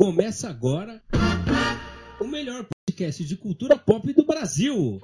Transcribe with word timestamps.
Começa 0.00 0.48
agora 0.48 1.02
o 2.18 2.26
melhor 2.26 2.64
podcast 2.88 3.22
de 3.22 3.36
cultura 3.36 3.76
pop 3.76 4.10
do 4.14 4.24
Brasil. 4.24 4.98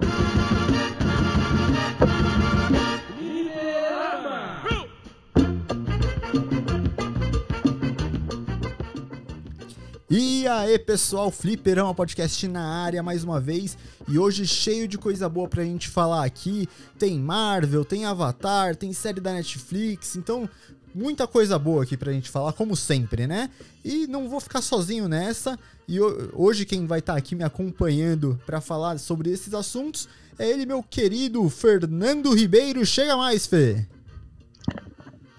E 10.09 10.47
aí, 10.47 10.79
pessoal, 10.79 11.29
Fliperão, 11.29 11.93
podcast 11.93 12.47
na 12.47 12.65
área 12.65 13.03
mais 13.03 13.23
uma 13.23 13.39
vez. 13.39 13.77
E 14.07 14.17
hoje 14.17 14.47
cheio 14.47 14.87
de 14.87 14.97
coisa 14.97 15.29
boa 15.29 15.47
pra 15.47 15.63
gente 15.63 15.89
falar 15.89 16.25
aqui. 16.25 16.67
Tem 16.97 17.19
Marvel, 17.19 17.85
tem 17.85 18.05
Avatar, 18.05 18.75
tem 18.75 18.91
série 18.93 19.21
da 19.21 19.31
Netflix. 19.31 20.15
Então, 20.15 20.49
muita 20.93 21.27
coisa 21.27 21.57
boa 21.59 21.83
aqui 21.83 21.95
pra 21.95 22.11
gente 22.11 22.29
falar, 22.29 22.53
como 22.53 22.75
sempre, 22.75 23.27
né? 23.27 23.49
E 23.83 24.07
não 24.07 24.29
vou 24.29 24.39
ficar 24.39 24.61
sozinho 24.61 25.07
nessa. 25.07 25.57
E 25.87 25.99
hoje 26.33 26.65
quem 26.65 26.85
vai 26.85 26.99
estar 26.99 27.13
tá 27.13 27.19
aqui 27.19 27.35
me 27.35 27.43
acompanhando 27.43 28.39
para 28.45 28.59
falar 28.59 28.97
sobre 28.97 29.29
esses 29.29 29.53
assuntos 29.53 30.07
é 30.39 30.49
ele, 30.49 30.65
meu 30.65 30.83
querido 30.83 31.49
Fernando 31.49 32.33
Ribeiro. 32.33 32.85
Chega 32.85 33.15
mais, 33.17 33.47
Fê! 33.47 33.87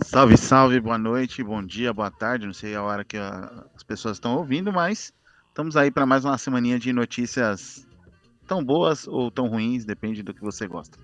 Salve, 0.04 0.36
salve, 0.36 0.80
boa 0.80 0.96
noite, 0.96 1.42
bom 1.42 1.62
dia, 1.62 1.92
boa 1.92 2.10
tarde. 2.10 2.46
Não 2.46 2.54
sei 2.54 2.74
a 2.74 2.82
hora 2.82 3.04
que 3.04 3.16
as 3.16 3.82
pessoas 3.82 4.16
estão 4.16 4.36
ouvindo, 4.36 4.72
mas 4.72 5.12
estamos 5.48 5.76
aí 5.76 5.90
para 5.90 6.06
mais 6.06 6.24
uma 6.24 6.38
semaninha 6.38 6.78
de 6.78 6.92
notícias 6.92 7.86
tão 8.46 8.64
boas 8.64 9.06
ou 9.06 9.30
tão 9.30 9.48
ruins, 9.48 9.84
depende 9.84 10.22
do 10.22 10.32
que 10.32 10.40
você 10.40 10.66
gosta. 10.66 10.98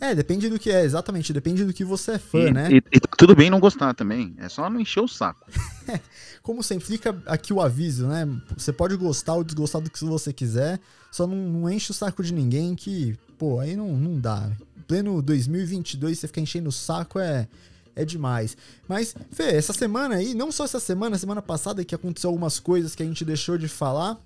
É, 0.00 0.14
depende 0.14 0.48
do 0.48 0.58
que 0.58 0.70
é, 0.70 0.84
exatamente, 0.84 1.32
depende 1.32 1.64
do 1.64 1.72
que 1.72 1.84
você 1.84 2.12
é 2.12 2.18
fã, 2.18 2.48
e, 2.48 2.50
né? 2.52 2.68
E, 2.70 2.76
e, 2.92 2.97
tudo 3.18 3.34
bem 3.34 3.50
não 3.50 3.58
gostar 3.58 3.92
também, 3.94 4.32
é 4.38 4.48
só 4.48 4.70
não 4.70 4.80
encher 4.80 5.00
o 5.00 5.08
saco. 5.08 5.44
Como 6.40 6.62
sempre, 6.62 6.86
fica 6.86 7.20
aqui 7.26 7.52
o 7.52 7.60
aviso, 7.60 8.06
né? 8.06 8.26
Você 8.56 8.72
pode 8.72 8.94
gostar 8.96 9.34
ou 9.34 9.42
desgostar 9.42 9.82
do 9.82 9.90
que 9.90 10.04
você 10.04 10.32
quiser, 10.32 10.78
só 11.10 11.26
não, 11.26 11.36
não 11.36 11.68
enche 11.68 11.90
o 11.90 11.94
saco 11.94 12.22
de 12.22 12.32
ninguém 12.32 12.76
que, 12.76 13.18
pô, 13.36 13.58
aí 13.58 13.74
não, 13.74 13.88
não 13.96 14.20
dá. 14.20 14.48
Pleno 14.86 15.20
2022, 15.20 16.16
você 16.16 16.28
ficar 16.28 16.40
enchendo 16.40 16.68
o 16.68 16.72
saco 16.72 17.18
é, 17.18 17.48
é 17.96 18.04
demais. 18.04 18.56
Mas, 18.86 19.16
Fê, 19.32 19.56
essa 19.56 19.72
semana 19.72 20.14
aí, 20.14 20.32
não 20.32 20.52
só 20.52 20.64
essa 20.64 20.78
semana, 20.78 21.18
semana 21.18 21.42
passada 21.42 21.84
que 21.84 21.96
aconteceu 21.96 22.30
algumas 22.30 22.60
coisas 22.60 22.94
que 22.94 23.02
a 23.02 23.06
gente 23.06 23.24
deixou 23.24 23.58
de 23.58 23.66
falar, 23.66 24.16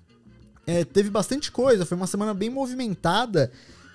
é, 0.67 0.85
teve 0.85 1.09
bastante 1.09 1.51
coisa, 1.51 1.83
foi 1.83 1.97
uma 1.97 2.07
semana 2.07 2.31
bem 2.31 2.51
movimentada. 2.51 3.51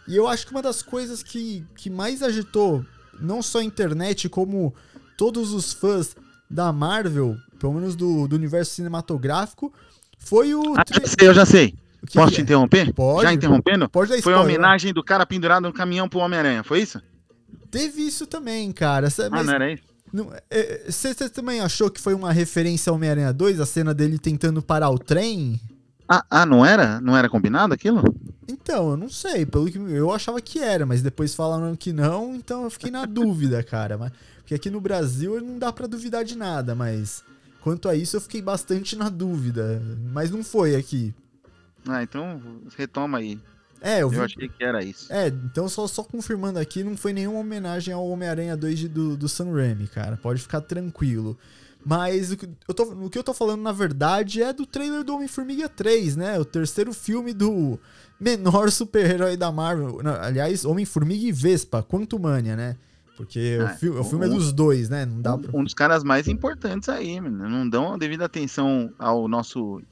E 0.08 0.16
eu 0.16 0.27
acho 0.27 0.44
que 0.44 0.50
uma 0.50 0.60
das 0.60 0.83
coisas 0.83 1.22
que, 1.22 1.64
que 1.77 1.88
mais 1.88 2.20
agitou, 2.20 2.84
não 3.20 3.42
só 3.42 3.60
a 3.60 3.64
internet, 3.64 4.28
como 4.28 4.74
todos 5.19 5.52
os 5.52 5.72
fãs 5.72 6.16
da 6.48 6.72
Marvel, 6.72 7.36
pelo 7.58 7.74
menos 7.74 7.94
do, 7.94 8.27
do 8.27 8.36
universo 8.36 8.72
cinematográfico, 8.72 9.70
foi 10.16 10.55
o. 10.55 10.74
Ah, 10.78 10.84
já 10.88 11.06
sei, 11.06 11.28
eu 11.28 11.34
já 11.34 11.44
sei. 11.44 11.74
Posso 12.14 12.33
te 12.33 12.41
é? 12.41 12.42
interromper? 12.44 12.94
Pode. 12.94 13.24
Já 13.24 13.33
interrompendo? 13.33 13.89
Pode 13.89 14.11
dar 14.11 14.22
Foi 14.22 14.33
a 14.33 14.41
homenagem 14.41 14.94
do 14.94 15.02
cara 15.02 15.27
pendurado 15.27 15.64
no 15.64 15.72
caminhão 15.72 16.08
pro 16.08 16.20
Homem-Aranha, 16.20 16.62
foi 16.62 16.80
isso? 16.80 17.02
Teve 17.70 18.02
isso 18.02 18.27
também, 18.27 18.70
cara. 18.72 19.08
Mas, 19.08 19.19
ah, 19.19 19.42
não 19.42 19.52
era 19.52 19.72
isso? 19.72 19.83
Você 20.86 21.08
é, 21.08 21.28
também 21.28 21.61
achou 21.61 21.91
que 21.91 22.00
foi 22.00 22.14
uma 22.14 22.33
referência 22.33 22.89
ao 22.89 22.96
Homem-Aranha 22.96 23.33
2, 23.33 23.61
a 23.61 23.66
cena 23.66 23.92
dele 23.92 24.19
tentando 24.19 24.62
parar 24.62 24.89
o 24.91 24.98
trem? 24.98 25.61
Ah, 26.08 26.24
ah, 26.30 26.46
não 26.46 26.64
era? 26.64 27.00
Não 27.00 27.16
era 27.16 27.28
combinado 27.28 27.74
aquilo? 27.74 28.02
Então, 28.48 28.91
eu 28.91 28.96
não 28.96 29.11
sei. 29.11 29.44
Pelo 29.44 29.70
que 29.70 29.77
eu 29.77 30.11
achava 30.11 30.41
que 30.41 30.61
era, 30.61 30.86
mas 30.86 31.02
depois 31.02 31.34
falaram 31.34 31.77
que 31.77 31.92
não, 31.92 32.34
então 32.34 32.62
eu 32.62 32.70
fiquei 32.70 32.91
na 32.91 33.05
dúvida, 33.06 33.62
cara. 33.62 33.98
Mas, 33.98 34.12
porque 34.48 34.54
aqui 34.54 34.70
no 34.70 34.80
Brasil 34.80 35.38
não 35.42 35.58
dá 35.58 35.70
para 35.70 35.86
duvidar 35.86 36.24
de 36.24 36.34
nada, 36.34 36.74
mas 36.74 37.22
quanto 37.60 37.86
a 37.86 37.94
isso 37.94 38.16
eu 38.16 38.20
fiquei 38.22 38.41
bastante 38.41 38.96
na 38.96 39.10
dúvida. 39.10 39.82
Mas 40.10 40.30
não 40.30 40.42
foi 40.42 40.74
aqui. 40.74 41.14
Ah, 41.86 42.02
então 42.02 42.40
retoma 42.74 43.18
aí. 43.18 43.38
É, 43.78 44.00
eu, 44.00 44.08
vi... 44.08 44.16
eu 44.16 44.22
achei 44.22 44.48
que 44.48 44.64
era 44.64 44.82
isso. 44.82 45.12
É, 45.12 45.28
então 45.28 45.68
só, 45.68 45.86
só 45.86 46.02
confirmando 46.02 46.58
aqui, 46.58 46.82
não 46.82 46.96
foi 46.96 47.12
nenhuma 47.12 47.40
homenagem 47.40 47.92
ao 47.92 48.08
Homem-Aranha 48.08 48.56
2 48.56 48.78
de, 48.78 48.89
do, 48.89 49.18
do 49.18 49.28
Sam 49.28 49.52
Raimi, 49.52 49.86
cara. 49.86 50.17
Pode 50.17 50.40
ficar 50.40 50.62
tranquilo. 50.62 51.36
Mas 51.84 52.33
o 52.33 52.36
que, 52.39 52.48
eu 52.67 52.73
tô, 52.73 52.84
o 52.84 53.11
que 53.11 53.18
eu 53.18 53.24
tô 53.24 53.34
falando, 53.34 53.61
na 53.61 53.73
verdade, 53.73 54.42
é 54.42 54.50
do 54.50 54.64
trailer 54.64 55.05
do 55.05 55.14
Homem-Formiga 55.14 55.68
3, 55.68 56.17
né? 56.17 56.39
O 56.39 56.44
terceiro 56.46 56.94
filme 56.94 57.34
do 57.34 57.78
menor 58.18 58.70
super-herói 58.70 59.36
da 59.36 59.52
Marvel. 59.52 60.02
Não, 60.02 60.14
aliás, 60.14 60.64
Homem-Formiga 60.64 61.27
e 61.27 61.33
Vespa, 61.33 61.83
Quantumania, 61.83 62.56
né? 62.56 62.77
Porque 63.18 63.58
ah, 63.61 63.64
o, 63.64 63.68
fi 63.77 63.89
o, 63.89 64.05
filme 64.05 64.27
é 64.27 64.29
dos 64.29 64.52
dois, 64.52 64.89
né? 64.89 65.05
Não 65.05 65.20
dá 65.20 65.34
um, 65.34 65.40
pra... 65.40 65.58
um 65.58 65.64
dos 65.64 65.74
caras 65.74 66.05
mais 66.05 66.29
importantes 66.29 66.89
aí, 66.89 67.20
mano. 67.20 67.48
Não 67.48 67.68
dão 67.68 67.92
a 67.92 67.98
devida 67.98 68.24
atenção 68.24 68.95
ao 68.96 69.27
nosso 69.27 69.83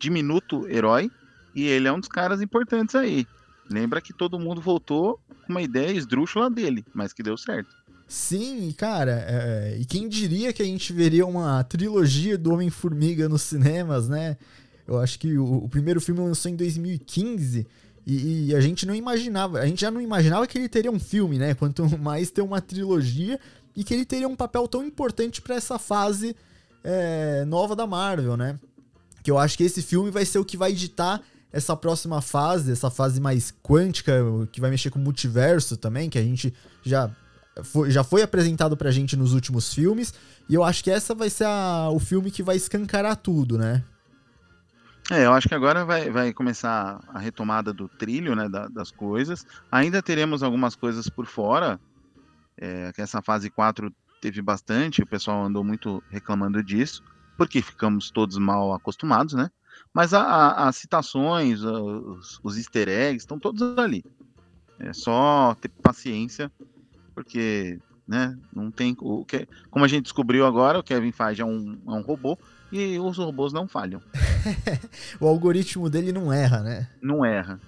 diminuto 0.00 0.66
herói. 0.66 1.10
E 1.54 1.64
ele 1.64 1.86
é 1.86 1.92
um 1.92 2.00
dos 2.00 2.08
caras 2.08 2.40
importantes 2.40 2.94
aí. 2.94 3.26
Lembra 3.70 4.00
que 4.00 4.14
todo 4.14 4.38
mundo 4.38 4.58
voltou 4.58 5.20
com 5.46 5.52
uma 5.52 5.60
ideia 5.60 5.92
esdrúxula 5.92 6.48
dele, 6.48 6.82
mas 6.94 7.12
que 7.12 7.22
deu 7.22 7.36
certo. 7.36 7.76
Sim, 8.08 8.74
cara, 8.76 9.22
é, 9.28 9.76
e 9.78 9.84
quem 9.84 10.08
diria 10.08 10.50
que 10.50 10.62
a 10.62 10.66
gente 10.66 10.94
veria 10.94 11.26
uma 11.26 11.62
trilogia 11.64 12.38
do 12.38 12.54
Homem-Formiga 12.54 13.28
nos 13.28 13.42
cinemas, 13.42 14.08
né? 14.08 14.38
Eu 14.88 14.98
acho 14.98 15.18
que 15.18 15.36
o, 15.36 15.64
o, 15.64 15.68
primeiro 15.68 16.00
filme 16.00 16.22
lançou 16.22 16.50
em 16.50 16.56
2015 16.56 17.66
e, 18.06 18.48
e, 18.48 18.54
a 18.54 18.60
gente 18.60 18.84
não 18.84 18.94
imaginava, 18.94 19.60
a 19.60 19.66
gente 19.66 19.80
já 19.80 19.90
não 19.90 20.00
imaginava 20.00 20.46
que 20.46 20.58
ele 20.58 20.68
teria 20.68 20.90
um 20.90 20.98
filme, 20.98 21.38
né? 21.38 21.54
Quanto 21.54 21.86
mais 21.98 22.30
ter 22.30 22.42
uma 22.42 22.60
trilogia 22.60 23.38
e 23.76 23.84
que 23.84 23.94
ele 23.94 24.04
teria 24.04 24.28
um 24.28 24.36
papel 24.36 24.66
tão 24.66 24.84
importante 24.84 25.40
para 25.40 25.54
essa 25.54 25.78
fase 25.78 26.34
é, 26.82 27.44
nova 27.44 27.76
da 27.76 27.86
Marvel, 27.86 28.36
né? 28.36 28.58
Que 29.22 29.30
eu 29.30 29.38
acho 29.38 29.56
que 29.56 29.64
esse 29.64 29.82
filme 29.82 30.10
vai 30.10 30.24
ser 30.24 30.38
o 30.38 30.44
que 30.44 30.56
vai 30.56 30.72
editar 30.72 31.22
essa 31.52 31.76
próxima 31.76 32.20
fase, 32.20 32.72
essa 32.72 32.90
fase 32.90 33.20
mais 33.20 33.54
quântica, 33.62 34.20
que 34.50 34.60
vai 34.60 34.70
mexer 34.70 34.90
com 34.90 34.98
o 34.98 35.02
multiverso 35.02 35.76
também, 35.76 36.10
que 36.10 36.18
a 36.18 36.22
gente 36.22 36.52
já 36.82 37.10
foi, 37.62 37.90
já 37.90 38.02
foi 38.02 38.22
apresentado 38.22 38.76
pra 38.76 38.90
gente 38.90 39.16
nos 39.16 39.32
últimos 39.34 39.72
filmes. 39.72 40.14
E 40.48 40.54
eu 40.54 40.64
acho 40.64 40.82
que 40.82 40.90
essa 40.90 41.14
vai 41.14 41.30
ser 41.30 41.44
a, 41.44 41.88
o 41.90 41.98
filme 41.98 42.30
que 42.30 42.42
vai 42.42 42.56
escancarar 42.56 43.16
tudo, 43.16 43.58
né? 43.58 43.84
É, 45.10 45.26
eu 45.26 45.32
acho 45.32 45.48
que 45.48 45.54
agora 45.54 45.84
vai, 45.84 46.10
vai 46.10 46.32
começar 46.32 47.00
a 47.08 47.18
retomada 47.18 47.72
do 47.72 47.88
trilho, 47.88 48.36
né, 48.36 48.48
da, 48.48 48.68
das 48.68 48.90
coisas. 48.90 49.44
Ainda 49.70 50.00
teremos 50.00 50.42
algumas 50.42 50.76
coisas 50.76 51.08
por 51.08 51.26
fora, 51.26 51.80
é, 52.56 52.92
que 52.92 53.02
essa 53.02 53.20
fase 53.20 53.50
4 53.50 53.92
teve 54.20 54.40
bastante, 54.40 55.02
o 55.02 55.06
pessoal 55.06 55.44
andou 55.44 55.64
muito 55.64 56.02
reclamando 56.08 56.62
disso, 56.62 57.02
porque 57.36 57.60
ficamos 57.60 58.10
todos 58.10 58.38
mal 58.38 58.72
acostumados, 58.72 59.34
né? 59.34 59.50
Mas 59.92 60.14
as 60.14 60.76
citações, 60.76 61.62
os, 61.62 62.38
os 62.42 62.56
easter 62.56 62.88
eggs, 62.88 63.24
estão 63.24 63.38
todos 63.38 63.76
ali. 63.78 64.04
É 64.78 64.92
só 64.92 65.54
ter 65.60 65.68
paciência 65.68 66.50
porque 67.14 67.78
né, 68.06 68.36
não 68.54 68.70
tem 68.70 68.96
o 69.00 69.24
como 69.70 69.84
a 69.84 69.88
gente 69.88 70.04
descobriu 70.04 70.46
agora, 70.46 70.78
o 70.78 70.82
Kevin 70.82 71.12
Feige 71.12 71.42
é 71.42 71.44
um, 71.44 71.78
é 71.86 71.90
um 71.90 72.00
robô 72.00 72.38
e 72.72 72.98
os 72.98 73.18
robôs 73.18 73.52
não 73.52 73.68
falham. 73.68 74.02
o 75.20 75.28
algoritmo 75.28 75.90
dele 75.90 76.10
não 76.10 76.32
erra, 76.32 76.60
né? 76.60 76.88
Não 77.00 77.24
erra. 77.24 77.60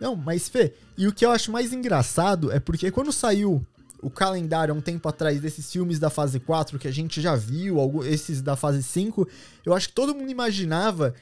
Não, 0.00 0.14
mas 0.14 0.48
Fê, 0.48 0.72
e 0.96 1.06
o 1.06 1.12
que 1.12 1.26
eu 1.26 1.30
acho 1.30 1.50
mais 1.50 1.72
engraçado 1.72 2.52
é 2.52 2.60
porque 2.60 2.90
quando 2.90 3.12
saiu 3.12 3.66
o 4.00 4.10
calendário 4.10 4.72
há 4.72 4.76
um 4.76 4.80
tempo 4.80 5.08
atrás 5.08 5.40
desses 5.40 5.70
filmes 5.72 5.98
da 5.98 6.10
fase 6.10 6.38
4 6.38 6.78
que 6.78 6.86
a 6.86 6.92
gente 6.92 7.20
já 7.20 7.34
viu, 7.34 8.04
esses 8.04 8.40
da 8.40 8.54
fase 8.54 8.82
5, 8.82 9.26
eu 9.64 9.74
acho 9.74 9.88
que 9.88 9.94
todo 9.94 10.14
mundo 10.14 10.30
imaginava 10.30 11.14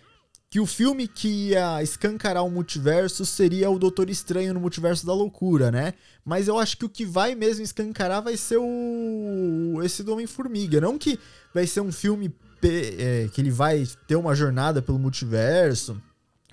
que 0.50 0.60
o 0.60 0.66
filme 0.66 1.08
que 1.08 1.48
ia 1.48 1.82
escancarar 1.82 2.44
o 2.44 2.50
multiverso 2.50 3.26
seria 3.26 3.70
o 3.70 3.78
Doutor 3.78 4.08
Estranho 4.08 4.54
no 4.54 4.60
Multiverso 4.60 5.04
da 5.04 5.12
Loucura, 5.12 5.70
né? 5.72 5.94
Mas 6.24 6.46
eu 6.46 6.58
acho 6.58 6.76
que 6.76 6.84
o 6.84 6.88
que 6.88 7.04
vai 7.04 7.34
mesmo 7.34 7.64
escancarar 7.64 8.22
vai 8.22 8.36
ser 8.36 8.58
o 8.58 9.80
esse 9.82 10.04
do 10.04 10.12
Homem-Formiga. 10.12 10.80
Não 10.80 10.96
que 10.96 11.18
vai 11.52 11.66
ser 11.66 11.80
um 11.80 11.90
filme 11.90 12.32
é, 12.68 13.28
que 13.32 13.40
ele 13.40 13.50
vai 13.50 13.86
ter 14.06 14.16
uma 14.16 14.34
jornada 14.34 14.82
pelo 14.82 14.98
multiverso. 14.98 16.00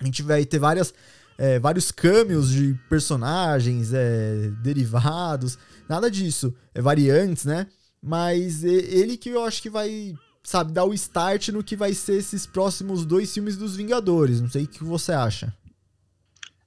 A 0.00 0.04
gente 0.04 0.22
vai 0.22 0.44
ter 0.44 0.58
várias, 0.58 0.92
é, 1.38 1.58
vários 1.58 1.90
cameos 1.90 2.50
de 2.50 2.74
personagens 2.88 3.92
é, 3.92 4.50
derivados. 4.62 5.58
Nada 5.88 6.10
disso. 6.10 6.54
É 6.74 6.80
variantes, 6.80 7.44
né? 7.44 7.66
Mas 8.02 8.64
ele 8.64 9.16
que 9.16 9.30
eu 9.30 9.44
acho 9.44 9.62
que 9.62 9.70
vai 9.70 10.14
sabe, 10.42 10.72
dar 10.72 10.84
o 10.84 10.94
start 10.94 11.48
no 11.48 11.62
que 11.62 11.76
vai 11.76 11.94
ser 11.94 12.14
esses 12.14 12.46
próximos 12.46 13.06
dois 13.06 13.32
filmes 13.32 13.56
dos 13.56 13.76
Vingadores. 13.76 14.40
Não 14.40 14.50
sei 14.50 14.64
o 14.64 14.68
que 14.68 14.82
você 14.82 15.12
acha. 15.12 15.54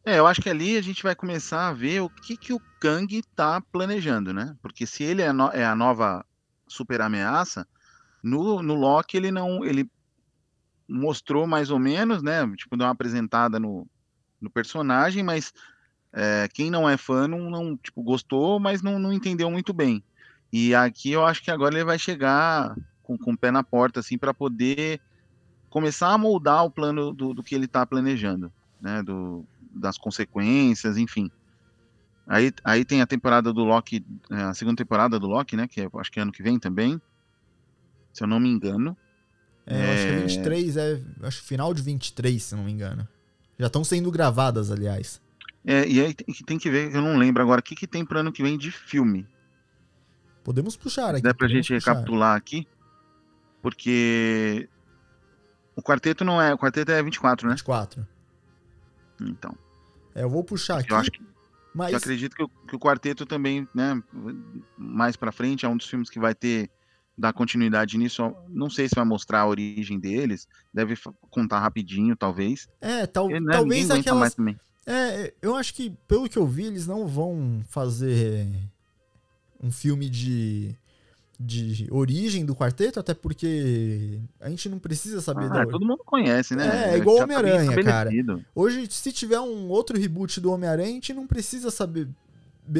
É, 0.05 0.19
eu 0.19 0.27
acho 0.27 0.41
que 0.41 0.49
ali 0.49 0.77
a 0.77 0.81
gente 0.81 1.01
vai 1.01 1.15
começar 1.15 1.67
a 1.67 1.73
ver 1.73 2.01
o 2.01 2.09
que, 2.09 2.37
que 2.37 2.53
o 2.53 2.61
Kang 2.79 3.21
tá 3.35 3.59
planejando, 3.59 4.31
né? 4.31 4.55
Porque 4.61 4.85
se 4.85 5.03
ele 5.03 5.21
é, 5.21 5.33
no, 5.33 5.49
é 5.49 5.65
a 5.65 5.75
nova 5.75 6.23
super 6.67 7.01
ameaça, 7.01 7.67
no, 8.25 8.63
no 8.63 8.73
Loki 8.73 9.15
ele 9.15 9.31
não. 9.31 9.63
ele 9.63 9.89
mostrou 10.87 11.45
mais 11.45 11.69
ou 11.69 11.79
menos, 11.79 12.23
né? 12.23 12.47
Tipo, 12.55 12.75
deu 12.75 12.87
uma 12.87 12.91
apresentada 12.91 13.59
no, 13.59 13.87
no 14.41 14.49
personagem, 14.49 15.23
mas 15.23 15.53
é, 16.11 16.47
quem 16.51 16.71
não 16.71 16.89
é 16.89 16.97
fã 16.97 17.27
não, 17.27 17.49
não 17.49 17.77
tipo, 17.77 18.01
gostou, 18.01 18.59
mas 18.59 18.81
não, 18.81 18.97
não 18.97 19.13
entendeu 19.13 19.49
muito 19.51 19.73
bem. 19.73 20.03
E 20.51 20.73
aqui 20.73 21.11
eu 21.11 21.25
acho 21.25 21.43
que 21.43 21.51
agora 21.51 21.75
ele 21.75 21.83
vai 21.83 21.99
chegar 21.99 22.75
com, 23.03 23.17
com 23.17 23.33
o 23.33 23.37
pé 23.37 23.51
na 23.51 23.63
porta, 23.63 23.99
assim, 23.99 24.17
para 24.17 24.33
poder 24.33 24.99
começar 25.69 26.11
a 26.11 26.17
moldar 26.17 26.65
o 26.65 26.71
plano 26.71 27.13
do, 27.13 27.33
do 27.33 27.43
que 27.43 27.53
ele 27.53 27.65
está 27.65 27.85
planejando, 27.85 28.51
né? 28.81 29.03
Do, 29.03 29.45
das 29.71 29.97
consequências, 29.97 30.97
enfim. 30.97 31.29
Aí, 32.27 32.51
aí 32.63 32.83
tem 32.83 33.01
a 33.01 33.07
temporada 33.07 33.53
do 33.53 33.63
Loki, 33.63 34.03
é, 34.31 34.41
a 34.43 34.53
segunda 34.55 34.77
temporada 34.77 35.19
do 35.19 35.27
Loki, 35.27 35.55
né? 35.55 35.67
Que 35.67 35.81
é, 35.81 35.89
acho 35.95 36.11
que 36.11 36.19
é 36.19 36.23
ano 36.23 36.31
que 36.31 36.41
vem 36.41 36.57
também, 36.57 36.99
se 38.15 38.23
eu 38.23 38.27
não 38.27 38.39
me 38.39 38.47
engano. 38.47 38.95
É, 39.67 39.75
eu 39.75 39.91
acho 39.91 40.03
que 40.03 40.13
é 40.13 40.19
23, 40.19 40.77
é, 40.77 41.01
acho 41.23 41.41
que 41.41 41.47
final 41.47 41.73
de 41.73 41.81
23, 41.81 42.41
se 42.41 42.55
não 42.55 42.63
me 42.63 42.71
engano. 42.71 43.05
Já 43.59 43.67
estão 43.67 43.83
sendo 43.83 44.09
gravadas, 44.09 44.71
aliás. 44.71 45.21
É, 45.65 45.85
e 45.85 45.99
aí 45.99 46.13
tem, 46.13 46.33
tem 46.45 46.57
que 46.57 46.69
ver, 46.69 46.95
eu 46.95 47.01
não 47.01 47.17
lembro 47.17 47.43
agora, 47.43 47.59
o 47.59 47.63
que, 47.63 47.75
que 47.75 47.85
tem 47.85 48.05
para 48.05 48.21
ano 48.21 48.31
que 48.31 48.41
vem 48.41 48.57
de 48.57 48.71
filme. 48.71 49.27
Podemos 50.45 50.77
puxar 50.77 51.13
aqui. 51.13 51.23
Dá 51.23 51.33
pra 51.33 51.47
gente 51.49 51.73
puxar. 51.73 51.91
recapitular 51.91 52.37
aqui, 52.37 52.65
porque 53.61 54.69
o 55.75 55.81
quarteto 55.81 56.23
não 56.23 56.41
é, 56.41 56.53
o 56.53 56.57
quarteto 56.57 56.93
é 56.93 57.03
24, 57.03 57.47
né? 57.47 57.55
24. 57.55 58.07
Então. 59.21 59.57
É, 60.13 60.23
eu 60.23 60.29
vou 60.29 60.43
puxar 60.43 60.79
aqui. 60.79 60.93
Eu 60.93 60.97
acho 60.97 61.11
que 61.11 61.21
mas... 61.73 61.91
Eu 61.91 61.97
acredito 61.97 62.33
que 62.33 62.43
o, 62.43 62.47
que 62.47 62.75
o, 62.77 62.79
quarteto 62.79 63.25
também, 63.25 63.67
né, 63.75 64.01
mais 64.77 65.17
para 65.17 65.33
frente, 65.33 65.65
é 65.65 65.69
um 65.69 65.75
dos 65.75 65.89
filmes 65.89 66.09
que 66.09 66.17
vai 66.17 66.33
ter 66.33 66.69
dar 67.17 67.33
continuidade 67.33 67.97
nisso. 67.97 68.33
Não 68.49 68.69
sei 68.69 68.87
se 68.87 68.95
vai 68.95 69.05
mostrar 69.05 69.41
a 69.41 69.47
origem 69.47 69.99
deles, 69.99 70.47
deve 70.73 70.95
contar 71.29 71.59
rapidinho, 71.59 72.15
talvez. 72.15 72.67
É, 72.81 73.05
tal, 73.05 73.25
Porque, 73.25 73.39
né, 73.39 73.53
talvez 73.53 73.89
aquelas. 73.89 74.35
É, 74.87 75.33
eu 75.41 75.55
acho 75.55 75.73
que 75.73 75.91
pelo 76.07 76.29
que 76.29 76.37
eu 76.37 76.45
vi, 76.45 76.65
eles 76.65 76.85
não 76.85 77.07
vão 77.07 77.63
fazer 77.69 78.47
um 79.61 79.71
filme 79.71 80.09
de 80.09 80.75
de 81.39 81.87
origem 81.91 82.45
do 82.45 82.55
quarteto, 82.55 82.99
até 82.99 83.13
porque 83.13 84.19
a 84.39 84.49
gente 84.49 84.69
não 84.69 84.79
precisa 84.79 85.19
saber 85.19 85.45
ah, 85.45 85.49
da... 85.49 85.65
todo 85.65 85.85
mundo 85.85 86.01
conhece, 86.05 86.55
né? 86.55 86.91
É, 86.91 86.93
é 86.93 86.97
igual 86.97 87.17
tá 87.17 87.23
Homem-Aranha, 87.25 87.75
tá 87.75 87.83
cara. 87.83 88.09
Hoje, 88.53 88.87
se 88.89 89.11
tiver 89.11 89.39
um 89.39 89.67
outro 89.67 89.99
reboot 89.99 90.39
do 90.39 90.51
Homem-Aranha, 90.51 90.89
a 90.89 90.93
gente 90.93 91.13
não 91.13 91.27
precisa 91.27 91.69
saber 91.69 92.07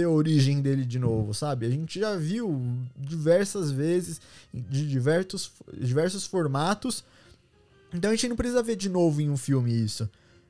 a 0.03 0.09
origem 0.09 0.61
dele 0.61 0.85
de 0.85 0.99
novo, 0.99 1.33
sabe? 1.33 1.65
A 1.65 1.69
gente 1.69 1.99
já 1.99 2.15
viu 2.15 2.61
diversas 2.97 3.71
vezes, 3.71 4.19
de 4.53 4.87
diversos, 4.87 5.51
diversos 5.73 6.25
formatos, 6.25 7.03
então 7.93 8.11
a 8.11 8.15
gente 8.15 8.29
não 8.29 8.35
precisa 8.35 8.63
ver 8.63 8.75
de 8.75 8.89
novo 8.89 9.21
em 9.21 9.29
um 9.29 9.37
filme 9.37 9.71
isso. 9.73 10.09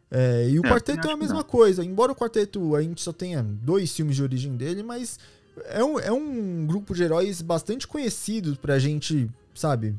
É, 0.10 0.48
e 0.50 0.60
o 0.60 0.66
é, 0.66 0.70
quarteto 0.70 1.08
é 1.08 1.12
a 1.12 1.18
mesma 1.18 1.44
coisa, 1.44 1.84
embora 1.84 2.12
o 2.12 2.16
quarteto 2.16 2.76
a 2.76 2.82
gente 2.82 3.02
só 3.02 3.12
tenha 3.12 3.44
dois 3.44 3.94
filmes 3.96 4.16
de 4.16 4.24
origem 4.24 4.56
dele, 4.56 4.84
mas 4.84 5.20
é 5.66 5.84
um, 5.84 6.00
é 6.00 6.12
um 6.12 6.66
grupo 6.66 6.94
de 6.94 7.04
heróis 7.04 7.42
bastante 7.42 7.88
conhecido 7.88 8.58
pra 8.62 8.78
gente, 8.80 9.30
sabe, 9.54 9.96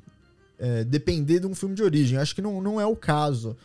é, 0.59 0.85
depender 0.85 1.41
de 1.41 1.47
um 1.47 1.55
filme 1.55 1.75
de 1.75 1.83
origem. 1.83 2.19
Acho 2.19 2.35
que 2.35 2.43
não, 2.43 2.61
não 2.61 2.81
é 2.81 2.87
o 2.87 2.97
caso. 2.97 3.57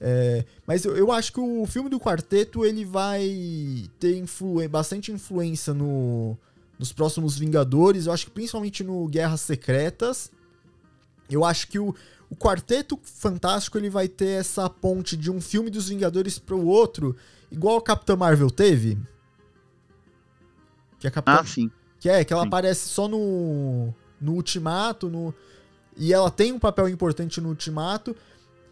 É, 0.00 0.46
mas 0.66 0.84
eu, 0.84 0.96
eu, 0.96 1.12
acho 1.12 1.30
que 1.30 1.40
o 1.40 1.66
filme 1.66 1.90
do 1.90 2.00
quarteto 2.00 2.64
ele 2.64 2.86
vai 2.86 3.90
ter 3.98 4.16
influ 4.16 4.66
bastante 4.66 5.12
influência 5.12 5.74
no, 5.74 6.38
nos 6.78 6.92
próximos 6.92 7.38
Vingadores. 7.38 8.06
Eu 8.06 8.12
acho 8.12 8.26
que 8.26 8.30
principalmente 8.30 8.82
no 8.82 9.06
Guerras 9.06 9.42
Secretas. 9.42 10.30
Eu 11.28 11.44
acho 11.44 11.68
que 11.68 11.78
o, 11.78 11.94
o 12.30 12.34
Quarteto 12.34 12.98
Fantástico 13.02 13.76
ele 13.76 13.90
vai 13.90 14.08
ter 14.08 14.40
essa 14.40 14.68
ponte 14.70 15.16
de 15.16 15.30
um 15.30 15.40
filme 15.40 15.70
dos 15.70 15.88
Vingadores 15.88 16.38
para 16.38 16.56
o 16.56 16.66
outro, 16.66 17.14
igual 17.50 17.76
o 17.76 17.82
Capitão 17.82 18.16
Marvel 18.16 18.50
teve. 18.50 18.98
Que 20.98 21.06
a 21.06 21.10
Capitã, 21.10 21.40
ah, 21.40 21.44
sim. 21.44 21.70
Que 22.00 22.08
é, 22.08 22.24
que 22.24 22.32
ela 22.32 22.42
sim. 22.42 22.48
aparece 22.48 22.88
só 22.88 23.06
no, 23.06 23.94
no 24.20 24.32
Ultimato, 24.32 25.08
no, 25.08 25.34
e 25.96 26.12
ela 26.12 26.30
tem 26.30 26.52
um 26.52 26.58
papel 26.58 26.88
importante 26.88 27.40
no 27.40 27.50
Ultimato. 27.50 28.16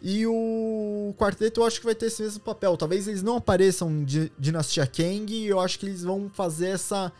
E 0.01 0.27
o 0.27 1.15
quarteto 1.19 1.61
eu 1.61 1.67
acho 1.67 1.81
que 1.81 1.87
vai 1.87 1.95
ter 1.95 2.07
esse 2.07 2.23
mesmo 2.23 2.41
papel. 2.41 2.77
Talvez 2.77 3.09
eles 3.09 3.23
não 3.23 3.37
apareçam 3.37 3.91
em 3.91 4.07
Dinastia 4.39 4.87
Kang, 4.87 5.33
e 5.33 5.47
eu 5.47 5.61
acho 5.61 5.79
que 5.79 5.87
eles 5.87 6.03
vão 6.03 6.31
fazer 6.33 6.69
essa, 6.69 7.13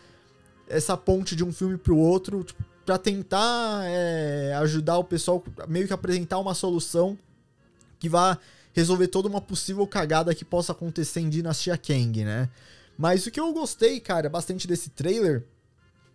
essa 0.69 0.97
ponte 0.97 1.35
de 1.35 1.45
um 1.45 1.53
filme 1.53 1.77
pro 1.77 1.97
outro, 1.97 2.45
tipo, 2.45 2.63
pra 2.87 2.97
tentar 2.97 3.83
é, 3.85 4.55
ajudar 4.61 4.97
o 4.99 5.05
pessoal, 5.05 5.43
meio 5.67 5.87
que 5.87 5.93
apresentar 5.93 6.39
uma 6.39 6.55
solução 6.55 7.19
que 7.99 8.09
vá 8.09 8.39
resolver 8.73 9.09
toda 9.09 9.29
uma 9.29 9.41
possível 9.41 9.87
cagada 9.87 10.35
que 10.35 10.45
possa 10.45 10.73
acontecer 10.73 11.21
em 11.21 11.29
Dinastia 11.29 11.77
Kang, 11.77 12.25
né? 12.25 12.49
Mas 12.97 13.27
o 13.27 13.31
que 13.31 13.41
eu 13.41 13.53
gostei, 13.53 14.01
cara, 14.01 14.29
bastante 14.29 14.67
desse 14.67 14.91
trailer, 14.91 15.45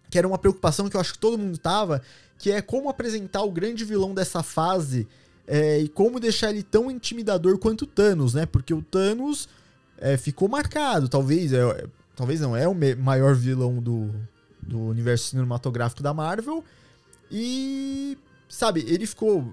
que 0.09 0.17
era 0.17 0.27
uma 0.27 0.37
preocupação 0.37 0.89
que 0.89 0.95
eu 0.95 1.01
acho 1.01 1.13
que 1.13 1.19
todo 1.19 1.37
mundo 1.37 1.57
tava, 1.57 2.01
que 2.37 2.51
é 2.51 2.61
como 2.61 2.89
apresentar 2.89 3.43
o 3.43 3.51
grande 3.51 3.83
vilão 3.83 4.13
dessa 4.13 4.41
fase 4.41 5.07
é, 5.47 5.79
e 5.79 5.89
como 5.89 6.19
deixar 6.19 6.49
ele 6.49 6.63
tão 6.63 6.89
intimidador 6.89 7.57
quanto 7.57 7.83
o 7.83 7.87
Thanos, 7.87 8.33
né? 8.33 8.45
Porque 8.45 8.73
o 8.73 8.81
Thanos 8.81 9.49
é, 9.97 10.17
ficou 10.17 10.47
marcado, 10.47 11.09
talvez, 11.09 11.51
é, 11.53 11.85
talvez 12.15 12.41
não, 12.41 12.55
é 12.55 12.67
o 12.67 12.75
maior 12.97 13.35
vilão 13.35 13.81
do, 13.81 14.09
do 14.61 14.79
universo 14.79 15.29
cinematográfico 15.29 16.01
da 16.01 16.13
Marvel. 16.13 16.63
E, 17.31 18.17
sabe, 18.47 18.85
ele 18.87 19.05
ficou. 19.05 19.45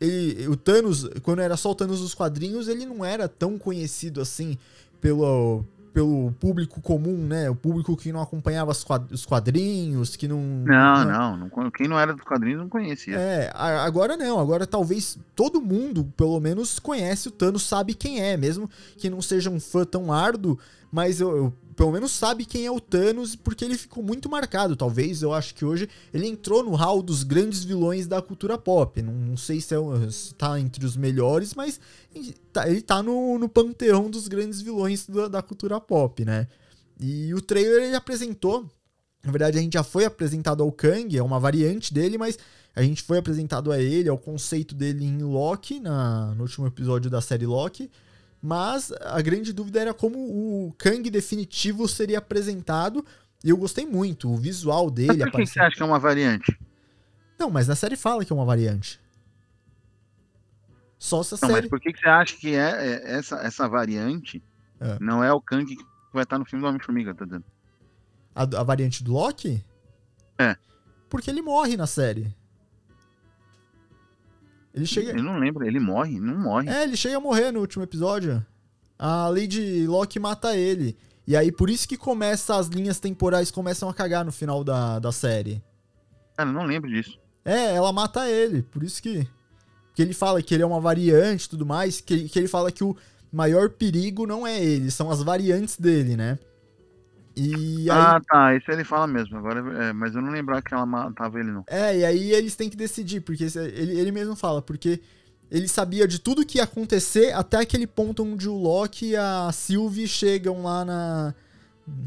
Ele, 0.00 0.48
o 0.48 0.56
Thanos, 0.56 1.08
quando 1.22 1.40
era 1.40 1.56
só 1.56 1.70
o 1.70 1.74
Thanos 1.74 2.00
dos 2.00 2.14
quadrinhos, 2.14 2.68
ele 2.68 2.84
não 2.86 3.04
era 3.04 3.28
tão 3.28 3.58
conhecido 3.58 4.20
assim 4.20 4.58
pelo, 5.00 5.64
pelo 5.94 6.32
público 6.40 6.80
comum, 6.82 7.16
né? 7.16 7.48
O 7.48 7.54
público 7.54 7.96
que 7.96 8.12
não 8.12 8.20
acompanhava 8.20 8.72
os 8.72 9.24
quadrinhos, 9.24 10.16
que 10.16 10.26
não. 10.26 10.40
Não, 10.42 11.04
não, 11.04 11.36
não. 11.36 11.70
Quem 11.70 11.86
não 11.86 11.98
era 11.98 12.12
dos 12.12 12.24
quadrinhos 12.24 12.58
não 12.58 12.68
conhecia. 12.68 13.16
É, 13.16 13.52
agora 13.54 14.16
não. 14.16 14.40
Agora 14.40 14.66
talvez 14.66 15.16
todo 15.36 15.62
mundo, 15.62 16.12
pelo 16.16 16.40
menos, 16.40 16.80
conhece 16.80 17.28
o 17.28 17.30
Thanos, 17.30 17.62
sabe 17.62 17.94
quem 17.94 18.20
é, 18.20 18.36
mesmo 18.36 18.68
que 18.96 19.08
não 19.08 19.22
seja 19.22 19.48
um 19.48 19.60
fã 19.60 19.84
tão 19.84 20.12
árduo, 20.12 20.58
mas 20.94 21.20
eu, 21.20 21.36
eu 21.36 21.52
pelo 21.74 21.90
menos 21.90 22.12
sabe 22.12 22.44
quem 22.44 22.66
é 22.66 22.70
o 22.70 22.78
Thanos, 22.78 23.34
porque 23.34 23.64
ele 23.64 23.76
ficou 23.76 24.00
muito 24.00 24.30
marcado. 24.30 24.76
Talvez, 24.76 25.22
eu 25.22 25.32
acho 25.32 25.52
que 25.52 25.64
hoje 25.64 25.88
ele 26.12 26.28
entrou 26.28 26.62
no 26.62 26.76
hall 26.76 27.02
dos 27.02 27.24
grandes 27.24 27.64
vilões 27.64 28.06
da 28.06 28.22
cultura 28.22 28.56
pop. 28.56 29.02
Não, 29.02 29.12
não 29.12 29.36
sei 29.36 29.60
se, 29.60 29.74
é, 29.74 29.78
se 30.08 30.32
tá 30.36 30.60
entre 30.60 30.86
os 30.86 30.96
melhores, 30.96 31.52
mas 31.52 31.80
tá, 32.52 32.68
ele 32.68 32.80
tá 32.80 33.02
no, 33.02 33.36
no 33.40 33.48
panteão 33.48 34.08
dos 34.08 34.28
grandes 34.28 34.60
vilões 34.60 35.04
da, 35.08 35.26
da 35.26 35.42
cultura 35.42 35.80
pop, 35.80 36.24
né? 36.24 36.46
E 37.00 37.34
o 37.34 37.42
trailer 37.42 37.82
ele 37.82 37.96
apresentou. 37.96 38.64
Na 39.24 39.32
verdade, 39.32 39.58
a 39.58 39.60
gente 39.60 39.72
já 39.72 39.82
foi 39.82 40.04
apresentado 40.04 40.62
ao 40.62 40.70
Kang, 40.70 41.18
é 41.18 41.22
uma 41.24 41.40
variante 41.40 41.92
dele, 41.92 42.16
mas 42.16 42.38
a 42.72 42.82
gente 42.84 43.02
foi 43.02 43.18
apresentado 43.18 43.72
a 43.72 43.80
ele, 43.80 44.08
ao 44.08 44.18
conceito 44.18 44.76
dele 44.76 45.04
em 45.04 45.18
Loki, 45.18 45.80
na, 45.80 46.36
no 46.36 46.42
último 46.42 46.68
episódio 46.68 47.10
da 47.10 47.20
série 47.20 47.46
Loki. 47.46 47.90
Mas 48.46 48.92
a 49.00 49.22
grande 49.22 49.54
dúvida 49.54 49.80
era 49.80 49.94
como 49.94 50.18
o 50.18 50.74
Kang 50.76 51.08
definitivo 51.08 51.88
seria 51.88 52.18
apresentado. 52.18 53.02
E 53.42 53.48
eu 53.48 53.56
gostei 53.56 53.86
muito. 53.86 54.30
O 54.30 54.36
visual 54.36 54.90
dele. 54.90 55.16
Mas 55.16 55.30
por 55.30 55.40
que 55.40 55.46
você 55.46 55.60
acha 55.60 55.74
que 55.74 55.82
é 55.82 55.86
uma 55.86 55.98
variante? 55.98 56.54
Não, 57.38 57.48
mas 57.48 57.66
na 57.68 57.74
série 57.74 57.96
fala 57.96 58.22
que 58.22 58.30
é 58.30 58.36
uma 58.36 58.44
variante. 58.44 59.00
Só 60.98 61.22
se 61.22 61.36
a 61.36 61.38
não, 61.40 61.48
série. 61.48 61.62
Mas 61.62 61.70
por 61.70 61.80
que 61.80 61.96
você 61.96 62.06
acha 62.06 62.36
que 62.36 62.54
é, 62.54 62.68
é 62.86 63.16
essa, 63.16 63.36
essa 63.36 63.66
variante 63.66 64.44
é. 64.78 64.98
não 65.00 65.24
é 65.24 65.32
o 65.32 65.40
Kang 65.40 65.64
que 65.64 65.82
vai 66.12 66.24
estar 66.24 66.38
no 66.38 66.44
filme 66.44 66.62
do 66.62 66.68
Homem-Formiga, 66.68 67.14
tá 67.14 67.24
dizendo? 67.24 67.44
A, 68.34 68.42
a 68.42 68.62
variante 68.62 69.02
do 69.02 69.14
Loki? 69.14 69.64
É. 70.38 70.54
Porque 71.08 71.30
ele 71.30 71.40
morre 71.40 71.78
na 71.78 71.86
série. 71.86 72.36
Ele 74.74 74.86
chega. 74.86 75.12
Eu 75.12 75.22
não 75.22 75.38
lembro, 75.38 75.64
ele 75.64 75.78
morre? 75.78 76.18
Não 76.18 76.36
morre. 76.36 76.68
É, 76.68 76.82
ele 76.82 76.96
chega 76.96 77.16
a 77.16 77.20
morrer 77.20 77.52
no 77.52 77.60
último 77.60 77.84
episódio. 77.84 78.44
A 78.98 79.28
Lady 79.28 79.86
Locke 79.86 80.18
mata 80.18 80.56
ele. 80.56 80.96
E 81.26 81.36
aí, 81.36 81.52
por 81.52 81.70
isso 81.70 81.88
que 81.88 81.96
começa 81.96 82.56
as 82.56 82.66
linhas 82.66 82.98
temporais 82.98 83.50
começam 83.50 83.88
a 83.88 83.94
cagar 83.94 84.24
no 84.24 84.32
final 84.32 84.64
da, 84.64 84.98
da 84.98 85.12
série. 85.12 85.62
Cara, 86.36 86.50
eu 86.50 86.52
não 86.52 86.64
lembro 86.64 86.90
disso. 86.90 87.18
É, 87.44 87.74
ela 87.74 87.92
mata 87.92 88.28
ele. 88.28 88.62
Por 88.62 88.82
isso 88.82 89.00
que. 89.00 89.26
Que 89.94 90.02
ele 90.02 90.12
fala 90.12 90.42
que 90.42 90.52
ele 90.52 90.64
é 90.64 90.66
uma 90.66 90.80
variante 90.80 91.44
e 91.44 91.48
tudo 91.48 91.64
mais. 91.64 92.00
Que, 92.00 92.28
que 92.28 92.36
ele 92.36 92.48
fala 92.48 92.72
que 92.72 92.82
o 92.82 92.96
maior 93.34 93.70
perigo 93.70 94.26
não 94.26 94.46
é 94.46 94.62
ele, 94.62 94.90
são 94.90 95.10
as 95.10 95.22
variantes 95.22 95.76
dele, 95.76 96.16
né? 96.16 96.38
E 97.36 97.90
aí... 97.90 97.90
Ah, 97.90 98.20
tá. 98.26 98.54
Isso 98.56 98.70
ele 98.70 98.84
fala 98.84 99.06
mesmo. 99.06 99.36
Agora, 99.36 99.60
é, 99.84 99.92
mas 99.92 100.14
eu 100.14 100.22
não 100.22 100.30
lembrava 100.30 100.62
que 100.62 100.72
ela 100.72 100.86
matava 100.86 101.40
ele, 101.40 101.50
não. 101.50 101.64
É, 101.66 101.98
e 101.98 102.04
aí 102.04 102.32
eles 102.32 102.54
têm 102.54 102.70
que 102.70 102.76
decidir, 102.76 103.20
porque 103.20 103.44
ele, 103.44 103.98
ele 103.98 104.12
mesmo 104.12 104.36
fala, 104.36 104.62
porque 104.62 105.00
ele 105.50 105.68
sabia 105.68 106.06
de 106.06 106.18
tudo 106.18 106.44
que 106.44 106.58
ia 106.58 106.64
acontecer 106.64 107.32
até 107.32 107.58
aquele 107.58 107.86
ponto 107.86 108.24
onde 108.24 108.48
o 108.48 108.54
Loki 108.54 109.10
e 109.10 109.16
a 109.16 109.50
Sylvie 109.52 110.08
chegam 110.08 110.62
lá 110.62 110.84
na. 110.84 111.34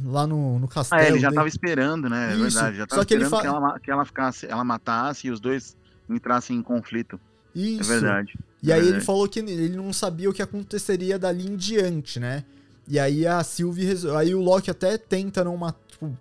Lá 0.05 0.25
no, 0.25 0.57
no 0.57 0.67
castelo. 0.67 1.01
Ah, 1.01 1.07
ele 1.07 1.19
já 1.19 1.31
tava 1.31 1.47
esperando, 1.47 2.09
né? 2.09 2.31
É 2.31 2.35
Isso. 2.35 2.41
É 2.41 2.49
verdade. 2.49 2.77
Já 2.77 2.87
tava 2.87 3.01
Só 3.01 3.05
que 3.05 3.13
esperando 3.13 3.33
ele 3.35 3.41
que, 3.41 3.47
ela, 3.47 3.79
que 3.79 3.91
ela 3.91 4.05
ficasse, 4.05 4.47
ela 4.47 4.63
matasse 4.63 5.27
e 5.27 5.31
os 5.31 5.39
dois 5.39 5.77
entrassem 6.09 6.57
em 6.57 6.63
conflito. 6.63 7.19
É 7.55 7.59
Isso. 7.59 7.91
É 7.91 7.99
verdade. 7.99 8.39
E 8.63 8.71
é 8.71 8.73
aí 8.73 8.79
verdade. 8.81 8.97
ele 8.97 9.05
falou 9.05 9.27
que 9.29 9.39
ele 9.39 9.75
não 9.77 9.93
sabia 9.93 10.29
o 10.29 10.33
que 10.33 10.41
aconteceria 10.41 11.19
dali 11.19 11.47
em 11.47 11.55
diante, 11.55 12.19
né? 12.19 12.43
E 12.87 12.97
aí 12.99 13.27
a 13.27 13.43
Sylvie. 13.43 13.95
Aí 14.17 14.33
o 14.33 14.41
Loki 14.41 14.71
até 14.71 14.97
tenta 14.97 15.43
não 15.43 15.57
matar. 15.57 15.79
Tipo, 15.87 16.17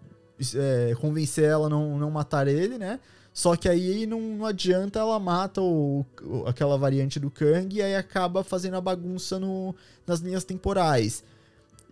é, 0.56 0.94
convencer 1.00 1.44
ela 1.44 1.68
não, 1.68 1.98
não 1.98 2.10
matar 2.10 2.46
ele, 2.48 2.76
né? 2.78 2.98
Só 3.32 3.54
que 3.54 3.68
aí 3.68 4.06
não, 4.06 4.20
não 4.20 4.46
adianta, 4.46 4.98
ela 4.98 5.18
mata 5.20 5.60
o, 5.60 6.04
o- 6.22 6.46
aquela 6.46 6.76
variante 6.78 7.20
do 7.20 7.30
Kang 7.30 7.74
e 7.76 7.82
aí 7.82 7.94
acaba 7.94 8.42
fazendo 8.42 8.76
a 8.76 8.80
bagunça 8.80 9.38
no, 9.38 9.74
nas 10.06 10.20
linhas 10.20 10.42
temporais. 10.44 11.22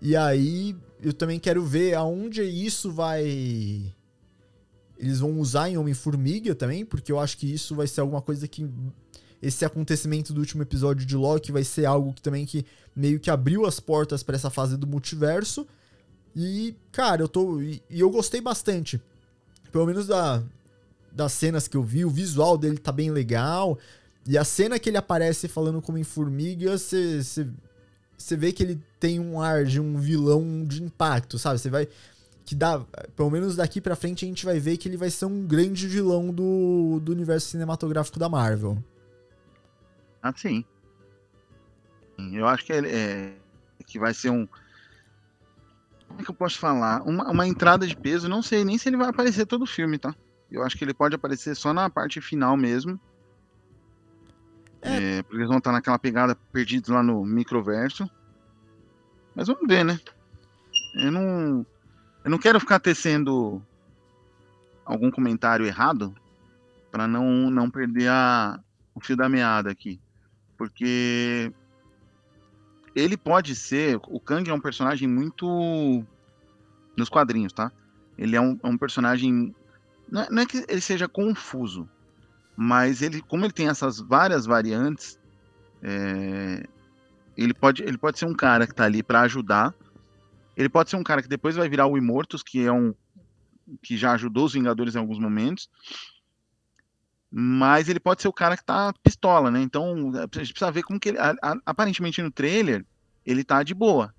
E 0.01 0.17
aí 0.17 0.75
eu 1.03 1.13
também 1.13 1.39
quero 1.39 1.63
ver 1.63 1.95
aonde 1.95 2.43
isso 2.43 2.91
vai. 2.91 3.93
Eles 4.99 5.19
vão 5.21 5.39
usar 5.39 5.69
em 5.69 5.77
Homem-Formiga 5.77 6.55
também, 6.55 6.85
porque 6.85 7.13
eu 7.13 7.19
acho 7.19 7.37
que 7.37 7.53
isso 7.53 7.75
vai 7.75 7.87
ser 7.87 8.01
alguma 8.01 8.23
coisa 8.23 8.49
que. 8.49 8.67
Esse 9.45 9.65
acontecimento 9.65 10.33
do 10.33 10.41
último 10.41 10.63
episódio 10.63 11.05
de 11.05 11.15
Loki 11.15 11.53
vai 11.53 11.63
ser 11.63 11.85
algo 11.85 12.15
que 12.15 12.23
também 12.23 12.47
que 12.47 12.65
meio 12.97 13.21
que 13.21 13.31
abriu 13.31 13.67
as 13.67 13.79
portas 13.79 14.23
pra 14.23 14.37
essa 14.37 14.49
fase 14.49 14.75
do 14.75 14.87
multiverso. 14.87 15.67
E, 16.35 16.75
cara, 16.91 17.21
eu 17.23 17.29
tô. 17.29 17.61
E, 17.61 17.83
e 17.91 18.01
eu 18.01 18.09
gostei 18.09 18.41
bastante. 18.41 19.01
Pelo 19.71 19.85
menos 19.85 20.07
da, 20.07 20.43
das 21.13 21.33
cenas 21.33 21.69
que 21.69 21.77
eu 21.77 21.83
vi, 21.83 22.07
o 22.07 22.11
visual 22.11 22.57
dele 22.57 22.79
tá 22.79 22.91
bem 22.91 23.11
legal. 23.11 23.79
E 24.27 24.39
a 24.39 24.45
cena 24.45 24.79
que 24.79 24.89
ele 24.89 24.97
aparece 24.97 25.47
falando 25.47 25.83
como 25.83 25.99
em 25.99 26.05
formiga, 26.05 26.79
você 26.79 27.55
vê 28.31 28.51
que 28.51 28.63
ele 28.63 28.81
tem 28.99 29.21
um 29.21 29.41
ar 29.43 29.67
de 29.67 29.79
um 29.79 29.99
vilão 29.99 30.65
de 30.65 30.83
impacto, 30.83 31.39
sabe? 31.39 31.59
Você 31.59 31.69
vai. 31.69 31.87
Que 32.47 32.55
dá. 32.55 32.81
Pelo 33.15 33.31
menos 33.31 33.57
daqui 33.57 33.79
pra 33.79 33.95
frente 33.95 34.25
a 34.25 34.29
gente 34.29 34.47
vai 34.47 34.59
ver 34.59 34.79
que 34.79 34.89
ele 34.89 34.97
vai 34.97 35.11
ser 35.11 35.27
um 35.27 35.47
grande 35.47 35.87
vilão 35.87 36.33
do, 36.33 36.99
do 37.03 37.13
universo 37.13 37.49
cinematográfico 37.49 38.19
da 38.19 38.29
Marvel. 38.29 38.83
Ah, 40.25 40.33
sim. 40.35 40.65
Eu 42.33 42.47
acho 42.49 42.65
que 42.65 42.73
ele 42.73 42.89
é 42.89 43.37
que 43.87 43.99
vai 43.99 44.15
ser 44.15 44.31
um. 44.31 44.49
Como 46.09 46.21
é 46.21 46.25
que 46.25 46.31
eu 46.31 46.35
posso 46.35 46.59
falar? 46.59 47.03
Uma, 47.03 47.31
uma 47.31 47.47
entrada 47.47 47.87
de 47.87 47.95
peso. 47.95 48.27
Não 48.27 48.41
sei 48.41 48.65
nem 48.65 48.79
se 48.79 48.89
ele 48.89 48.97
vai 48.97 49.11
aparecer 49.11 49.45
todo 49.45 49.63
o 49.63 49.67
filme, 49.67 49.99
tá? 49.99 50.15
Eu 50.51 50.63
acho 50.63 50.79
que 50.79 50.85
ele 50.85 50.95
pode 50.95 51.15
aparecer 51.15 51.55
só 51.55 51.75
na 51.75 51.91
parte 51.91 52.23
final 52.23 52.57
mesmo. 52.57 52.99
É. 54.81 55.19
É, 55.19 55.23
porque 55.23 55.37
eles 55.37 55.49
vão 55.49 55.59
estar 55.59 55.73
naquela 55.73 55.99
pegada 55.99 56.35
perdidos 56.51 56.89
lá 56.89 57.03
no 57.03 57.23
microverso. 57.23 58.09
Mas 59.35 59.49
vamos 59.49 59.69
ver, 59.69 59.85
né? 59.85 60.01
Eu 60.95 61.13
não. 61.13 61.67
Eu 62.25 62.31
não 62.31 62.39
quero 62.39 62.59
ficar 62.59 62.81
tecendo 62.81 63.63
algum 64.87 65.11
comentário 65.11 65.67
errado 65.67 66.15
para 66.91 67.07
não, 67.07 67.51
não 67.51 67.69
perder 67.69 68.09
a, 68.09 68.59
o 68.95 69.01
fio 69.01 69.17
da 69.17 69.29
meada 69.29 69.71
aqui. 69.71 70.01
Porque 70.57 71.53
ele 72.95 73.17
pode 73.17 73.55
ser. 73.55 73.99
O 74.09 74.21
Kang 74.21 74.49
é 74.49 74.55
um 74.55 74.61
personagem 74.61 75.09
muito. 75.09 76.05
Nos 76.97 77.09
quadrinhos, 77.09 77.53
tá? 77.53 77.73
Ele 78.17 78.37
é 78.37 78.41
um, 78.41 78.59
é 78.63 78.67
um 78.67 78.79
personagem. 78.79 79.55
Não 80.09 80.23
é, 80.23 80.31
não 80.31 80.43
é 80.43 80.47
que 80.47 80.65
ele 80.69 80.81
seja 80.81 81.09
confuso, 81.09 81.89
mas 82.57 83.03
ele, 83.03 83.21
como 83.23 83.45
ele 83.45 83.53
tem 83.53 83.69
essas 83.69 83.99
várias 83.99 84.47
variantes, 84.47 85.19
é, 85.83 86.65
ele, 87.37 87.53
pode, 87.53 87.83
ele 87.83 87.99
pode 87.99 88.19
ser 88.19 88.27
um 88.27 88.35
cara 88.35 88.67
que 88.67 88.75
tá 88.75 88.85
ali 88.85 89.03
para 89.03 89.23
ajudar. 89.23 89.75
Ele 90.57 90.69
pode 90.69 90.91
ser 90.91 90.97
um 90.97 91.03
cara 91.03 91.21
que 91.21 91.29
depois 91.29 91.57
vai 91.57 91.69
virar 91.69 91.87
o 91.87 91.99
Imortus, 91.99 92.43
que 92.43 92.65
é 92.65 92.71
um. 92.71 92.95
que 93.83 93.97
já 93.97 94.13
ajudou 94.13 94.45
os 94.45 94.53
Vingadores 94.53 94.95
em 94.95 94.99
alguns 94.99 95.19
momentos 95.19 95.69
mas 97.37 97.89
ele 97.89 97.99
pode 97.99 98.23
ser 98.23 98.29
o 98.29 98.33
cara 98.33 98.57
que 98.57 98.65
tá 98.65 98.93
pistola, 99.03 99.51
né? 99.51 99.61
Então 99.61 100.13
a 100.15 100.21
gente 100.39 100.53
precisa 100.53 100.71
ver 100.71 100.83
como 100.85 101.01
que 101.01 101.09
ele. 101.09 101.19
a- 101.19 101.35
a- 101.43 101.57
aparentemente 101.67 102.23
no 102.23 102.31
trailer, 102.31 102.85
ele 103.27 103.43
tá 103.43 103.63
de 103.65 103.75
boa. 103.75 104.15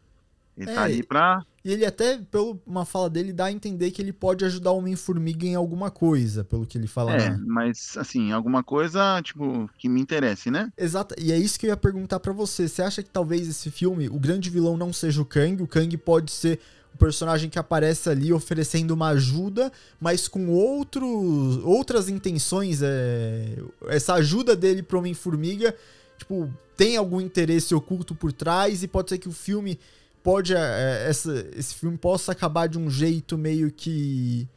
Ele 0.57 0.69
É, 0.69 0.73
tá 0.75 0.83
ali 0.83 1.03
pra. 1.03 1.41
E 1.63 1.71
ele 1.71 1.85
até, 1.85 2.17
pela 2.17 2.57
uma 2.65 2.85
fala 2.85 3.09
dele, 3.09 3.33
dá 3.33 3.45
a 3.45 3.51
entender 3.51 3.89
que 3.91 4.01
ele 4.01 4.13
pode 4.13 4.45
ajudar 4.45 4.71
o 4.71 4.77
Homem-Formiga 4.77 5.45
em 5.45 5.55
alguma 5.55 5.89
coisa, 5.89 6.43
pelo 6.43 6.65
que 6.65 6.77
ele 6.77 6.87
fala. 6.87 7.13
É, 7.13 7.29
na- 7.31 7.39
mas 7.45 7.95
assim, 7.97 8.31
alguma 8.31 8.63
coisa, 8.63 9.21
tipo, 9.21 9.69
que 9.77 9.89
me 9.89 9.99
interesse, 10.01 10.51
né? 10.51 10.71
Exato, 10.77 11.15
e 11.17 11.31
é 11.31 11.37
isso 11.37 11.59
que 11.59 11.65
eu 11.65 11.69
ia 11.71 11.77
perguntar 11.77 12.19
pra 12.19 12.31
você. 12.33 12.67
Você 12.67 12.81
acha 12.81 13.01
que 13.01 13.09
talvez 13.09 13.47
esse 13.47 13.71
filme, 13.71 14.07
o 14.09 14.19
grande 14.19 14.49
vilão 14.49 14.77
não 14.77 14.91
seja 14.93 15.21
o 15.21 15.25
Kang? 15.25 15.61
O 15.63 15.67
Kang 15.67 15.97
pode 15.97 16.31
ser 16.31 16.59
o 16.95 16.97
personagem 16.97 17.49
que 17.49 17.59
aparece 17.59 18.09
ali 18.09 18.31
oferecendo 18.31 18.91
uma 18.91 19.09
ajuda, 19.09 19.71
mas 19.99 20.27
com 20.29 20.47
outros, 20.49 21.57
outras 21.63 22.07
intenções. 22.07 22.81
é, 22.81 23.57
essa 23.87 24.13
ajuda 24.13 24.55
dele 24.55 24.81
pro 24.81 24.99
Homem-Formiga, 24.99 25.75
tipo, 26.17 26.49
tem 26.77 26.95
algum 26.95 27.19
interesse 27.19 27.75
oculto 27.75 28.15
por 28.15 28.31
trás 28.31 28.81
e 28.81 28.87
pode 28.87 29.09
ser 29.09 29.17
que 29.17 29.27
o 29.27 29.33
filme 29.33 29.77
pode 30.23 30.55
é, 30.55 31.05
essa, 31.07 31.45
esse 31.55 31.75
filme 31.75 31.97
possa 31.97 32.31
acabar 32.31 32.67
de 32.67 32.79
um 32.79 32.89
jeito 32.89 33.37
meio 33.37 33.69
que 33.71 34.47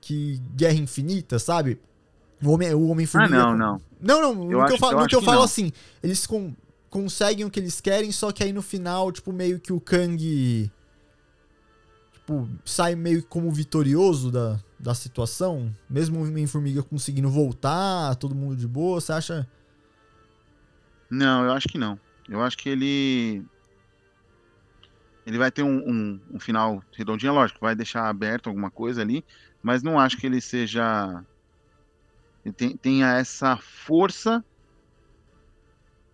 que 0.00 0.40
Guerra 0.54 0.74
Infinita, 0.78 1.38
sabe? 1.38 1.78
O 2.42 2.50
Homem, 2.50 2.72
o 2.72 2.86
homem 2.88 3.08
Ah, 3.14 3.28
não, 3.28 3.56
não. 3.56 3.80
Não, 4.00 4.22
não, 4.22 4.34
no 4.44 4.52
Eu 4.52 4.64
que 4.66 4.72
eu 4.74 4.78
falo, 4.78 5.00
eu 5.00 5.06
que 5.06 5.14
eu 5.16 5.22
falo 5.22 5.42
assim, 5.42 5.72
eles 6.02 6.24
con- 6.26 6.52
conseguem 6.88 7.44
o 7.44 7.50
que 7.50 7.58
eles 7.58 7.80
querem, 7.80 8.12
só 8.12 8.30
que 8.30 8.44
aí 8.44 8.52
no 8.52 8.62
final, 8.62 9.10
tipo, 9.10 9.32
meio 9.32 9.58
que 9.58 9.72
o 9.72 9.80
Kang 9.80 10.70
tipo, 12.28 12.48
sai 12.64 12.94
meio 12.94 13.24
como 13.24 13.50
vitorioso 13.50 14.30
da, 14.30 14.60
da 14.78 14.94
situação, 14.94 15.74
mesmo 15.88 16.18
o 16.18 16.22
Homem-Formiga 16.22 16.82
conseguindo 16.82 17.30
voltar, 17.30 18.14
todo 18.16 18.34
mundo 18.34 18.54
de 18.54 18.68
boa, 18.68 19.00
você 19.00 19.12
acha? 19.12 19.48
Não, 21.10 21.44
eu 21.44 21.52
acho 21.52 21.68
que 21.68 21.78
não. 21.78 21.98
Eu 22.28 22.42
acho 22.42 22.58
que 22.58 22.68
ele. 22.68 23.42
Ele 25.26 25.38
vai 25.38 25.50
ter 25.50 25.62
um, 25.62 25.78
um, 25.78 26.20
um 26.34 26.40
final 26.40 26.82
redondinho, 26.92 27.32
lógico, 27.32 27.60
vai 27.60 27.74
deixar 27.74 28.08
aberto 28.08 28.48
alguma 28.48 28.70
coisa 28.70 29.00
ali, 29.00 29.24
mas 29.62 29.82
não 29.82 29.98
acho 29.98 30.18
que 30.18 30.26
ele 30.26 30.40
seja. 30.40 31.24
Ele 32.44 32.76
tenha 32.76 33.14
essa 33.14 33.56
força 33.56 34.44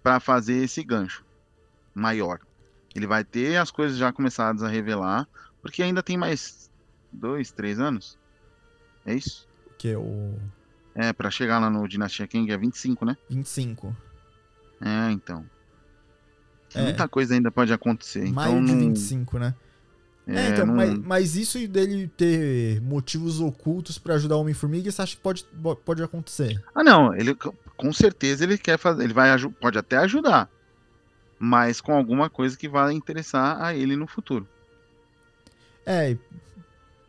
para 0.03 0.21
fazer 0.21 0.65
esse 0.65 0.83
gancho 0.83 1.25
maior. 1.93 2.41
Ele 2.95 3.07
vai 3.07 3.25
ter 3.25 3.57
as 3.57 3.71
coisas 3.71 3.99
já 3.99 4.13
começadas 4.13 4.63
a 4.63 4.69
revelar, 4.69 5.29
porque 5.65 5.83
ainda 5.83 6.03
tem 6.03 6.19
mais 6.19 6.71
dois, 7.11 7.51
três 7.51 7.81
anos. 7.81 8.19
É 9.07 9.15
isso? 9.15 9.49
Que 9.79 9.89
é 9.89 9.97
o 9.99 10.35
É, 10.95 11.11
para 11.11 11.31
chegar 11.31 11.59
lá 11.59 11.71
no 11.71 11.89
Dinastia 11.89 12.27
King 12.27 12.53
é 12.53 12.57
25, 12.59 13.07
né? 13.07 13.17
25. 13.31 13.97
É, 14.79 15.11
então. 15.11 15.43
É. 16.75 16.83
Muita 16.83 17.09
coisa 17.09 17.33
ainda 17.35 17.51
pode 17.51 17.73
acontecer. 17.73 18.31
Maio 18.31 18.59
então 18.59 18.65
de 18.67 18.73
não, 18.73 18.89
25, 18.89 19.39
né? 19.39 19.55
É, 20.27 20.37
é, 20.37 20.49
então, 20.51 20.67
não- 20.67 20.75
mas, 20.75 20.99
mas 20.99 21.37
isso 21.37 21.67
dele 21.67 22.09
ter 22.09 22.83
motivos 22.83 23.41
ocultos 23.41 23.99
pra 23.99 24.15
ajudar 24.17 24.37
o 24.37 24.41
Homem-Formiga, 24.43 24.91
você 24.91 25.01
acha 25.01 25.17
que 25.17 25.23
pode, 25.23 25.47
pode 25.83 26.03
acontecer? 26.03 26.63
Ah, 26.75 26.85
não, 26.85 27.15
ele 27.15 27.35
com 27.35 27.93
certeza 27.93 28.45
ele 28.45 28.59
quer 28.59 28.79
fazer, 28.79 29.03
ele 29.03 29.15
vai 29.15 29.31
pode 29.61 29.79
até 29.79 29.97
ajudar, 29.97 30.51
mas 31.39 31.81
com 31.81 31.95
alguma 31.95 32.29
coisa 32.29 32.57
que 32.57 32.69
vai 32.69 32.93
interessar 32.93 33.63
a 33.63 33.75
ele 33.75 33.97
no 33.97 34.07
futuro. 34.07 34.47
É, 35.87 36.17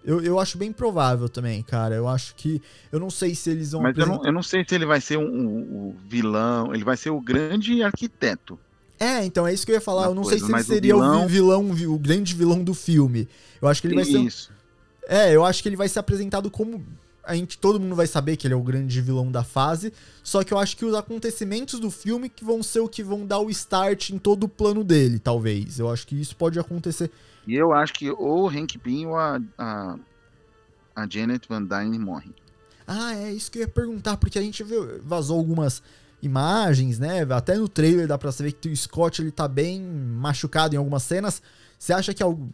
eu, 0.03 0.21
eu 0.21 0.39
acho 0.39 0.57
bem 0.57 0.71
provável 0.71 1.27
também, 1.27 1.63
cara. 1.63 1.95
Eu 1.95 2.07
acho 2.07 2.35
que. 2.35 2.61
Eu 2.91 2.99
não 2.99 3.09
sei 3.09 3.33
se 3.33 3.49
eles 3.49 3.71
vão. 3.71 3.81
Mas 3.81 3.97
eu 3.97 4.03
apresentar- 4.03 4.23
não, 4.23 4.29
eu 4.29 4.33
não 4.33 4.43
sei 4.43 4.65
se 4.67 4.75
ele 4.75 4.85
vai 4.85 5.01
ser 5.01 5.17
um, 5.17 5.23
um- 5.25 5.87
um 5.89 5.95
vilão, 6.07 6.73
ele 6.75 6.83
vai 6.83 6.95
ser 6.97 7.09
o 7.09 7.19
grande 7.19 7.81
arquiteto. 7.81 8.59
É, 8.99 9.25
então 9.25 9.45
é 9.45 9.53
isso 9.53 9.65
que 9.65 9.71
eu 9.71 9.75
ia 9.75 9.81
falar. 9.81 10.03
Uma 10.03 10.11
Eu 10.11 10.15
não 10.15 10.23
sei 10.23 10.39
coisa, 10.39 10.45
se 10.45 10.51
ele 10.53 10.61
o 10.61 10.65
seria 10.65 10.95
o 10.95 10.99
vi- 10.99 11.05
vilão- 11.05 11.27
vilão, 11.27 11.73
vi- 11.73 11.87
o 11.87 11.97
grande 11.97 12.33
vilão 12.33 12.63
do 12.63 12.73
filme. 12.73 13.27
Eu 13.61 13.67
acho 13.67 13.81
que 13.81 13.87
ele 13.87 13.95
vai 13.95 14.05
ser. 14.05 14.19
Isso. 14.19 14.51
É, 15.07 15.35
eu 15.35 15.43
acho 15.45 15.61
que 15.61 15.69
ele 15.69 15.75
vai 15.75 15.89
ser 15.89 15.99
apresentado 15.99 16.49
como. 16.49 16.83
A 17.25 17.35
gente, 17.35 17.57
todo 17.57 17.79
mundo 17.79 17.95
vai 17.95 18.07
saber 18.07 18.37
que 18.37 18.47
ele 18.47 18.53
é 18.53 18.57
o 18.57 18.61
grande 18.61 19.01
vilão 19.01 19.31
da 19.31 19.43
fase. 19.43 19.91
Só 20.23 20.43
que 20.43 20.53
eu 20.53 20.57
acho 20.57 20.77
que 20.77 20.85
os 20.85 20.93
acontecimentos 20.93 21.79
do 21.79 21.89
filme 21.91 22.29
que 22.29 22.43
vão 22.43 22.61
ser 22.61 22.79
o 22.79 22.89
que 22.89 23.03
vão 23.03 23.25
dar 23.25 23.39
o 23.39 23.49
start 23.49 24.11
em 24.11 24.17
todo 24.17 24.43
o 24.43 24.49
plano 24.49 24.83
dele, 24.83 25.19
talvez. 25.19 25.79
Eu 25.79 25.91
acho 25.91 26.05
que 26.07 26.19
isso 26.19 26.35
pode 26.35 26.59
acontecer. 26.59 27.11
E 27.47 27.55
eu 27.55 27.73
acho 27.73 27.93
que 27.93 28.09
ou 28.09 28.43
o 28.43 28.49
Hank 28.49 28.77
Pym 28.77 29.07
ou 29.07 29.17
a, 29.17 29.39
a, 29.57 29.97
a 30.95 31.07
Janet 31.09 31.47
Van 31.47 31.63
Dyne 31.63 31.99
morrem. 31.99 32.33
Ah, 32.87 33.15
é 33.15 33.31
isso 33.31 33.51
que 33.51 33.59
eu 33.59 33.63
ia 33.63 33.67
perguntar, 33.67 34.17
porque 34.17 34.37
a 34.37 34.41
gente 34.41 34.63
viu, 34.63 34.99
vazou 35.01 35.37
algumas 35.37 35.81
imagens, 36.21 36.99
né? 36.99 37.25
Até 37.31 37.55
no 37.55 37.67
trailer 37.67 38.07
dá 38.07 38.17
pra 38.17 38.31
saber 38.31 38.51
que 38.53 38.69
o 38.69 38.75
Scott 38.75 39.21
ele 39.21 39.31
tá 39.31 39.47
bem 39.47 39.81
machucado 39.81 40.75
em 40.75 40.77
algumas 40.77 41.03
cenas. 41.03 41.41
Você 41.77 41.93
acha 41.93 42.13
que 42.13 42.23
algo. 42.23 42.49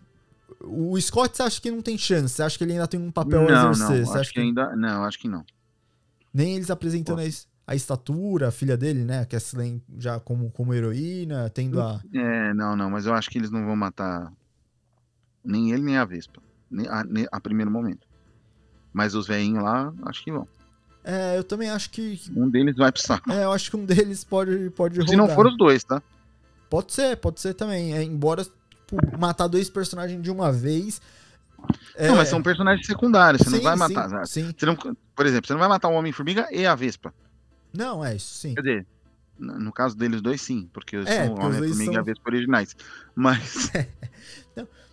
O 0.64 1.00
Scott 1.00 1.36
você 1.36 1.44
acha 1.44 1.62
que 1.62 1.72
não 1.72 1.82
tem 1.82 1.98
chance? 1.98 2.34
Você 2.36 2.44
acha 2.44 2.58
que 2.58 2.64
ele 2.64 2.74
ainda 2.74 2.88
tem 2.88 3.00
um 3.00 3.12
papel 3.12 3.42
a 3.48 3.52
não, 3.52 3.72
exercer? 3.72 3.96
não, 4.06 4.12
acho 4.12 4.18
acha 4.22 4.32
que 4.34 4.40
ainda, 4.40 4.76
não, 4.76 5.04
acho 5.04 5.20
que 5.20 5.28
não. 5.28 5.44
Nem 6.34 6.56
eles 6.56 6.70
apresentando 6.70 7.20
a, 7.20 7.26
es- 7.26 7.48
a 7.68 7.76
estatura, 7.76 8.48
a 8.48 8.52
filha 8.52 8.78
dele, 8.78 9.04
né? 9.04 9.20
A 9.20 9.26
Kathleen 9.26 9.82
já 9.98 10.20
como, 10.20 10.50
como 10.52 10.74
heroína, 10.74 11.50
tendo 11.50 11.82
a. 11.82 12.02
É, 12.14 12.54
não, 12.54 12.76
não, 12.76 12.90
mas 12.90 13.06
eu 13.06 13.14
acho 13.14 13.30
que 13.30 13.38
eles 13.38 13.52
não 13.52 13.66
vão 13.66 13.76
matar 13.76 14.32
nem 15.44 15.72
ele 15.72 15.84
nem 15.84 15.98
a 15.98 16.06
Vespa, 16.06 16.42
nem 16.70 16.88
a, 16.88 17.04
nem 17.04 17.28
a 17.32 17.40
primeiro 17.42 17.72
momento. 17.72 18.08
Mas 18.94 19.16
os 19.16 19.28
velhinhos 19.28 19.64
lá, 19.64 19.94
acho 20.06 20.24
que 20.24 20.32
vão. 20.32 20.48
É, 21.04 21.38
eu 21.38 21.44
também 21.44 21.70
acho 21.70 21.90
que. 21.90 22.18
que- 22.18 22.32
Um 22.40 22.50
deles 22.50 22.76
vai 22.76 22.92
saco. 22.96 23.30
É, 23.32 23.44
eu 23.46 23.52
acho 23.52 23.72
que 23.72 23.78
um 23.78 23.86
deles 23.86 24.24
pode, 24.24 24.70
pode 24.72 25.00
rodar. 25.00 25.10
Se 25.10 25.16
não 25.16 25.28
for 25.30 25.48
os 25.48 25.58
dois, 25.58 25.84
tá? 25.84 26.02
Pode 26.70 26.94
ser, 26.94 27.18
pode 27.18 27.40
ser 27.42 27.54
também. 27.56 27.94
É, 27.94 28.04
embora 28.04 28.46
matar 29.20 29.48
dois 29.48 29.70
personagens 29.70 30.22
de 30.22 30.32
uma 30.32 30.52
vez. 30.52 31.02
É, 31.96 32.08
Não, 32.08 32.16
mas 32.16 32.30
são 32.30 32.42
personagens 32.42 32.86
secundários, 32.88 33.44
você 33.44 33.50
sim, 33.50 33.56
não 33.58 33.64
vai 33.64 33.74
sim, 33.74 33.94
matar. 33.94 34.26
Sim. 34.28 34.54
Você 34.58 34.66
não, 34.66 34.76
por 34.76 35.26
exemplo, 35.26 35.48
você 35.48 35.54
não 35.54 35.60
vai 35.60 35.70
matar 35.70 35.90
o 35.90 35.94
Homem-Formiga 35.94 36.48
e 36.52 36.66
a 36.66 36.74
Vespa. 36.74 37.14
Não, 37.74 38.04
é 38.04 38.16
isso, 38.16 38.34
sim. 38.34 38.56
Quer 38.56 38.62
dizer, 38.62 38.86
no 39.38 39.72
caso 39.72 39.96
deles 39.96 40.22
dois, 40.22 40.42
sim, 40.42 40.70
porque 40.74 40.96
É, 40.98 41.26
são 41.26 41.36
Homem-Formiga 41.36 41.84
e 41.84 41.86
são- 41.86 41.98
a 41.98 42.02
Vespa 42.02 42.30
originais. 42.30 42.76
Mas, 43.16 43.72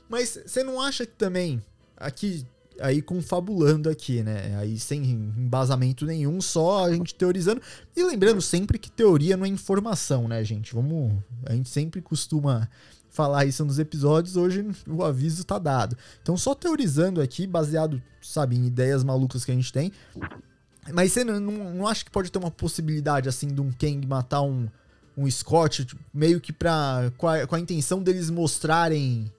Mas 0.08 0.38
você 0.46 0.62
não 0.62 0.80
acha 0.80 1.04
que 1.04 1.12
também, 1.12 1.62
aqui, 1.96 2.46
aí 2.80 3.02
confabulando 3.02 3.90
aqui, 3.90 4.22
né? 4.22 4.56
Aí 4.58 4.78
sem 4.78 5.04
embasamento 5.04 6.06
nenhum, 6.06 6.40
só 6.40 6.86
a 6.86 6.92
gente 6.92 7.14
teorizando. 7.14 7.60
E 7.94 8.02
lembrando 8.02 8.40
sempre 8.40 8.78
que 8.78 8.90
teoria 8.90 9.36
não 9.36 9.44
é 9.44 9.48
informação, 9.48 10.26
né, 10.26 10.42
gente? 10.44 10.74
Vamos. 10.74 11.12
A 11.44 11.52
gente 11.54 11.68
sempre 11.68 12.00
costuma 12.00 12.68
falar 13.18 13.44
isso 13.46 13.64
nos 13.64 13.80
episódios, 13.80 14.36
hoje 14.36 14.64
o 14.86 15.02
aviso 15.02 15.42
tá 15.44 15.58
dado. 15.58 15.96
Então, 16.22 16.36
só 16.36 16.54
teorizando 16.54 17.20
aqui, 17.20 17.48
baseado, 17.48 18.00
sabe, 18.22 18.54
em 18.56 18.64
ideias 18.64 19.02
malucas 19.02 19.44
que 19.44 19.50
a 19.50 19.54
gente 19.54 19.72
tem. 19.72 19.90
Mas 20.92 21.12
você 21.12 21.24
não, 21.24 21.40
não, 21.40 21.88
acha 21.88 22.04
que 22.04 22.12
pode 22.12 22.30
ter 22.30 22.38
uma 22.38 22.50
possibilidade, 22.52 23.28
assim, 23.28 23.48
de 23.48 23.60
um 23.60 23.72
Kang 23.72 24.06
matar 24.06 24.42
um, 24.42 24.68
um 25.16 25.28
Scott, 25.28 25.84
tipo, 25.84 26.00
meio 26.14 26.40
que 26.40 26.52
pra. 26.52 27.10
Com 27.18 27.26
a, 27.26 27.44
com 27.44 27.56
a 27.56 27.60
intenção 27.60 28.00
deles 28.00 28.30
mostrarem. 28.30 29.30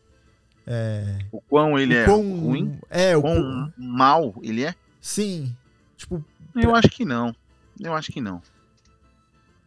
o 1.31 1.39
quão 1.41 1.79
ele 1.79 1.95
o 1.95 1.97
é 1.97 2.05
quão- 2.05 2.39
ruim, 2.39 2.77
É, 2.89 3.15
o 3.15 3.21
quão 3.21 3.35
quão- 3.35 3.73
mal 3.77 4.35
ele 4.43 4.63
é, 4.65 4.75
Sim. 4.99 5.55
Tipo, 5.95 6.23
eu 6.53 6.75
acho 6.75 6.89
que 6.89 7.05
não. 7.05 7.33
Eu 7.79 7.93
acho 7.93 8.11
que 8.11 8.19
não. 8.19 8.41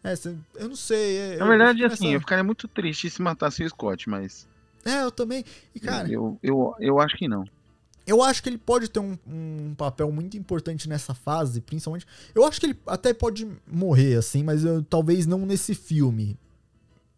É, 0.04 0.14
eu 0.56 0.68
não 0.68 0.76
sei. 0.76 1.16
é, 1.16 1.36
Na 1.36 1.44
eu 1.44 1.48
verdade, 1.48 1.84
assim, 1.84 2.12
eu 2.14 2.20
ficaria 2.20 2.42
muito 2.44 2.66
triste 2.68 3.08
se 3.10 3.22
matasse 3.22 3.62
o 3.64 3.68
Scott, 3.68 4.08
mas 4.08 4.48
É, 4.84 5.02
eu 5.02 5.10
também. 5.10 5.44
E, 5.74 5.80
cara, 5.80 6.08
eu, 6.10 6.38
eu, 6.42 6.74
eu, 6.80 6.86
eu 6.88 7.00
acho 7.00 7.16
que 7.16 7.28
não. 7.28 7.44
acho 8.24 8.42
que 8.42 8.48
ele 8.48 8.58
pode 8.58 8.88
ter 8.88 8.98
um, 8.98 9.16
um 9.26 9.74
papel 9.76 10.10
muito 10.10 10.36
importante 10.36 10.88
nessa 10.88 11.14
fase, 11.14 11.60
principalmente. 11.60 12.04
Eu 12.34 12.44
acho 12.44 12.58
que 12.58 12.66
ele 12.66 12.78
até 12.86 13.14
pode 13.14 13.46
morrer, 13.66 14.16
assim, 14.16 14.42
mas 14.42 14.64
eu- 14.64 14.82
talvez 14.82 15.24
não 15.24 15.46
nesse 15.46 15.72
filme. 15.74 16.36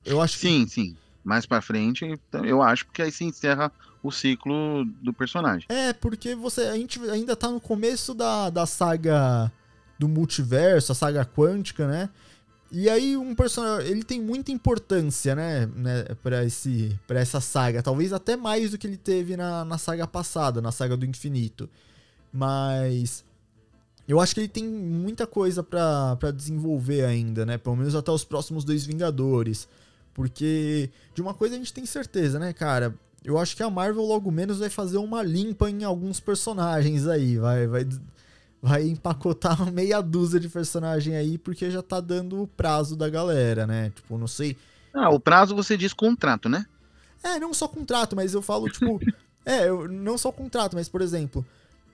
Eu 0.04 0.20
acho 0.20 0.34
que. 0.38 0.46
Sim, 0.46 0.66
sim. 0.66 0.96
Mais 1.24 1.46
pra 1.46 1.62
frente, 1.62 2.20
eu 2.44 2.60
acho, 2.62 2.84
porque 2.84 3.00
aí 3.00 3.10
se 3.10 3.24
encerra 3.24 3.72
o 4.02 4.12
ciclo 4.12 4.84
do 5.00 5.10
personagem. 5.14 5.64
É, 5.70 5.94
porque 5.94 6.34
você. 6.34 6.64
A 6.64 6.76
gente 6.76 7.00
ainda 7.08 7.34
tá 7.34 7.50
no 7.50 7.58
começo 7.58 8.12
da, 8.12 8.50
da 8.50 8.66
saga 8.66 9.50
do 9.98 10.06
multiverso, 10.06 10.92
a 10.92 10.94
saga 10.94 11.24
quântica, 11.24 11.88
né? 11.88 12.10
E 12.76 12.90
aí 12.90 13.16
um 13.16 13.36
personagem, 13.36 13.88
ele 13.88 14.02
tem 14.02 14.20
muita 14.20 14.50
importância, 14.50 15.36
né, 15.36 15.64
né 15.76 16.06
para 16.24 16.44
esse 16.44 16.98
para 17.06 17.20
essa 17.20 17.40
saga, 17.40 17.80
talvez 17.80 18.12
até 18.12 18.36
mais 18.36 18.72
do 18.72 18.78
que 18.78 18.84
ele 18.84 18.96
teve 18.96 19.36
na, 19.36 19.64
na 19.64 19.78
saga 19.78 20.08
passada, 20.08 20.60
na 20.60 20.72
saga 20.72 20.96
do 20.96 21.06
infinito. 21.06 21.70
Mas 22.32 23.24
eu 24.08 24.18
acho 24.18 24.34
que 24.34 24.40
ele 24.40 24.48
tem 24.48 24.64
muita 24.64 25.24
coisa 25.24 25.62
pra 25.62 26.32
desenvolver 26.34 27.04
ainda, 27.04 27.46
né? 27.46 27.56
Pelo 27.58 27.76
menos 27.76 27.94
até 27.94 28.10
os 28.10 28.24
próximos 28.24 28.64
dois 28.64 28.84
Vingadores. 28.84 29.68
Porque 30.12 30.90
de 31.14 31.22
uma 31.22 31.32
coisa 31.32 31.54
a 31.54 31.58
gente 31.58 31.72
tem 31.72 31.86
certeza, 31.86 32.40
né, 32.40 32.52
cara? 32.52 32.92
Eu 33.24 33.38
acho 33.38 33.56
que 33.56 33.62
a 33.62 33.70
Marvel 33.70 34.04
logo 34.04 34.32
menos 34.32 34.58
vai 34.58 34.68
fazer 34.68 34.98
uma 34.98 35.22
limpa 35.22 35.70
em 35.70 35.84
alguns 35.84 36.18
personagens 36.18 37.06
aí, 37.06 37.38
vai 37.38 37.68
vai 37.68 37.86
vai 38.64 38.88
empacotar 38.88 39.60
meia 39.70 40.00
dúzia 40.00 40.40
de 40.40 40.48
personagem 40.48 41.14
aí 41.14 41.36
porque 41.36 41.70
já 41.70 41.82
tá 41.82 42.00
dando 42.00 42.42
o 42.42 42.46
prazo 42.46 42.96
da 42.96 43.10
galera, 43.10 43.66
né? 43.66 43.92
Tipo, 43.94 44.16
não 44.16 44.26
sei. 44.26 44.56
Ah, 44.94 45.10
o 45.10 45.20
prazo 45.20 45.54
você 45.54 45.76
diz 45.76 45.92
contrato, 45.92 46.48
né? 46.48 46.64
É, 47.22 47.38
não 47.38 47.52
só 47.52 47.68
contrato, 47.68 48.16
mas 48.16 48.32
eu 48.32 48.40
falo, 48.40 48.70
tipo. 48.70 48.98
é, 49.44 49.68
eu, 49.68 49.86
não 49.86 50.16
só 50.16 50.32
contrato, 50.32 50.76
mas, 50.76 50.88
por 50.88 51.02
exemplo, 51.02 51.44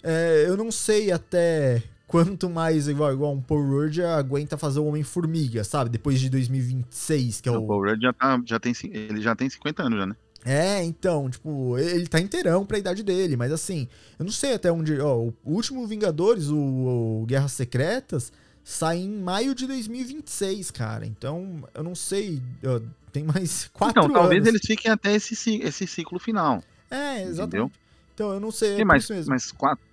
é, 0.00 0.44
eu 0.46 0.56
não 0.56 0.70
sei 0.70 1.10
até 1.10 1.82
quanto 2.06 2.48
mais, 2.48 2.86
igual, 2.86 3.12
igual 3.12 3.32
um 3.32 3.40
Paul 3.40 3.68
Rudd 3.68 4.00
aguenta 4.02 4.56
fazer 4.56 4.78
o 4.78 4.86
Homem-Formiga, 4.86 5.64
sabe? 5.64 5.90
Depois 5.90 6.20
de 6.20 6.30
2026, 6.30 7.40
que 7.40 7.48
é 7.48 7.52
O 7.52 7.62
o. 7.62 7.66
Paul 7.66 7.84
Rudd 7.84 8.00
já, 8.00 8.12
tá, 8.12 8.40
já 8.46 8.60
tem, 8.60 8.72
ele 8.84 9.20
já 9.20 9.34
tem 9.34 9.50
50 9.50 9.82
anos 9.82 9.98
já, 9.98 10.06
né? 10.06 10.16
É, 10.44 10.82
então, 10.82 11.28
tipo, 11.28 11.76
ele 11.78 12.06
tá 12.06 12.18
inteirão 12.18 12.64
pra 12.64 12.78
idade 12.78 13.02
dele, 13.02 13.36
mas 13.36 13.52
assim, 13.52 13.86
eu 14.18 14.24
não 14.24 14.32
sei 14.32 14.54
até 14.54 14.72
onde. 14.72 14.98
Ó, 14.98 15.16
o 15.18 15.34
último 15.44 15.86
Vingadores, 15.86 16.48
o, 16.48 16.56
o 16.56 17.24
Guerras 17.26 17.52
Secretas, 17.52 18.32
sai 18.64 18.98
em 18.98 19.10
maio 19.20 19.54
de 19.54 19.66
2026, 19.66 20.70
cara. 20.70 21.04
Então, 21.06 21.62
eu 21.74 21.82
não 21.82 21.94
sei. 21.94 22.40
ó, 22.64 22.80
tem 23.12 23.22
mais 23.24 23.68
quatro 23.74 24.02
Então, 24.04 24.12
talvez 24.14 24.40
anos. 24.42 24.48
eles 24.54 24.62
fiquem 24.66 24.90
até 24.90 25.12
esse, 25.14 25.34
esse 25.62 25.86
ciclo 25.86 26.18
final. 26.18 26.62
É, 26.90 27.22
exatamente. 27.22 27.48
Entendeu? 27.48 27.72
Então, 28.14 28.32
eu 28.32 28.40
não 28.40 28.50
sei. 28.50 28.76
Tem 28.76 28.84
mais, 28.84 29.08
mais 29.26 29.52
quatro. 29.52 29.84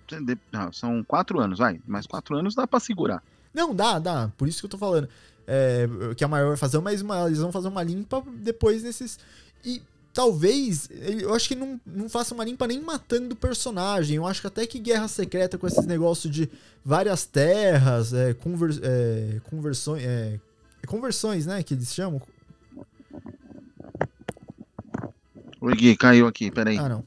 não, 0.52 0.72
são 0.72 1.04
quatro 1.04 1.40
anos, 1.40 1.58
vai. 1.58 1.78
Mais 1.86 2.06
quatro 2.06 2.36
anos 2.36 2.54
dá 2.54 2.66
pra 2.66 2.80
segurar. 2.80 3.22
Não, 3.52 3.74
dá, 3.74 3.98
dá. 3.98 4.30
Por 4.36 4.48
isso 4.48 4.60
que 4.60 4.66
eu 4.66 4.70
tô 4.70 4.78
falando. 4.78 5.08
É, 5.46 5.86
que 6.16 6.24
a 6.24 6.28
maior 6.28 6.48
vai 6.48 6.56
fazer, 6.56 6.78
mas 6.80 7.00
uma- 7.02 7.26
eles 7.26 7.38
vão 7.38 7.50
fazer 7.52 7.68
uma 7.68 7.82
limpa 7.82 8.22
depois 8.36 8.82
desses. 8.82 9.18
E 9.64 9.80
talvez. 10.18 10.88
Eu 10.90 11.32
acho 11.32 11.46
que 11.46 11.54
não, 11.54 11.80
não 11.86 12.08
faça 12.08 12.34
uma 12.34 12.44
limpa 12.44 12.66
nem 12.66 12.82
matando 12.82 13.34
o 13.34 13.36
personagem. 13.36 14.16
Eu 14.16 14.26
acho 14.26 14.40
que 14.40 14.48
até 14.48 14.66
que 14.66 14.80
Guerra 14.80 15.06
Secreta 15.06 15.56
com 15.56 15.64
esses 15.64 15.86
negócios 15.86 16.34
de 16.34 16.50
várias 16.84 17.24
terras, 17.24 18.12
é, 18.12 18.34
conver, 18.34 18.80
é, 18.82 19.40
conversões. 19.48 20.02
É, 20.04 20.40
conversões, 20.88 21.46
né? 21.46 21.62
Que 21.62 21.74
eles 21.74 21.94
chamam. 21.94 22.20
O 25.60 25.68
Gui, 25.68 25.96
caiu 25.96 26.26
aqui, 26.26 26.50
peraí. 26.50 26.76
Ah, 26.78 26.88
não. 26.88 27.04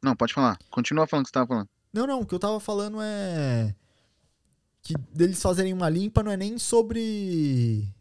Não, 0.00 0.14
pode 0.14 0.32
falar. 0.32 0.56
Continua 0.70 1.08
falando 1.08 1.24
o 1.24 1.26
que 1.26 1.30
você 1.30 1.34
tava 1.34 1.48
falando. 1.48 1.68
Não, 1.92 2.06
não, 2.06 2.20
o 2.20 2.26
que 2.26 2.34
eu 2.34 2.38
tava 2.38 2.60
falando 2.60 2.98
é. 3.00 3.74
Que 4.82 4.94
deles 5.12 5.42
fazerem 5.42 5.72
uma 5.72 5.88
limpa 5.88 6.22
não 6.22 6.30
é 6.30 6.36
nem 6.36 6.58
sobre 6.58 7.92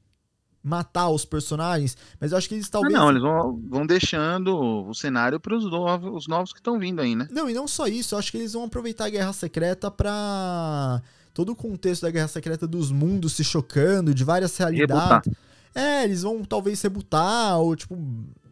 matar 0.65 1.09
os 1.09 1.23
personagens, 1.23 1.95
mas 2.19 2.31
eu 2.31 2.37
acho 2.39 2.49
que 2.49 2.55
eles 2.55 2.65
Ah, 2.67 2.71
talvez. 2.71 2.93
não, 2.93 3.11
eles 3.11 3.21
vão, 3.21 3.61
vão 3.69 3.85
deixando 3.85 4.57
o 4.87 4.93
cenário 4.95 5.39
para 5.39 5.55
os 5.55 5.63
novos, 5.63 6.11
os 6.23 6.27
novos 6.27 6.51
que 6.51 6.59
estão 6.59 6.79
vindo 6.79 7.01
aí, 7.01 7.15
né? 7.15 7.27
Não, 7.31 7.47
e 7.47 7.53
não 7.53 7.67
só 7.67 7.85
isso, 7.85 8.15
eu 8.15 8.19
acho 8.19 8.31
que 8.31 8.37
eles 8.39 8.53
vão 8.53 8.63
aproveitar 8.63 9.05
a 9.05 9.09
Guerra 9.09 9.31
Secreta 9.31 9.91
pra. 9.91 11.01
Todo 11.35 11.51
o 11.51 11.55
contexto 11.55 12.01
da 12.03 12.09
Guerra 12.09 12.29
Secreta 12.29 12.65
dos 12.65 12.91
mundos 12.91 13.33
se 13.33 13.43
chocando, 13.43 14.13
de 14.13 14.23
várias 14.23 14.57
realidades. 14.57 15.31
É, 15.75 16.03
eles 16.05 16.23
vão 16.23 16.43
talvez 16.43 16.81
rebutar, 16.81 17.59
ou 17.59 17.75
tipo, 17.75 17.95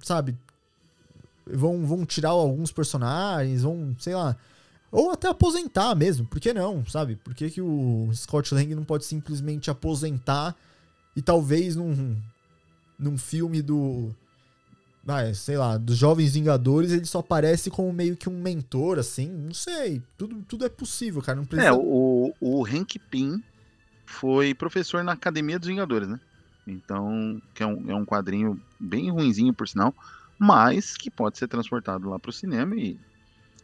sabe? 0.01 0.37
Vão, 1.47 1.85
vão 1.85 2.05
tirar 2.05 2.29
alguns 2.29 2.71
personagens, 2.71 3.63
vão, 3.63 3.95
sei 3.97 4.13
lá. 4.13 4.35
Ou 4.91 5.11
até 5.11 5.27
aposentar 5.29 5.95
mesmo, 5.95 6.27
por 6.27 6.39
que 6.39 6.53
não, 6.53 6.85
sabe? 6.85 7.15
Por 7.15 7.33
que, 7.33 7.49
que 7.49 7.61
o 7.61 8.09
Scott 8.13 8.53
Lang 8.53 8.75
não 8.75 8.83
pode 8.83 9.05
simplesmente 9.05 9.71
aposentar 9.71 10.55
e 11.15 11.21
talvez 11.21 11.75
num, 11.75 12.15
num 12.97 13.17
filme 13.17 13.61
do. 13.61 14.13
Ah, 15.05 15.33
sei 15.33 15.57
lá, 15.57 15.77
dos 15.77 15.97
Jovens 15.97 16.33
Vingadores, 16.33 16.91
ele 16.91 17.05
só 17.05 17.19
aparece 17.19 17.69
como 17.69 17.91
meio 17.91 18.15
que 18.15 18.29
um 18.29 18.41
mentor, 18.41 18.97
assim. 18.97 19.27
Não 19.27 19.53
sei. 19.53 20.01
Tudo, 20.17 20.41
tudo 20.47 20.65
é 20.65 20.69
possível, 20.69 21.21
cara. 21.21 21.37
Não 21.37 21.45
precisa. 21.45 21.69
É, 21.69 21.73
o, 21.73 22.33
o 22.39 22.65
Hank 22.65 22.97
Pym 23.11 23.43
foi 24.05 24.53
professor 24.53 25.03
na 25.03 25.11
Academia 25.11 25.59
dos 25.59 25.67
Vingadores, 25.67 26.07
né? 26.07 26.19
Então, 26.65 27.41
que 27.53 27.61
é 27.61 27.67
um, 27.67 27.91
é 27.91 27.95
um 27.95 28.05
quadrinho 28.05 28.59
bem 28.79 29.11
ruinzinho, 29.11 29.53
por 29.53 29.67
sinal, 29.67 29.93
mas 30.39 30.95
que 30.95 31.11
pode 31.11 31.37
ser 31.37 31.47
transportado 31.47 32.09
lá 32.09 32.17
pro 32.17 32.31
cinema 32.31 32.73
e, 32.75 32.97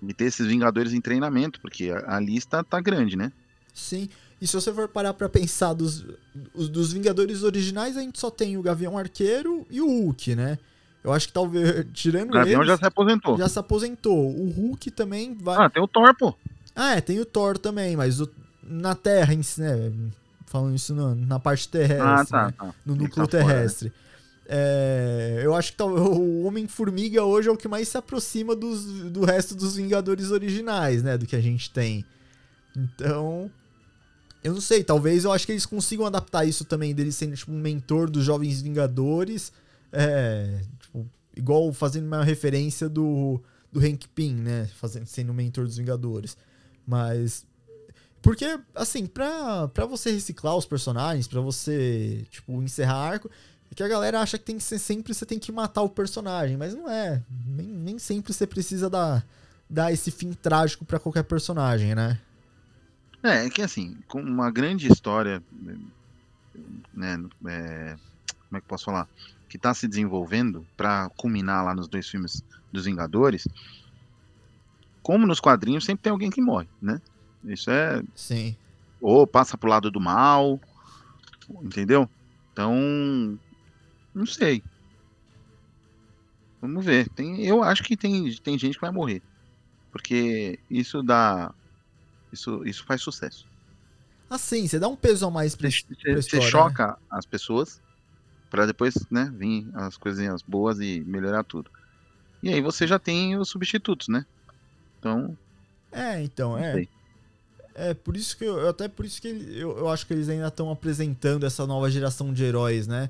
e 0.01 0.13
ter 0.13 0.25
esses 0.25 0.45
Vingadores 0.45 0.91
em 0.91 0.99
treinamento, 0.99 1.61
porque 1.61 1.89
a, 1.89 2.17
a 2.17 2.19
lista 2.19 2.61
tá 2.63 2.81
grande, 2.81 3.15
né? 3.15 3.31
Sim. 3.73 4.09
E 4.41 4.47
se 4.47 4.53
você 4.53 4.71
for 4.73 4.87
parar 4.87 5.13
pra 5.13 5.27
pensar 5.27 5.73
dos, 5.73 6.05
os- 6.53 6.69
dos 6.69 6.93
Vingadores 6.93 7.43
originais, 7.43 7.97
a 7.97 8.01
gente 8.01 8.19
só 8.19 8.29
tem 8.31 8.57
o 8.57 8.61
Gavião 8.61 8.97
Arqueiro 8.97 9.65
e 9.69 9.81
o 9.81 9.87
Hulk, 9.87 10.35
né? 10.35 10.57
Eu 11.03 11.11
acho 11.13 11.27
que 11.27 11.33
talvez, 11.33 11.85
tirando 11.93 12.29
O 12.29 12.33
Gavião 12.33 12.61
eles, 12.61 12.71
já 12.71 12.77
se 12.77 12.85
aposentou. 12.85 13.37
já 13.37 13.49
se 13.49 13.59
aposentou. 13.59 14.17
O 14.29 14.49
Hulk 14.49 14.91
também 14.91 15.33
vai. 15.35 15.65
Ah, 15.65 15.69
tem 15.69 15.81
o 15.83 15.87
Thor, 15.87 16.15
pô. 16.17 16.33
Ah, 16.75 16.95
é, 16.95 17.01
tem 17.01 17.19
o 17.19 17.25
Thor 17.25 17.57
também, 17.57 17.95
mas 17.97 18.21
o- 18.21 18.29
na 18.63 18.95
Terra 18.95 19.33
né? 19.35 19.91
Falando 20.45 20.75
isso 20.75 20.95
na, 20.95 21.13
na 21.13 21.39
parte 21.39 21.67
terrestre, 21.69 22.01
Ah, 22.07 22.25
tá, 22.25 22.45
né? 22.47 22.53
tá. 22.57 22.73
no 22.85 22.93
Ele 22.95 23.03
núcleo 23.03 23.27
tá 23.27 23.37
fora, 23.39 23.53
terrestre. 23.53 23.91
É, 24.47 25.41
eu 25.43 25.53
acho 25.53 25.71
que 25.73 25.77
tal- 25.77 25.89
o 25.95 26.43
Homem-Formiga 26.45 27.23
hoje 27.23 27.49
é 27.49 27.51
o 27.51 27.57
que 27.57 27.67
mais 27.67 27.87
se 27.87 27.97
aproxima 27.97 28.55
dos, 28.55 28.83
do 29.11 29.23
resto 29.25 29.53
dos 29.53 29.75
Vingadores 29.75 30.31
originais, 30.31 31.03
né? 31.03 31.17
Do 31.17 31.25
que 31.27 31.35
a 31.35 31.41
gente 31.41 31.69
tem. 31.69 32.03
Então. 32.75 33.51
Eu 34.43 34.53
não 34.53 34.61
sei, 34.61 34.83
talvez 34.83 35.25
eu 35.25 35.31
acho 35.31 35.45
que 35.45 35.51
eles 35.51 35.65
consigam 35.65 36.05
adaptar 36.05 36.45
isso 36.45 36.63
também, 36.63 36.95
dele 36.95 37.11
sendo 37.11 37.35
tipo 37.35 37.51
um 37.51 37.59
mentor 37.59 38.09
dos 38.09 38.23
Jovens 38.23 38.61
Vingadores. 38.61 39.51
É, 39.91 40.61
tipo, 40.79 41.05
igual 41.35 41.71
fazendo 41.73 42.05
uma 42.05 42.23
referência 42.23 42.87
do, 42.87 43.41
do 43.71 43.79
Hank 43.79 44.07
Pym, 44.09 44.35
né? 44.35 44.69
Fazendo, 44.75 45.05
sendo 45.05 45.31
o 45.31 45.35
mentor 45.35 45.65
dos 45.65 45.77
Vingadores. 45.77 46.37
Mas. 46.87 47.45
Porque, 48.21 48.59
assim, 48.75 49.05
pra, 49.05 49.67
pra 49.69 49.85
você 49.85 50.11
reciclar 50.11 50.55
os 50.55 50.65
personagens, 50.65 51.27
pra 51.27 51.39
você, 51.39 52.25
tipo, 52.29 52.61
encerrar 52.61 52.95
arco, 52.95 53.29
é 53.71 53.75
que 53.75 53.83
a 53.83 53.87
galera 53.87 54.19
acha 54.19 54.37
que 54.37 54.43
tem 54.43 54.57
que 54.57 54.63
ser 54.63 54.79
sempre 54.79 55.13
você 55.13 55.25
tem 55.25 55.39
que 55.39 55.51
matar 55.51 55.83
o 55.83 55.89
personagem, 55.89 56.57
mas 56.57 56.73
não 56.73 56.89
é. 56.89 57.23
Nem, 57.45 57.67
nem 57.67 57.99
sempre 57.99 58.33
você 58.33 58.45
precisa 58.45 58.89
dar, 58.89 59.25
dar 59.69 59.93
esse 59.93 60.11
fim 60.11 60.33
trágico 60.33 60.83
para 60.83 60.99
qualquer 60.99 61.23
personagem, 61.23 61.95
né? 61.95 62.19
É, 63.23 63.45
é 63.45 63.49
que 63.49 63.61
assim, 63.61 63.97
com 64.07 64.21
uma 64.21 64.49
grande 64.49 64.87
história, 64.91 65.43
né, 66.93 67.19
é, 67.47 67.95
como 68.47 68.57
é 68.57 68.61
que 68.61 68.67
posso 68.67 68.85
falar? 68.85 69.07
Que 69.47 69.57
tá 69.57 69.73
se 69.73 69.87
desenvolvendo 69.87 70.65
para 70.77 71.09
culminar 71.17 71.63
lá 71.65 71.75
nos 71.75 71.87
dois 71.87 72.07
filmes 72.07 72.43
dos 72.71 72.85
Vingadores, 72.85 73.47
como 75.01 75.25
nos 75.25 75.39
quadrinhos, 75.39 75.85
sempre 75.85 76.03
tem 76.03 76.11
alguém 76.11 76.29
que 76.29 76.41
morre, 76.41 76.67
né? 76.81 77.01
Isso 77.43 77.71
é. 77.71 78.03
Sim. 78.15 78.55
Ou 79.01 79.25
passa 79.25 79.57
pro 79.57 79.69
lado 79.69 79.89
do 79.89 79.99
mal, 79.99 80.59
entendeu? 81.63 82.09
Então, 82.51 83.39
não 84.13 84.25
sei. 84.25 84.61
Vamos 86.61 86.83
ver. 86.83 87.07
Tem, 87.09 87.45
eu 87.45 87.63
acho 87.63 87.83
que 87.83 87.95
tem, 87.95 88.33
tem 88.35 88.59
gente 88.59 88.75
que 88.75 88.81
vai 88.81 88.91
morrer. 88.91 89.21
Porque 89.91 90.59
isso 90.69 91.01
dá. 91.01 91.53
Isso, 92.31 92.63
isso 92.65 92.83
faz 92.85 93.01
sucesso. 93.01 93.45
Assim, 94.29 94.67
você 94.67 94.77
dá 94.79 94.87
um 94.87 94.95
peso 94.95 95.25
a 95.25 95.31
mais 95.31 95.55
pra, 95.55 95.69
Você, 95.69 95.83
pra 95.83 96.13
você 96.13 96.19
história, 96.19 96.45
né? 96.45 96.51
choca 96.51 96.97
as 97.09 97.25
pessoas 97.25 97.81
para 98.49 98.65
depois, 98.65 98.93
né, 99.11 99.31
vir 99.35 99.69
as 99.75 99.97
coisinhas 99.97 100.41
boas 100.41 100.79
e 100.79 101.01
melhorar 101.01 101.43
tudo. 101.43 101.69
E 102.41 102.49
aí 102.49 102.61
você 102.61 102.87
já 102.87 102.97
tem 102.97 103.37
os 103.37 103.49
substitutos, 103.49 104.07
né? 104.07 104.25
Então, 104.99 105.37
É, 105.91 106.21
então, 106.21 106.57
é. 106.57 106.87
É, 107.75 107.93
por 107.93 108.17
isso 108.17 108.37
que 108.37 108.43
eu, 108.43 108.67
até 108.67 108.87
por 108.87 109.05
isso 109.05 109.21
que 109.21 109.27
eu, 109.27 109.77
eu 109.77 109.89
acho 109.89 110.05
que 110.05 110.13
eles 110.13 110.27
ainda 110.27 110.47
estão 110.47 110.69
apresentando 110.69 111.45
essa 111.45 111.65
nova 111.65 111.89
geração 111.89 112.33
de 112.33 112.43
heróis, 112.43 112.87
né? 112.87 113.09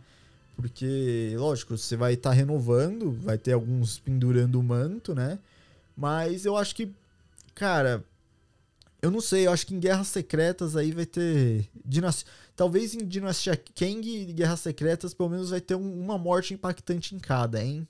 Porque, 0.56 1.34
lógico, 1.38 1.78
você 1.78 1.96
vai 1.96 2.14
estar 2.14 2.32
renovando, 2.32 3.12
vai 3.12 3.38
ter 3.38 3.54
alguns 3.54 3.98
pendurando 3.98 4.60
o 4.60 4.64
manto, 4.64 5.16
né? 5.16 5.40
Mas 5.98 6.46
eu 6.46 6.56
acho 6.58 6.76
que, 6.76 6.92
cara, 7.56 8.04
eu 9.02 9.10
não 9.12 9.22
sei, 9.22 9.48
eu 9.48 9.52
acho 9.52 9.66
que 9.66 9.74
em 9.76 9.80
Guerras 9.80 10.08
Secretas 10.08 10.76
aí 10.76 10.92
vai 10.92 11.06
ter. 11.06 11.70
Dinas- 11.86 12.26
Talvez 12.56 12.94
em 12.94 13.06
Dinastia 13.06 13.56
Kang 13.56 14.06
e 14.06 14.34
Guerras 14.34 14.60
Secretas, 14.60 15.14
pelo 15.14 15.30
menos 15.30 15.50
vai 15.52 15.62
ter 15.62 15.76
um- 15.76 16.00
uma 16.02 16.18
morte 16.18 16.54
impactante 16.54 17.16
em 17.16 17.20
cada, 17.20 17.64
hein? 17.64 17.88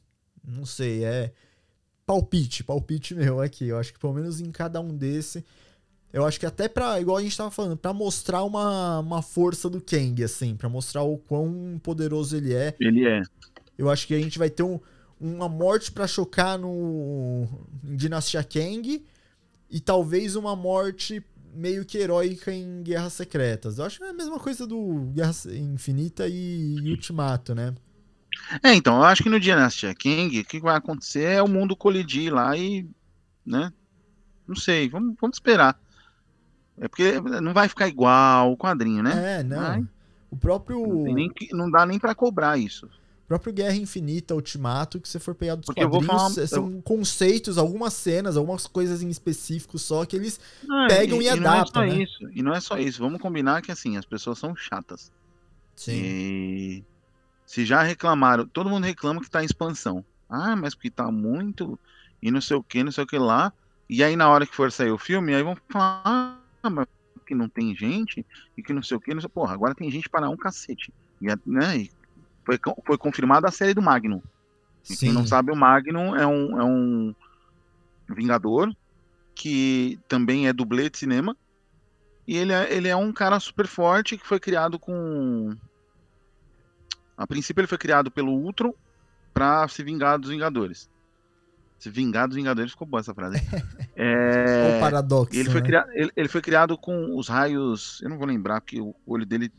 Não 0.48 0.66
sei, 0.66 1.04
é. 1.04 1.32
Palpite, 2.06 2.64
palpite 2.64 3.14
meu 3.16 3.42
aqui. 3.42 3.68
Eu 3.68 3.78
acho 3.78 3.92
que 3.94 4.00
pelo 4.00 4.14
menos 4.14 4.40
em 4.40 4.52
cada 4.52 4.80
um 4.80 4.96
desse. 4.96 5.44
Eu 6.12 6.26
acho 6.26 6.40
que 6.40 6.46
até 6.46 6.68
pra, 6.68 7.00
igual 7.00 7.18
a 7.18 7.22
gente 7.22 7.38
tava 7.38 7.52
falando, 7.52 7.78
pra 7.78 7.94
mostrar 7.94 8.44
uma, 8.44 9.00
uma 9.00 9.22
força 9.22 9.70
do 9.70 9.80
Kang, 9.80 10.24
assim, 10.24 10.56
pra 10.56 10.68
mostrar 10.70 11.04
o 11.04 11.18
quão 11.18 11.80
poderoso 11.84 12.36
ele 12.36 12.54
é. 12.54 12.76
Ele 12.80 13.08
é. 13.08 13.22
Eu 13.78 13.90
acho 13.90 14.08
que 14.08 14.14
a 14.16 14.20
gente 14.20 14.40
vai 14.40 14.50
ter 14.50 14.64
um- 14.64 14.80
uma 15.20 15.48
morte 15.50 15.92
pra 15.92 16.08
chocar 16.08 16.58
no 16.58 17.48
em 17.84 17.96
Dinastia 17.96 18.44
Kang 18.44 19.04
e 19.70 19.80
talvez 19.80 20.36
uma 20.36 20.56
morte 20.56 21.24
meio 21.54 21.86
que 21.86 21.98
heróica 21.98 22.54
em 22.54 22.84
Guerras 22.84 23.14
Secretas. 23.14 23.78
Eu 23.78 23.86
acho 23.86 24.00
que 24.00 24.04
é 24.04 24.10
a 24.10 24.14
mesma 24.14 24.40
coisa 24.40 24.66
do 24.66 25.12
Guerra 25.14 25.32
Infinita 25.54 26.28
e, 26.28 26.76
e 26.76 26.92
Ultimato, 26.92 27.54
né? 27.54 27.74
É, 28.64 28.74
então, 28.74 28.98
eu 28.98 29.04
acho 29.04 29.24
que 29.24 29.30
no 29.30 29.40
Dynasty 29.40 29.94
King, 29.96 30.40
o 30.40 30.46
que 30.46 30.60
vai 30.60 30.76
acontecer 30.76 31.24
é 31.24 31.42
o 31.42 31.48
mundo 31.48 31.76
colidir 31.76 32.34
lá 32.34 32.56
e, 32.56 32.88
né? 33.46 33.74
Não 34.48 34.56
sei, 34.56 34.90
vamos, 34.90 35.16
vamos 35.20 35.36
esperar. 35.38 35.80
É 36.80 36.88
porque 36.88 37.20
não 37.42 37.54
vai 37.54 37.68
ficar 37.68 37.88
igual 37.88 38.52
o 38.52 38.58
quadrinho, 38.58 39.04
né? 39.04 39.40
É, 39.40 39.44
não. 39.44 39.88
O 40.32 40.38
próprio, 40.38 40.80
Não, 40.80 41.14
nem 41.14 41.32
não 41.52 41.70
dá 41.70 41.86
nem 41.86 42.00
pra 42.00 42.16
cobrar 42.16 42.58
isso. 42.58 42.90
Próprio 43.30 43.54
Guerra 43.54 43.76
Infinita, 43.76 44.34
Ultimato, 44.36 45.00
que 45.00 45.08
você 45.08 45.20
for 45.20 45.34
pegar 45.36 45.56
dos 45.56 45.68
Porque 45.68 45.82
quadrinhos, 45.82 46.06
falar- 46.08 46.48
são 46.48 46.82
conceitos, 46.82 47.58
algumas 47.58 47.94
cenas, 47.94 48.36
algumas 48.36 48.66
coisas 48.68 49.02
em 49.04 49.10
específico 49.10 49.78
só 49.80 50.04
que 50.04 50.16
eles 50.16 50.40
Não, 50.64 50.88
Pegam 50.88 51.22
e 51.22 51.30
adaptam, 51.30 51.84
Não 51.86 51.92
é 51.92 51.92
só 51.92 51.96
né? 51.96 52.04
isso. 52.04 52.30
E 52.34 52.42
não 52.42 52.54
é 52.56 52.60
só 52.60 52.78
isso. 52.80 53.00
Vamos 53.00 53.22
combinar 53.22 53.62
que 53.62 53.72
assim, 53.72 53.96
as 53.98 54.04
pessoas 54.06 54.40
são 54.40 54.56
chatas. 54.56 55.12
Sim. 55.76 55.94
E 55.94 56.84
se 57.46 57.64
já 57.66 57.84
reclamaram, 57.84 58.48
todo 58.48 58.70
mundo 58.70 58.84
reclama 58.84 59.22
que 59.22 59.30
tá 59.30 59.42
em 59.42 59.46
expansão. 59.46 60.04
Ah, 60.28 60.56
mas 60.56 60.74
porque 60.76 60.90
tá 60.90 61.12
muito 61.12 61.80
e 62.22 62.30
não 62.32 62.42
sei 62.42 62.58
o 62.58 62.64
que, 62.64 62.84
não 62.84 62.92
sei 62.92 63.04
o 63.04 63.08
que 63.08 63.18
lá. 63.18 63.54
E 63.88 64.04
aí 64.04 64.16
na 64.16 64.28
hora 64.30 64.46
que 64.46 64.56
for 64.56 64.72
sair 64.72 64.92
o 64.92 64.98
filme, 64.98 65.34
aí 65.34 65.42
vão 65.44 65.56
falar, 65.70 66.02
ah, 66.64 66.70
mas 66.70 66.88
que 67.26 67.36
não 67.36 67.48
tem 67.48 67.76
gente 67.76 68.26
e 68.58 68.64
que 68.64 68.74
não 68.74 68.82
sei 68.82 68.98
o 68.98 69.00
que, 69.00 69.14
não 69.14 69.22
sei, 69.22 69.30
porra, 69.30 69.54
agora 69.54 69.76
tem 69.76 69.90
gente 69.92 70.10
para 70.10 70.28
um 70.30 70.36
cacete. 70.36 70.92
E, 71.22 71.28
né, 71.46 71.78
e 71.78 71.92
foi, 72.46 72.60
foi 72.86 72.98
confirmada 72.98 73.48
a 73.48 73.52
série 73.52 73.74
do 73.74 73.82
Magnum. 73.82 74.22
E 74.90 74.96
quem 74.96 75.12
não 75.12 75.26
sabe, 75.26 75.52
o 75.52 75.56
Magnum 75.56 76.16
é 76.16 76.26
um, 76.26 76.60
é 76.60 76.64
um 76.64 77.16
Vingador 78.10 78.74
que 79.40 79.98
também 80.08 80.48
é 80.48 80.54
dublê 80.54 80.90
de 80.90 80.98
cinema. 80.98 81.36
E 82.28 82.36
ele 82.36 82.52
é, 82.52 82.74
ele 82.74 82.88
é 82.90 82.96
um 82.96 83.14
cara 83.14 83.40
super 83.40 83.66
forte 83.68 84.18
que 84.18 84.28
foi 84.28 84.40
criado 84.40 84.78
com. 84.78 85.56
A 87.18 87.26
princípio, 87.26 87.62
ele 87.62 87.68
foi 87.68 87.78
criado 87.78 88.12
pelo 88.12 88.34
Ultron 88.34 88.74
pra 89.34 89.68
se 89.68 89.82
vingar 89.82 90.20
dos 90.20 90.30
Vingadores. 90.30 90.90
Se 91.80 91.90
vingar 91.90 92.28
dos 92.28 92.36
Vingadores 92.36 92.72
ficou 92.72 92.86
boa 92.86 93.00
essa 93.00 93.14
frase. 93.14 93.40
É, 94.02 94.80
paradoxo. 94.80 95.36
e 95.36 95.40
ele, 95.40 95.50
foi 95.50 95.60
né? 95.60 95.68
criado, 95.68 95.90
ele, 95.92 96.12
ele 96.16 96.30
foi 96.30 96.42
criado 96.42 96.78
com 96.78 97.18
os 97.18 97.28
raios. 97.28 98.02
Eu 98.02 98.10
não 98.10 98.18
vou 98.18 98.26
lembrar, 98.26 98.62
porque 98.62 98.80
o 98.80 98.96
olho 99.06 99.26
dele. 99.26 99.52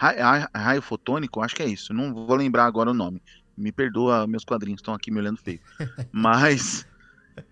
Raio, 0.00 0.80
fotônico, 0.80 1.42
acho 1.42 1.54
que 1.54 1.62
é 1.62 1.68
isso. 1.68 1.92
Não 1.92 2.14
vou 2.14 2.34
lembrar 2.34 2.64
agora 2.64 2.90
o 2.90 2.94
nome. 2.94 3.22
Me 3.54 3.70
perdoa, 3.70 4.26
meus 4.26 4.44
quadrinhos 4.44 4.80
estão 4.80 4.94
aqui 4.94 5.10
me 5.10 5.18
olhando 5.18 5.36
feio. 5.36 5.60
Mas. 6.10 6.86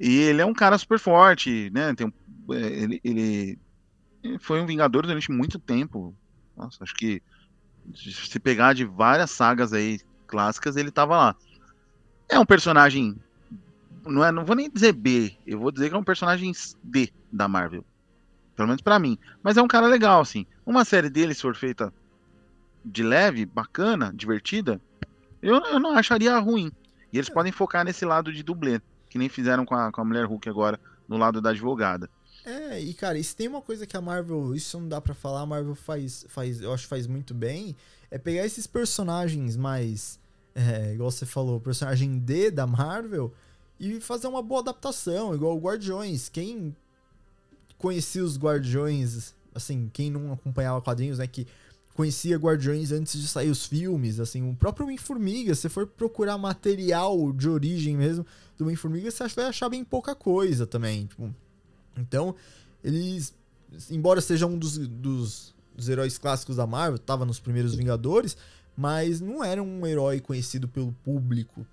E 0.00 0.16
ele 0.16 0.40
é 0.40 0.46
um 0.46 0.54
cara 0.54 0.78
super 0.78 0.98
forte, 0.98 1.70
né? 1.74 1.94
Tem 1.94 2.06
um, 2.06 2.54
é, 2.54 2.66
ele, 2.66 3.00
ele, 3.04 3.58
foi 4.40 4.62
um 4.62 4.66
Vingador 4.66 5.06
durante 5.06 5.30
muito 5.30 5.58
tempo. 5.58 6.14
Nossa, 6.56 6.82
acho 6.82 6.94
que 6.94 7.22
se 7.94 8.40
pegar 8.40 8.72
de 8.72 8.86
várias 8.86 9.30
sagas 9.30 9.74
aí 9.74 10.00
clássicas, 10.26 10.76
ele 10.76 10.90
tava 10.90 11.16
lá. 11.18 11.36
É 12.30 12.38
um 12.38 12.46
personagem. 12.46 13.14
Não, 14.06 14.24
é, 14.24 14.32
não 14.32 14.46
vou 14.46 14.56
nem 14.56 14.70
dizer 14.70 14.92
B, 14.92 15.36
eu 15.46 15.58
vou 15.58 15.70
dizer 15.70 15.90
que 15.90 15.94
é 15.94 15.98
um 15.98 16.04
personagem 16.04 16.52
D 16.82 17.12
da 17.30 17.46
Marvel. 17.46 17.84
Pelo 18.56 18.68
menos 18.68 18.80
pra 18.80 18.98
mim. 18.98 19.18
Mas 19.42 19.58
é 19.58 19.62
um 19.62 19.68
cara 19.68 19.86
legal, 19.86 20.22
assim. 20.22 20.46
Uma 20.64 20.84
série 20.84 21.10
dele, 21.10 21.34
se 21.34 21.42
for 21.42 21.54
feita 21.54 21.92
de 22.84 23.02
leve, 23.02 23.44
bacana, 23.44 24.12
divertida, 24.14 24.80
eu, 25.42 25.56
eu 25.56 25.78
não 25.78 25.96
acharia 25.96 26.38
ruim. 26.38 26.70
E 27.12 27.18
eles 27.18 27.28
podem 27.28 27.52
focar 27.52 27.84
nesse 27.84 28.04
lado 28.04 28.32
de 28.32 28.42
dublê, 28.42 28.80
que 29.08 29.18
nem 29.18 29.28
fizeram 29.28 29.64
com 29.64 29.74
a, 29.74 29.90
com 29.90 30.00
a 30.00 30.04
Mulher 30.04 30.26
Hulk 30.26 30.48
agora, 30.48 30.78
no 31.08 31.16
lado 31.16 31.40
da 31.40 31.50
advogada. 31.50 32.08
É, 32.44 32.80
e 32.80 32.94
cara, 32.94 33.22
se 33.22 33.34
tem 33.34 33.48
uma 33.48 33.60
coisa 33.60 33.86
que 33.86 33.96
a 33.96 34.00
Marvel, 34.00 34.54
isso 34.54 34.78
não 34.78 34.88
dá 34.88 35.00
pra 35.00 35.14
falar, 35.14 35.42
a 35.42 35.46
Marvel 35.46 35.74
faz, 35.74 36.24
faz 36.28 36.60
eu 36.60 36.72
acho 36.72 36.84
que 36.84 36.88
faz 36.88 37.06
muito 37.06 37.34
bem, 37.34 37.76
é 38.10 38.18
pegar 38.18 38.44
esses 38.44 38.66
personagens 38.66 39.56
mais, 39.56 40.18
é, 40.54 40.94
igual 40.94 41.10
você 41.10 41.26
falou, 41.26 41.60
personagem 41.60 42.18
D 42.18 42.50
da 42.50 42.66
Marvel, 42.66 43.32
e 43.78 44.00
fazer 44.00 44.26
uma 44.26 44.42
boa 44.42 44.60
adaptação, 44.60 45.34
igual 45.34 45.56
o 45.56 45.60
Guardiões. 45.60 46.28
Quem 46.28 46.74
conhecia 47.76 48.24
os 48.24 48.38
Guardiões, 48.38 49.34
assim, 49.54 49.88
quem 49.92 50.10
não 50.10 50.32
acompanhava 50.32 50.80
quadrinhos, 50.80 51.18
né, 51.18 51.26
que 51.26 51.46
conhecia 51.98 52.36
Guardiões 52.36 52.92
antes 52.92 53.20
de 53.20 53.26
sair 53.26 53.50
os 53.50 53.66
filmes, 53.66 54.20
assim, 54.20 54.48
o 54.48 54.54
próprio 54.54 54.84
Homem-Formiga, 54.86 55.52
se 55.52 55.62
você 55.62 55.68
for 55.68 55.84
procurar 55.84 56.38
material 56.38 57.32
de 57.32 57.48
origem 57.48 57.96
mesmo 57.96 58.24
do 58.56 58.62
Homem-Formiga, 58.62 59.10
você 59.10 59.26
vai 59.26 59.46
achar 59.46 59.68
bem 59.68 59.82
pouca 59.82 60.14
coisa 60.14 60.64
também, 60.64 61.06
tipo... 61.06 61.34
Então, 61.96 62.36
eles, 62.84 63.34
embora 63.90 64.20
seja 64.20 64.46
um 64.46 64.56
dos, 64.56 64.78
dos, 64.78 65.52
dos 65.74 65.88
heróis 65.88 66.16
clássicos 66.16 66.54
da 66.54 66.68
Marvel, 66.68 67.00
tava 67.00 67.24
nos 67.24 67.40
primeiros 67.40 67.74
Vingadores, 67.74 68.36
mas 68.76 69.20
não 69.20 69.42
era 69.42 69.60
um 69.60 69.84
herói 69.84 70.20
conhecido 70.20 70.68
pelo 70.68 70.92
público 71.04 71.66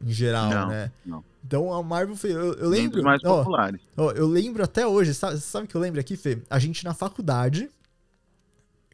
em 0.00 0.12
geral, 0.12 0.48
Não, 0.48 0.68
né? 0.68 0.92
não. 1.04 1.24
Então 1.44 1.72
a 1.74 1.82
Marvel 1.82 2.14
fez. 2.14 2.32
Eu, 2.32 2.54
eu 2.54 2.68
lembro. 2.68 3.02
mais 3.02 3.20
ó, 3.24 3.38
populares. 3.38 3.80
ó, 3.96 4.12
eu 4.12 4.28
lembro 4.28 4.62
até 4.62 4.86
hoje, 4.86 5.12
sabe, 5.12 5.38
sabe 5.40 5.64
o 5.64 5.68
que 5.68 5.74
eu 5.74 5.80
lembro 5.80 5.98
aqui, 5.98 6.16
Fê? 6.16 6.38
A 6.48 6.60
gente 6.60 6.84
na 6.84 6.94
faculdade 6.94 7.68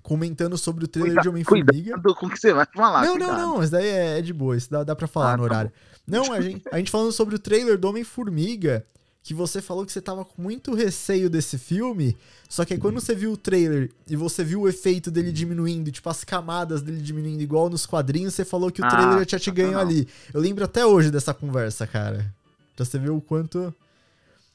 comentando 0.03 0.57
sobre 0.59 0.85
o 0.85 0.89
trailer 0.89 1.13
Cuida- 1.13 1.23
de 1.23 1.29
Homem-Formiga. 1.29 1.73
Cuidado 1.93 2.15
com 2.15 2.27
o 2.27 2.31
que 2.31 2.39
você 2.39 2.53
vai 2.53 2.67
falar. 2.75 3.05
Não, 3.05 3.13
cuidado. 3.13 3.33
não, 3.39 3.55
não, 3.57 3.63
isso 3.63 3.73
daí 3.73 3.87
é, 3.87 4.19
é 4.19 4.23
de 4.23 4.33
boa, 4.33 4.57
isso 4.57 4.71
dá, 4.71 4.83
dá 4.85 4.97
pra 4.97 5.07
falar 5.07 5.33
Ah, 5.33 5.37
no 5.37 5.43
tá 5.49 5.55
horário. 5.55 5.73
Não, 6.07 6.33
a 6.33 6.41
gente, 6.41 6.63
a 6.73 6.79
gente 6.79 6.91
falando 6.91 7.13
sobre 7.13 7.35
o 7.35 7.39
trailer 7.39 7.77
do 7.79 7.89
Homem-Formiga, 7.89 8.85
que 9.23 9.35
você 9.35 9.61
falou 9.61 9.85
que 9.85 9.93
você 9.93 10.01
tava 10.01 10.25
com 10.25 10.41
muito 10.41 10.75
receio 10.75 11.29
desse 11.29 11.59
filme, 11.59 12.17
só 12.49 12.65
que 12.65 12.73
aí 12.73 12.81
quando 12.81 12.95
você 12.99 13.15
viu 13.15 13.33
o 13.33 13.37
trailer 13.37 13.91
e 14.09 14.17
você 14.17 14.43
viu 14.43 14.63
o 14.63 14.69
efeito 14.69 15.11
dele 15.11 15.31
diminuindo, 15.31 15.93
tipo 15.93 16.09
as 16.09 16.25
camadas 16.25 16.81
dele 16.81 17.03
diminuindo 17.03 17.43
igual 17.43 17.69
nos 17.69 17.85
quadrinhos, 17.85 18.33
você 18.33 18.43
falou 18.45 18.71
que 18.71 18.81
o 18.81 18.85
Ah, 18.87 18.89
trailer 18.89 19.19
já 19.19 19.25
tinha 19.27 19.39
te 19.41 19.51
ganho 19.51 19.69
sensacional. 19.69 19.93
ali. 19.95 20.09
Eu 20.33 20.41
lembro 20.41 20.65
até 20.65 20.87
hoje 20.87 21.11
dessa 21.11 21.35
conversa, 21.35 21.87
cara. 21.87 22.33
Pra 22.75 22.87
você 22.87 22.99
ver 22.99 23.11
o 23.11 23.21
quanto. 23.21 23.75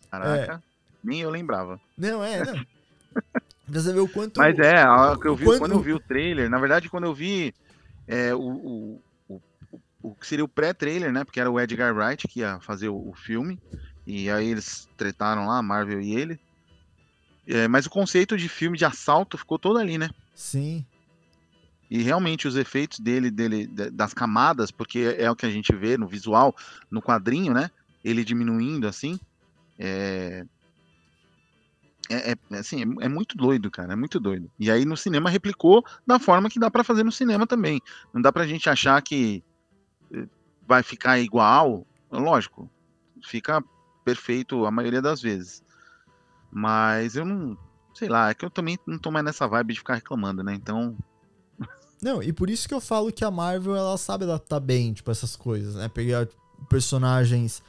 Caraca, 0.10 0.64
nem 1.04 1.22
eu 1.22 1.30
lembrava. 1.30 1.80
Não, 1.96 2.24
é, 2.24 2.44
não. 2.44 2.66
Pra 3.66 3.80
você 3.80 3.94
ver 3.94 4.00
o 4.02 4.08
quanto. 4.10 4.40
Mas 4.40 4.58
é, 4.60 4.82
a 4.82 5.18
que 5.20 5.28
eu 5.28 5.36
vi, 5.36 5.46
quando- 5.46 5.60
quando 5.60 5.72
eu 5.74 5.82
vi 5.82 5.94
o 5.94 6.00
trailer, 6.00 6.50
na 6.50 6.60
verdade, 6.60 6.90
quando 6.90 7.06
eu 7.06 7.14
vi 7.14 7.54
é, 8.08 8.34
o, 8.36 8.42
o, 8.42 9.02
o, 9.30 9.42
o 10.02 10.16
que 10.16 10.28
seria 10.28 10.44
o 10.44 10.50
pré-trailer, 10.50 11.12
né? 11.12 11.24
Porque 11.24 11.40
era 11.40 11.50
o 11.50 11.60
Edgar 11.60 11.96
Wright 11.96 12.28
que 12.28 12.42
ia 12.42 12.60
fazer 12.60 12.90
o, 12.90 13.10
o 13.10 13.14
filme. 13.16 13.60
E 14.06 14.30
aí 14.30 14.50
eles 14.50 14.88
tretaram 14.98 15.48
lá, 15.48 15.62
Marvel 15.62 16.02
e 16.02 16.14
ele. 16.16 16.38
É, 17.48 17.68
mas 17.68 17.86
o 17.86 17.90
conceito 17.90 18.38
de 18.38 18.48
filme 18.50 18.78
de 18.78 18.86
assalto 18.86 19.38
ficou 19.38 19.58
todo 19.60 19.78
ali, 19.78 19.98
né? 19.98 20.10
Sim. 20.36 20.86
E 21.90 22.02
realmente 22.02 22.48
os 22.48 22.56
efeitos 22.56 23.00
dele, 23.00 23.30
dele, 23.30 23.68
das 23.92 24.14
camadas, 24.14 24.72
porque 24.72 25.16
é 25.18 25.30
o 25.30 25.36
que 25.36 25.46
a 25.46 25.50
gente 25.50 25.74
vê 25.76 25.98
no 25.98 26.08
visual, 26.08 26.56
no 26.90 27.02
quadrinho, 27.02 27.54
né? 27.54 27.70
Ele 28.04 28.24
diminuindo 28.24 28.88
assim. 28.88 29.20
É, 29.78 30.44
é, 32.10 32.32
é 32.32 32.58
assim, 32.58 32.82
é, 32.82 33.06
é, 33.06 33.10
muito 33.10 33.38
doido, 33.38 33.72
cara, 33.72 33.94
é 33.94 33.96
muito 33.96 34.20
doido. 34.20 34.50
E 34.60 34.70
aí 34.70 34.86
no 34.86 34.98
cinema 34.98 35.30
replicou 35.30 35.84
da 36.06 36.20
forma 36.20 36.50
que 36.50 36.60
dá 36.60 36.70
para 36.70 36.84
fazer 36.84 37.04
no 37.04 37.12
cinema 37.12 37.48
também. 37.48 37.82
Não 38.14 38.22
dá 38.22 38.32
pra 38.32 38.48
gente 38.48 38.70
achar 38.70 39.02
que 39.02 39.44
eh, 40.14 40.28
vai 40.68 40.84
ficar 40.84 41.20
igual, 41.20 41.86
lógico, 42.12 42.70
fica 43.24 43.64
perfeito 44.04 44.66
a 44.66 44.72
maioria 44.72 45.02
das 45.02 45.22
vezes. 45.22 45.64
Mas 46.52 47.16
eu 47.16 47.26
não, 47.26 47.58
sei 47.94 48.10
lá, 48.10 48.30
é 48.30 48.34
que 48.34 48.46
eu 48.46 48.50
também 48.50 48.78
não 48.86 48.98
tô 48.98 49.10
mais 49.10 49.26
nessa 49.26 49.48
vibe 49.48 49.74
de 49.74 49.80
ficar 49.80 49.96
reclamando, 49.96 50.44
né? 50.44 50.54
Então, 50.54 50.98
não, 52.02 52.22
e 52.22 52.34
por 52.34 52.50
isso 52.50 52.68
que 52.68 52.74
eu 52.74 52.82
falo 52.82 53.12
que 53.12 53.24
a 53.24 53.32
Marvel 53.32 53.76
ela 53.76 53.98
sabe 53.98 54.26
adaptar 54.26 54.60
bem, 54.60 54.94
tipo, 54.94 55.10
essas 55.10 55.36
coisas, 55.36 55.76
né? 55.76 55.88
Pegar 55.88 56.28
personagens 56.70 57.64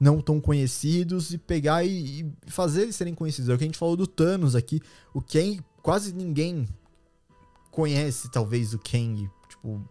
não 0.00 0.20
tão 0.20 0.40
conhecidos 0.40 1.32
e 1.32 1.38
pegar 1.38 1.84
e, 1.84 2.20
e, 2.20 2.32
fazer 2.46 2.82
eles 2.82 2.96
serem 2.96 3.14
conhecidos. 3.14 3.48
É 3.48 3.54
o 3.54 3.58
que 3.58 3.64
a 3.64 3.66
gente 3.66 3.78
falou 3.78 3.96
do 3.96 4.06
Thanos 4.06 4.54
aqui. 4.54 4.80
O 5.14 5.20
Kang, 5.20 5.60
quase 5.82 6.12
ninguém 6.12 6.68
conhece, 7.70 8.30
talvez, 8.30 8.74
o 8.74 8.78
Kang. 8.78 9.28
Tipo, 9.48 9.82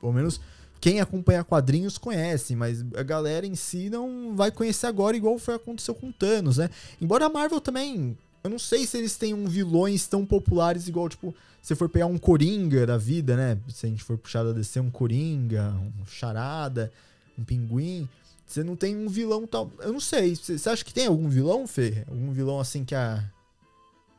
pelo 0.00 0.12
menos 0.12 0.40
quem 0.80 1.00
acompanha 1.00 1.44
quadrinhos 1.44 1.96
conhece, 1.96 2.56
mas 2.56 2.84
a 2.96 3.04
galera 3.04 3.46
em 3.46 3.54
si 3.54 3.88
não 3.88 4.34
vai 4.34 4.50
conhecer 4.50 4.88
agora, 4.88 5.16
igual 5.16 5.38
foi 5.38 5.54
aconteceu 5.54 5.94
com 5.94 6.10
Thanos, 6.10 6.56
né? 6.56 6.68
Embora 7.00 7.26
a 7.26 7.28
Marvel 7.28 7.60
também. 7.60 8.18
Eu 8.42 8.50
não 8.50 8.58
sei 8.58 8.84
se 8.84 8.98
eles 8.98 9.16
têm 9.16 9.32
um 9.32 9.46
vilões 9.46 10.08
tão 10.08 10.26
populares 10.26 10.88
igual, 10.88 11.08
tipo, 11.08 11.32
se 11.62 11.76
for 11.76 11.88
pegar 11.88 12.06
um 12.06 12.18
Coringa 12.18 12.84
da 12.84 12.98
vida, 12.98 13.36
né? 13.36 13.56
Se 13.68 13.86
a 13.86 13.88
gente 13.88 14.02
for 14.02 14.18
puxado 14.18 14.50
a 14.50 14.52
descer 14.52 14.80
um 14.80 14.90
Coringa, 14.90 15.72
um 15.72 16.04
Charada, 16.04 16.92
um 17.38 17.44
Pinguim. 17.44 18.08
Você 18.52 18.62
não 18.62 18.76
tem 18.76 18.94
um 18.94 19.08
vilão 19.08 19.46
tal. 19.46 19.72
Eu 19.80 19.94
não 19.94 20.00
sei. 20.00 20.36
Você 20.36 20.68
acha 20.68 20.84
que 20.84 20.92
tem 20.92 21.06
algum 21.06 21.26
vilão, 21.26 21.66
Fê? 21.66 22.04
Algum 22.06 22.32
vilão 22.32 22.60
assim 22.60 22.84
que 22.84 22.94
a. 22.94 23.24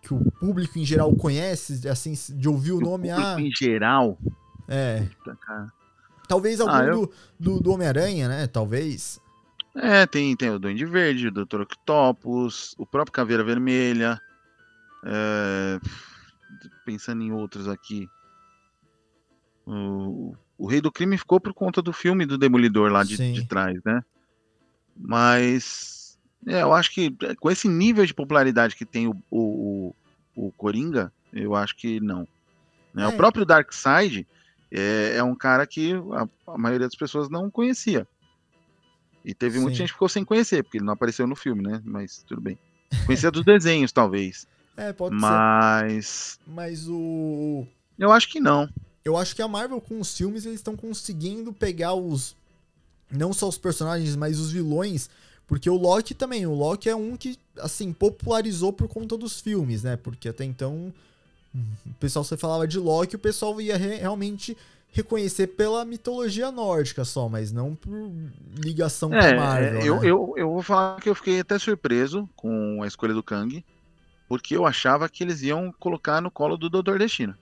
Que 0.01 0.11
o 0.11 0.31
público 0.39 0.79
em 0.79 0.83
geral 0.83 1.15
conhece, 1.15 1.87
assim, 1.87 2.13
de 2.35 2.49
ouvir 2.49 2.71
o, 2.71 2.77
o 2.77 2.81
nome. 2.81 3.11
Ah, 3.11 3.39
em 3.39 3.51
geral? 3.51 4.17
É. 4.67 5.07
Talvez 6.27 6.59
algum 6.59 6.73
ah, 6.73 6.83
eu... 6.83 7.05
do, 7.05 7.13
do, 7.39 7.61
do 7.61 7.71
Homem-Aranha, 7.73 8.27
né? 8.27 8.47
Talvez. 8.47 9.21
É, 9.75 10.07
tem, 10.07 10.35
tem 10.35 10.49
o 10.49 10.57
Duende 10.57 10.85
Verde, 10.85 11.27
o 11.27 11.31
Dr. 11.31 11.61
Octopus, 11.61 12.73
o 12.79 12.87
próprio 12.87 13.13
Caveira 13.13 13.43
Vermelha. 13.43 14.19
É... 15.05 15.79
Pensando 16.85 17.21
em 17.21 17.31
outros 17.31 17.67
aqui. 17.67 18.09
O, 19.65 20.35
o 20.57 20.65
Rei 20.65 20.81
do 20.81 20.91
Crime 20.91 21.17
ficou 21.19 21.39
por 21.39 21.53
conta 21.53 21.83
do 21.83 21.93
filme 21.93 22.25
do 22.25 22.37
Demolidor 22.37 22.91
lá 22.91 23.03
de, 23.03 23.15
de 23.15 23.47
trás, 23.47 23.79
né? 23.85 24.03
Mas 24.95 26.17
é, 26.47 26.61
eu 26.61 26.73
acho 26.73 26.91
que 26.91 27.15
é, 27.23 27.35
com 27.35 27.49
esse 27.49 27.67
nível 27.67 28.05
de 28.05 28.13
popularidade 28.13 28.75
que 28.75 28.85
tem 28.85 29.07
o, 29.07 29.15
o, 29.29 29.95
o, 30.35 30.47
o 30.47 30.51
Coringa, 30.51 31.11
eu 31.31 31.55
acho 31.55 31.75
que 31.75 31.99
não. 31.99 32.27
Né? 32.93 33.03
É. 33.03 33.07
O 33.07 33.13
próprio 33.13 33.45
Darkseid 33.45 34.27
é, 34.71 35.17
é 35.17 35.23
um 35.23 35.35
cara 35.35 35.65
que 35.65 35.93
a, 35.93 36.51
a, 36.53 36.57
maioria 36.57 36.87
das 36.87 36.95
pessoas 36.95 37.29
não 37.29 37.49
conhecia. 37.49 38.07
E 39.25 39.33
teve 39.33 39.57
Sim. 39.57 39.63
muita 39.63 39.77
gente 39.77 39.87
que 39.87 39.93
ficou 39.93 40.09
sem 40.09 40.25
conhecer, 40.25 40.63
porque 40.63 40.77
ele 40.77 40.85
não 40.85 40.93
apareceu 40.93 41.25
no 41.25 41.35
filme, 41.35 41.63
né? 41.63 41.81
Mas 41.85 42.23
tudo 42.27 42.41
bem. 42.41 42.57
Conhecia 43.05 43.31
dos 43.31 43.45
desenhos, 43.45 43.91
talvez. 43.93 44.47
É, 44.75 44.91
pode 44.91 45.15
Mas... 45.15 46.05
ser. 46.07 46.39
Mas 46.47 46.87
o. 46.89 47.65
Eu 47.97 48.11
acho 48.11 48.27
que 48.27 48.39
não. 48.39 48.67
Eu 49.05 49.17
acho 49.17 49.35
que 49.35 49.41
a 49.41 49.47
Marvel, 49.47 49.79
com 49.79 49.99
os 49.99 50.15
filmes, 50.17 50.45
eles 50.45 50.59
estão 50.59 50.75
conseguindo 50.75 51.53
pegar 51.53 51.93
os 51.93 52.35
não 53.11 53.33
só 53.33 53.47
os 53.47 53.57
personagens, 53.57 54.15
mas 54.15 54.39
os 54.39 54.51
vilões. 54.51 55.09
Porque 55.47 55.69
o 55.69 55.75
Loki 55.75 56.13
também, 56.13 56.45
o 56.45 56.53
Loki 56.53 56.89
é 56.89 56.95
um 56.95 57.17
que, 57.17 57.37
assim, 57.57 57.91
popularizou 57.91 58.71
por 58.71 58.87
conta 58.87 59.17
dos 59.17 59.41
filmes, 59.41 59.83
né? 59.83 59.97
Porque 59.97 60.29
até 60.29 60.43
então, 60.43 60.93
o 61.85 61.93
pessoal 61.99 62.23
você 62.23 62.37
falava 62.37 62.67
de 62.67 62.79
Loki, 62.79 63.15
o 63.15 63.19
pessoal 63.19 63.59
ia 63.61 63.77
re 63.77 63.95
realmente 63.97 64.57
reconhecer 64.93 65.47
pela 65.47 65.83
mitologia 65.83 66.51
nórdica 66.51 67.03
só, 67.03 67.27
mas 67.27 67.51
não 67.51 67.73
por 67.73 68.11
ligação 68.55 69.13
é, 69.13 69.19
com 69.19 69.41
a 69.41 69.43
Marvel. 69.43 69.81
Eu, 69.81 69.95
né? 69.95 70.01
eu, 70.07 70.33
eu 70.37 70.51
vou 70.51 70.61
falar 70.61 71.01
que 71.01 71.09
eu 71.09 71.15
fiquei 71.15 71.39
até 71.39 71.57
surpreso 71.57 72.29
com 72.35 72.81
a 72.83 72.87
escolha 72.87 73.13
do 73.13 73.23
Kang, 73.23 73.65
porque 74.27 74.55
eu 74.55 74.65
achava 74.65 75.09
que 75.09 75.23
eles 75.23 75.41
iam 75.41 75.73
colocar 75.79 76.21
no 76.21 76.29
colo 76.29 76.55
do 76.55 76.69
Doutor 76.69 76.99
Destino. 76.99 77.35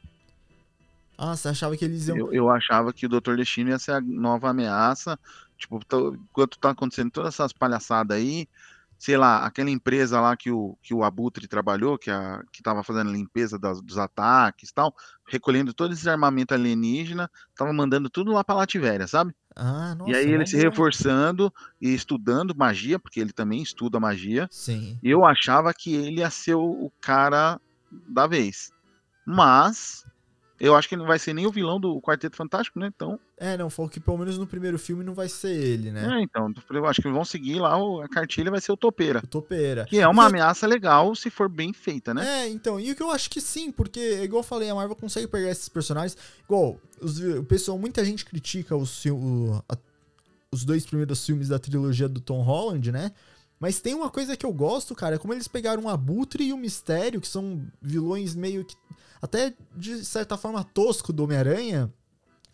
Ah, 1.17 1.35
você 1.35 1.49
achava 1.49 1.75
que 1.75 1.83
eles 1.83 2.07
iam. 2.07 2.17
Eu, 2.17 2.33
eu 2.33 2.49
achava 2.49 2.91
que 2.93 3.05
o 3.05 3.09
Doutor 3.09 3.35
Destino 3.35 3.69
ia 3.69 3.77
ser 3.77 3.91
a 3.91 4.01
nova 4.01 4.49
ameaça, 4.49 5.19
Tipo, 5.61 5.79
tô, 5.85 6.15
enquanto 6.15 6.57
tá 6.57 6.71
acontecendo 6.71 7.11
todas 7.11 7.35
essas 7.35 7.53
palhaçadas 7.53 8.17
aí, 8.17 8.47
sei 8.97 9.15
lá, 9.15 9.45
aquela 9.45 9.69
empresa 9.69 10.19
lá 10.19 10.35
que 10.35 10.49
o, 10.51 10.75
que 10.81 10.93
o 10.93 11.03
Abutre 11.03 11.47
trabalhou, 11.47 11.97
que, 11.97 12.09
a, 12.09 12.43
que 12.51 12.63
tava 12.63 12.83
fazendo 12.83 13.11
limpeza 13.11 13.59
das, 13.59 13.79
dos 13.79 13.97
ataques 13.97 14.69
e 14.69 14.73
tal, 14.73 14.93
recolhendo 15.27 15.71
todo 15.73 15.93
esse 15.93 16.09
armamento 16.09 16.53
alienígena, 16.53 17.29
tava 17.55 17.71
mandando 17.71 18.09
tudo 18.09 18.31
lá 18.31 18.43
pra 18.43 18.55
Lativéria, 18.55 19.07
sabe? 19.07 19.35
Ah, 19.55 19.93
nossa, 19.93 20.11
e 20.11 20.15
aí 20.15 20.31
ele 20.31 20.47
se 20.47 20.57
reforçando 20.57 21.53
e 21.79 21.93
estudando 21.93 22.55
magia, 22.55 22.97
porque 22.97 23.19
ele 23.19 23.31
também 23.31 23.61
estuda 23.61 23.99
magia. 23.99 24.47
Sim. 24.49 24.97
Eu 25.03 25.25
achava 25.25 25.73
que 25.73 25.93
ele 25.93 26.21
ia 26.21 26.29
ser 26.29 26.55
o, 26.55 26.85
o 26.85 26.91
cara 27.01 27.59
da 28.07 28.25
vez. 28.25 28.71
Mas 29.25 30.05
eu 30.63 30.75
acho 30.75 30.87
que 30.87 30.95
não 30.95 31.07
vai 31.07 31.17
ser 31.17 31.33
nem 31.33 31.47
o 31.47 31.51
vilão 31.51 31.79
do 31.79 31.99
Quarteto 31.99 32.37
Fantástico, 32.37 32.79
né? 32.79 32.91
Então. 32.95 33.19
É, 33.35 33.57
não, 33.57 33.67
falou 33.67 33.89
que 33.89 33.99
pelo 33.99 34.19
menos 34.19 34.37
no 34.37 34.45
primeiro 34.45 34.77
filme 34.77 35.03
não 35.03 35.15
vai 35.15 35.27
ser 35.27 35.51
ele, 35.51 35.91
né? 35.91 36.19
É, 36.19 36.21
então. 36.21 36.53
Eu 36.69 36.85
acho 36.85 37.01
que 37.01 37.09
vão 37.09 37.25
seguir 37.25 37.59
lá, 37.59 37.75
a 38.03 38.07
cartilha 38.07 38.51
vai 38.51 38.61
ser 38.61 38.71
o 38.71 38.77
Topeira. 38.77 39.21
O 39.23 39.27
Topeira. 39.27 39.85
Que 39.85 39.99
é 39.99 40.07
uma 40.07 40.23
e 40.23 40.25
ameaça 40.27 40.67
eu... 40.67 40.69
legal 40.69 41.15
se 41.15 41.31
for 41.31 41.49
bem 41.49 41.73
feita, 41.73 42.13
né? 42.13 42.43
É, 42.43 42.49
então. 42.49 42.79
E 42.79 42.91
o 42.91 42.95
que 42.95 43.01
eu 43.01 43.09
acho 43.09 43.27
que 43.27 43.41
sim, 43.41 43.71
porque, 43.71 44.21
igual 44.21 44.41
eu 44.41 44.47
falei, 44.47 44.69
a 44.69 44.75
Marvel 44.75 44.95
consegue 44.95 45.27
pegar 45.27 45.49
esses 45.49 45.67
personagens. 45.67 46.15
Igual, 46.43 46.79
os, 47.01 47.19
o 47.19 47.43
pessoal, 47.43 47.79
muita 47.79 48.05
gente 48.05 48.23
critica 48.23 48.75
os, 48.75 49.03
o, 49.05 49.63
a, 49.67 49.75
os 50.51 50.63
dois 50.63 50.85
primeiros 50.85 51.25
filmes 51.25 51.47
da 51.47 51.57
trilogia 51.57 52.07
do 52.07 52.21
Tom 52.21 52.43
Holland, 52.43 52.91
né? 52.91 53.11
Mas 53.61 53.79
tem 53.79 53.93
uma 53.93 54.09
coisa 54.09 54.35
que 54.35 54.43
eu 54.43 54.51
gosto, 54.51 54.95
cara, 54.95 55.15
é 55.15 55.17
como 55.19 55.35
eles 55.35 55.47
pegaram 55.47 55.83
o 55.83 55.89
Abutre 55.89 56.45
e 56.45 56.51
o 56.51 56.57
Mistério, 56.57 57.21
que 57.21 57.27
são 57.27 57.63
vilões 57.79 58.33
meio 58.33 58.65
que 58.65 58.75
até 59.21 59.53
de 59.77 60.03
certa 60.03 60.35
forma 60.35 60.63
tosco 60.63 61.13
do 61.13 61.23
Homem-Aranha, 61.23 61.93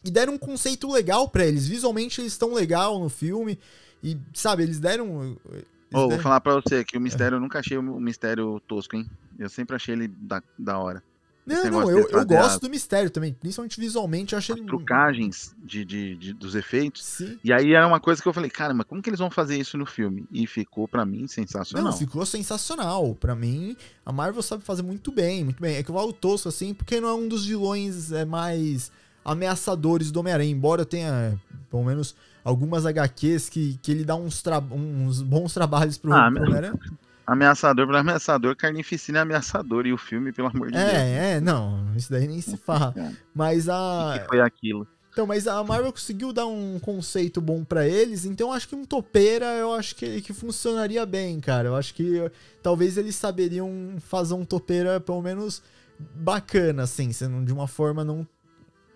e 0.04 0.12
deram 0.12 0.34
um 0.34 0.38
conceito 0.38 0.92
legal 0.92 1.30
para 1.30 1.46
eles. 1.46 1.66
Visualmente 1.66 2.20
eles 2.20 2.34
estão 2.34 2.54
legal 2.54 3.00
no 3.00 3.08
filme 3.08 3.58
e 4.04 4.18
sabe, 4.34 4.64
eles 4.64 4.82
deram 4.82 5.38
eles 5.50 5.66
oh, 5.94 6.00
deram... 6.00 6.10
vou 6.10 6.20
falar 6.20 6.42
para 6.42 6.56
você 6.56 6.84
que 6.84 6.98
o 6.98 7.02
mistério 7.02 7.38
eu 7.38 7.40
nunca 7.40 7.60
achei 7.60 7.78
o 7.78 7.82
mistério 7.82 8.60
tosco, 8.68 8.98
hein? 8.98 9.10
Eu 9.40 9.48
sempre 9.48 9.78
achei 9.78 9.96
ele 9.96 10.10
da, 10.10 10.44
da 10.60 10.78
hora. 10.78 11.02
Não, 11.48 11.64
não, 11.72 11.90
eu, 11.90 12.06
eu 12.10 12.26
gosto 12.26 12.60
do 12.60 12.70
mistério 12.70 13.10
também, 13.10 13.34
principalmente 13.34 13.80
visualmente, 13.80 14.34
eu 14.34 14.38
achei 14.38 14.54
As 14.54 14.62
trucagens 14.62 15.56
de, 15.64 15.86
de, 15.86 16.16
de, 16.16 16.34
dos 16.34 16.56
efeitos. 16.56 17.06
Sim. 17.06 17.40
E 17.42 17.54
aí 17.54 17.74
era 17.74 17.88
uma 17.88 18.02
coisa 18.02 18.22
que 18.22 18.28
eu 18.28 18.34
falei, 18.34 18.50
cara, 18.50 18.74
mas 18.74 18.86
como 18.86 19.02
que 19.02 19.10
eles 19.10 19.20
vão 19.20 19.32
fazer 19.32 19.58
isso 19.58 19.78
no 19.78 19.86
filme? 19.86 20.28
E 20.30 20.46
ficou 20.46 20.90
para 20.90 21.06
mim 21.06 21.26
sensacional. 21.26 21.90
Não, 21.90 21.98
ficou 21.98 22.26
sensacional. 22.26 23.16
para 23.16 23.34
mim, 23.34 23.78
a 24.06 24.12
Marvel 24.12 24.42
sabe 24.42 24.66
fazer 24.66 24.84
muito 24.84 25.10
bem, 25.10 25.46
muito 25.46 25.62
bem. 25.62 25.78
É 25.78 25.84
que 25.84 25.90
eu 25.90 25.96
falo 25.96 26.12
tosco 26.12 26.50
assim, 26.50 26.74
porque 26.74 27.00
não 27.00 27.08
é 27.08 27.14
um 27.14 27.30
dos 27.30 27.46
vilões 27.46 28.12
é, 28.12 28.26
mais 28.26 28.92
ameaçadores 29.24 30.12
do 30.12 30.20
Homem-Aranha, 30.20 30.52
embora 30.52 30.82
eu 30.82 30.86
tenha, 30.86 31.40
pelo 31.70 31.84
menos, 31.86 32.14
algumas 32.44 32.86
HQs 32.86 33.48
que, 33.48 33.80
que 33.82 33.92
ele 33.92 34.04
dá 34.04 34.16
uns, 34.16 34.44
uns 34.72 35.22
bons 35.22 35.54
trabalhos 35.54 35.98
pro, 35.98 36.14
ah, 36.14 36.30
pro 36.30 36.44
Homem-Aranha. 36.44 36.80
Ameaçador 37.28 37.86
para 37.86 38.00
ameaçador, 38.00 38.56
carnificina 38.56 39.20
é 39.20 39.22
ameaçador. 39.22 39.86
E 39.86 39.92
o 39.92 39.98
filme, 39.98 40.32
pelo 40.32 40.48
amor 40.48 40.72
de 40.72 40.78
é, 40.78 40.86
Deus. 40.86 40.96
É, 40.96 41.34
é, 41.34 41.40
não. 41.42 41.94
Isso 41.94 42.10
daí 42.10 42.26
nem 42.26 42.40
se 42.40 42.56
fala. 42.58 42.96
Mas 43.36 43.68
a. 43.68 44.16
O 44.16 44.20
que 44.20 44.28
foi 44.28 44.40
aquilo? 44.40 44.88
Então, 45.12 45.28
mas 45.28 45.48
a 45.48 45.62
Marvel 45.64 45.92
conseguiu 45.92 46.32
dar 46.32 46.46
um 46.46 46.80
conceito 46.80 47.42
bom 47.42 47.64
para 47.64 47.88
eles, 47.88 48.24
então 48.24 48.54
acho 48.54 48.70
que 48.70 48.76
um 48.76 48.86
topeira 48.86 49.48
eu 49.56 49.74
acho 49.74 49.96
que, 49.96 50.22
que 50.22 50.32
funcionaria 50.32 51.04
bem, 51.08 51.40
cara. 51.40 51.70
Eu 51.70 51.76
acho 51.76 51.94
que 51.96 52.32
talvez 52.62 53.00
eles 53.00 53.16
saberiam 53.16 53.96
fazer 54.00 54.36
um 54.36 54.46
topeira 54.46 55.00
pelo 55.00 55.20
menos 55.24 55.64
bacana, 56.00 56.84
assim, 56.84 57.12
sendo 57.12 57.44
de 57.44 57.52
uma 57.52 57.68
forma 57.68 58.04
não. 58.04 58.28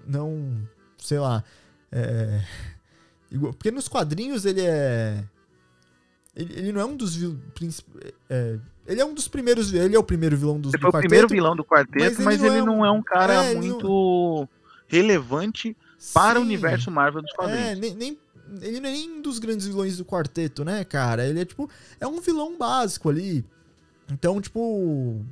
Não. 0.08 0.62
Sei 1.00 1.17
lá. 1.17 1.44
É, 1.91 2.39
porque 3.39 3.72
nos 3.72 3.88
quadrinhos 3.88 4.46
ele 4.46 4.62
é. 4.62 5.24
Ele, 6.36 6.54
ele 6.58 6.72
não 6.72 6.82
é 6.82 6.86
um 6.86 6.96
dos 6.96 7.17
é, 8.30 8.58
ele 8.88 9.02
é 9.02 9.06
um 9.06 9.13
dos 9.13 9.28
primeiros. 9.28 9.74
Ele 9.74 9.96
é 9.96 10.00
o 10.00 10.04
primeiro 10.04 10.36
vilão 10.36 10.60
dos, 10.60 10.74
ele 10.74 10.80
do 10.80 10.82
foi 10.82 10.91
quarteto. 10.91 11.06
o 11.06 11.10
primeiro 11.10 11.28
vilão 11.28 11.56
do 11.56 11.63
quarteto, 11.63 12.00
mas, 12.00 12.15
ele, 12.15 12.24
mas 12.24 12.39
não, 12.41 12.48
ele 12.48 12.58
é 12.58 12.63
um, 12.63 12.65
não 12.65 12.86
é 12.86 12.91
um 12.91 13.02
cara 13.02 13.34
é, 13.46 13.56
muito 13.56 14.48
relevante 14.88 15.76
para 16.13 16.36
Sim. 16.36 16.39
o 16.39 16.46
universo 16.46 16.91
Marvel 16.91 17.22
dos 17.22 17.34
quadrinhos. 17.34 17.67
É, 17.67 17.76
nem, 17.76 17.94
nem, 17.94 18.17
Ele 18.62 18.80
não 18.80 18.89
é 18.89 18.91
nem 18.91 19.12
um 19.12 19.22
dos 19.22 19.39
grandes 19.39 19.67
vilões 19.67 19.98
do 19.98 20.06
quarteto, 20.06 20.65
né, 20.65 20.84
cara? 20.84 21.26
Ele 21.26 21.41
é 21.41 21.46
tipo. 21.46 21.70
É 22.00 22.08
um 22.08 22.20
vilão 22.20 22.58
básico 22.58 23.10
ali. 23.10 23.46
Então, 24.12 24.41
tipo. 24.41 25.24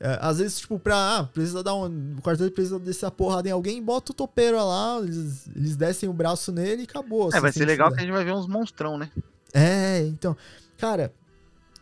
É, 0.00 0.16
às 0.20 0.38
vezes, 0.38 0.60
tipo, 0.60 0.78
pra. 0.78 1.18
Ah, 1.18 1.24
precisa 1.24 1.62
dar 1.62 1.74
um. 1.74 2.16
O 2.18 2.22
quarteto 2.22 2.52
precisa 2.52 2.78
descer 2.78 3.06
a 3.06 3.10
porrada 3.10 3.48
em 3.48 3.52
alguém, 3.52 3.82
bota 3.82 4.12
o 4.12 4.14
topeiro 4.14 4.56
lá, 4.56 4.98
eles, 5.02 5.48
eles 5.54 5.76
descem 5.76 6.08
o 6.08 6.12
braço 6.12 6.52
nele 6.52 6.82
e 6.82 6.84
acabou. 6.84 7.26
É, 7.26 7.28
assim, 7.34 7.40
vai 7.40 7.52
se 7.52 7.58
ser 7.58 7.66
legal 7.66 7.92
que 7.92 7.98
a 7.98 8.00
gente 8.00 8.12
vai 8.12 8.24
ver 8.24 8.32
uns 8.32 8.46
monstrão, 8.46 8.96
né? 8.96 9.10
É, 9.52 10.00
então. 10.06 10.36
Cara, 10.76 11.12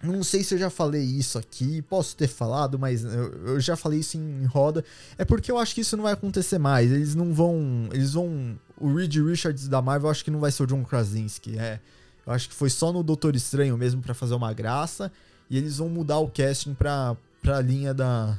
não 0.03 0.23
sei 0.23 0.45
se 0.45 0.55
eu 0.55 0.59
já 0.59 0.71
falei 0.71 1.03
isso 1.03 1.39
aqui, 1.39 1.83
posso 1.83 2.17
ter 2.17 2.29
falado, 2.29 2.79
mas 2.79 3.05
eu, 3.05 3.33
eu 3.47 3.61
já 3.61 3.77
falei 3.77 4.01
isso 4.01 4.17
em 4.17 4.45
roda. 4.45 4.85
É 5.19 5.25
porque 5.25 5.51
eu 5.51 5.59
acho 5.59 5.75
que 5.75 5.81
isso 5.81 5.97
não 5.97 6.05
vai 6.05 6.13
acontecer 6.13 6.59
mais. 6.59 6.91
Eles 6.91 7.15
não 7.15 7.33
vão. 7.33 7.89
Eles 7.93 8.13
vão. 8.13 8.59
O 8.79 8.95
Reed 8.95 9.17
Richards 9.17 9.69
da 9.69 9.81
Marvel, 9.81 10.09
eu 10.09 10.11
acho 10.11 10.25
que 10.25 10.31
não 10.31 10.41
vai 10.41 10.53
ser 10.53 10.63
o 10.63 10.67
John 10.67 10.85
Krasinski. 10.85 11.59
É. 11.59 11.81
Eu 12.27 12.33
acho 12.33 12.49
que 12.49 12.55
foi 12.55 12.69
só 12.69 12.93
no 12.93 13.03
Doutor 13.03 13.37
Estranho 13.37 13.77
mesmo 13.77 14.03
pra 14.03 14.15
fazer 14.15 14.35
uma 14.35 14.53
graça. 14.53 15.11
E 15.49 15.57
eles 15.57 15.79
vão 15.79 15.89
mudar 15.89 16.19
o 16.19 16.29
casting 16.29 16.75
pra, 16.75 17.17
pra 17.41 17.61
linha 17.61 17.95
da. 17.95 18.37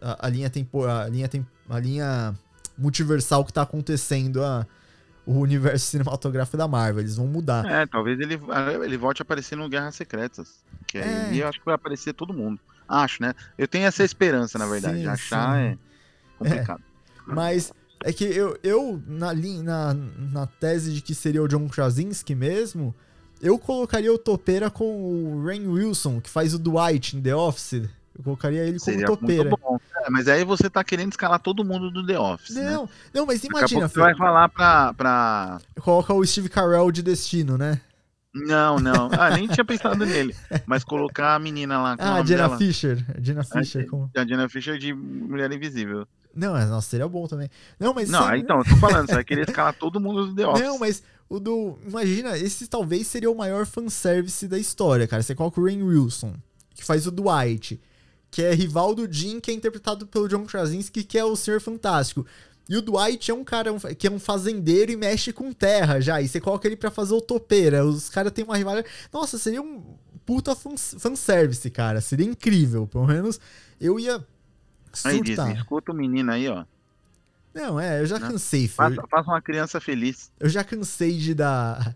A, 0.00 0.26
a 0.26 0.28
linha 0.28 0.50
tempo, 0.50 0.84
a 0.84 1.08
linha 1.08 1.28
a 1.68 1.78
linha 1.78 2.34
multiversal 2.76 3.44
que 3.44 3.52
tá 3.52 3.62
acontecendo 3.62 4.42
a, 4.42 4.66
o 5.26 5.38
universo 5.40 5.86
cinematográfico 5.86 6.56
da 6.56 6.68
Marvel. 6.68 7.00
Eles 7.00 7.16
vão 7.16 7.26
mudar. 7.26 7.64
É, 7.64 7.86
talvez 7.86 8.18
ele, 8.20 8.38
ele 8.84 8.96
volte 8.96 9.22
a 9.22 9.24
aparecer 9.24 9.56
no 9.56 9.68
Guerras 9.68 9.94
Secretas. 9.94 10.62
Que 10.86 10.98
É. 10.98 11.26
aí 11.26 11.40
eu 11.40 11.48
acho 11.48 11.58
que 11.58 11.64
vai 11.64 11.74
aparecer 11.74 12.12
todo 12.12 12.32
mundo. 12.34 12.60
Acho, 12.88 13.22
né? 13.22 13.34
Eu 13.56 13.66
tenho 13.66 13.86
essa 13.86 14.04
esperança, 14.04 14.58
na 14.58 14.66
verdade. 14.66 14.98
Sim, 14.98 15.06
Achar 15.06 15.56
sim. 15.56 15.62
é 15.62 15.78
complicado. 16.38 16.82
Mas 17.26 17.72
é 18.02 18.12
que 18.12 18.24
eu, 18.24 18.58
eu 18.62 19.02
na, 19.06 19.32
na, 19.34 19.94
na 19.94 20.46
tese 20.46 20.92
de 20.92 21.00
que 21.00 21.14
seria 21.14 21.42
o 21.42 21.48
John 21.48 21.66
Krasinski 21.68 22.34
mesmo, 22.34 22.94
eu 23.40 23.58
colocaria 23.58 24.12
o 24.12 24.18
Topeira 24.18 24.70
com 24.70 24.84
o 24.84 25.44
Rain 25.46 25.66
Wilson, 25.66 26.20
que 26.20 26.28
faz 26.28 26.52
o 26.52 26.58
Dwight 26.58 27.16
em 27.16 27.22
The 27.22 27.34
Office. 27.34 27.88
Eu 28.16 28.22
colocaria 28.22 28.60
ele 28.62 28.78
como 28.78 28.80
Seria 28.80 29.06
Topeira. 29.06 29.44
muito 29.50 29.60
bom. 29.60 29.78
É, 30.04 30.10
mas 30.10 30.28
aí 30.28 30.44
você 30.44 30.70
tá 30.70 30.84
querendo 30.84 31.10
escalar 31.12 31.40
todo 31.40 31.64
mundo 31.64 31.90
do 31.90 32.06
The 32.06 32.18
Office, 32.18 32.54
né? 32.54 32.70
Não, 32.70 32.88
não, 33.12 33.26
mas 33.26 33.42
a 33.42 33.46
imagina, 33.46 33.88
você 33.88 33.98
vai 33.98 34.14
falar 34.16 34.48
pra, 34.48 34.94
pra... 34.94 35.58
coloca 35.80 36.14
o 36.14 36.24
Steve 36.24 36.48
Carell 36.48 36.90
de 36.92 37.02
Destino, 37.02 37.58
né? 37.58 37.80
Não, 38.32 38.78
não. 38.78 39.08
Ah, 39.12 39.30
nem 39.30 39.46
tinha 39.46 39.64
pensado 39.64 40.04
nele. 40.04 40.34
Mas 40.66 40.82
colocar 40.82 41.34
a 41.36 41.38
menina 41.38 41.80
lá. 41.80 41.92
é 41.92 42.02
Ah, 42.02 42.10
nome 42.16 42.26
Jenna? 42.26 42.56
Fisher. 42.58 43.04
Jenna 43.20 43.42
Ah, 43.42 43.58
Fisher. 43.58 43.86
como... 43.86 44.10
A 44.16 44.26
Jenna 44.26 44.48
Fischer 44.48 44.76
de 44.76 44.92
Mulher 44.92 45.52
Invisível. 45.52 46.06
Não, 46.34 46.52
mas, 46.52 46.68
nossa, 46.68 46.88
seria 46.88 47.06
bom 47.06 47.28
também. 47.28 47.48
Não, 47.78 47.94
mas. 47.94 48.10
Não, 48.10 48.34
então, 48.34 48.58
eu 48.58 48.64
tô 48.64 48.76
falando, 48.76 49.06
você 49.06 49.14
vai 49.14 49.24
querer 49.24 49.48
escalar 49.48 49.72
todo 49.72 50.00
mundo 50.00 50.26
do 50.26 50.34
The 50.34 50.46
Office. 50.48 50.64
Não, 50.64 50.78
mas 50.80 51.02
o 51.28 51.38
do. 51.38 51.78
Imagina, 51.86 52.36
esse 52.36 52.66
talvez 52.66 53.06
seria 53.06 53.30
o 53.30 53.36
maior 53.36 53.66
fanservice 53.66 54.48
da 54.48 54.58
história, 54.58 55.06
cara. 55.06 55.22
Você 55.22 55.32
coloca 55.34 55.60
o 55.60 55.64
Rain 55.64 55.82
Wilson, 55.84 56.34
que 56.74 56.84
faz 56.84 57.06
o 57.06 57.12
Dwight, 57.12 57.80
que 58.34 58.42
é 58.42 58.52
rival 58.52 58.96
do 58.96 59.10
Jim, 59.10 59.38
que 59.38 59.50
é 59.50 59.54
interpretado 59.54 60.08
pelo 60.08 60.26
John 60.28 60.44
Krasinski, 60.44 61.04
que 61.04 61.16
é 61.16 61.24
o 61.24 61.36
Senhor 61.36 61.60
Fantástico. 61.60 62.26
E 62.68 62.76
o 62.76 62.82
Dwight 62.82 63.30
é 63.30 63.34
um 63.34 63.44
cara 63.44 63.72
um- 63.72 63.78
que 63.78 64.08
é 64.08 64.10
um 64.10 64.18
fazendeiro 64.18 64.90
e 64.90 64.96
mexe 64.96 65.32
com 65.32 65.52
terra 65.52 66.00
já. 66.00 66.20
E 66.20 66.26
você 66.26 66.40
coloca 66.40 66.66
ele 66.66 66.74
pra 66.76 66.90
fazer 66.90 67.14
o 67.14 67.20
topeira. 67.20 67.84
Os 67.84 68.08
caras 68.08 68.32
têm 68.32 68.44
uma 68.44 68.56
rivalidade. 68.56 68.92
Nossa, 69.12 69.38
seria 69.38 69.62
um 69.62 69.84
puta 70.26 70.56
fan- 70.56 70.76
fanservice, 70.76 71.70
cara. 71.70 72.00
Seria 72.00 72.26
incrível. 72.26 72.88
Pelo 72.88 73.06
menos 73.06 73.38
eu 73.80 74.00
ia 74.00 74.16
Aí, 75.04 75.20
Disney, 75.20 75.36
surtar. 75.36 75.56
escuta 75.56 75.92
o 75.92 75.94
menino 75.94 76.32
aí, 76.32 76.48
ó. 76.48 76.64
Não, 77.54 77.78
é, 77.78 78.00
eu 78.00 78.06
já 78.06 78.18
Né? 78.18 78.28
cansei, 78.28 78.62
filho. 78.62 78.74
Faça, 78.74 79.02
faça 79.08 79.30
uma 79.30 79.40
criança 79.42 79.80
feliz. 79.80 80.28
Eu 80.40 80.48
já 80.48 80.64
cansei 80.64 81.16
de 81.18 81.34
dar, 81.34 81.94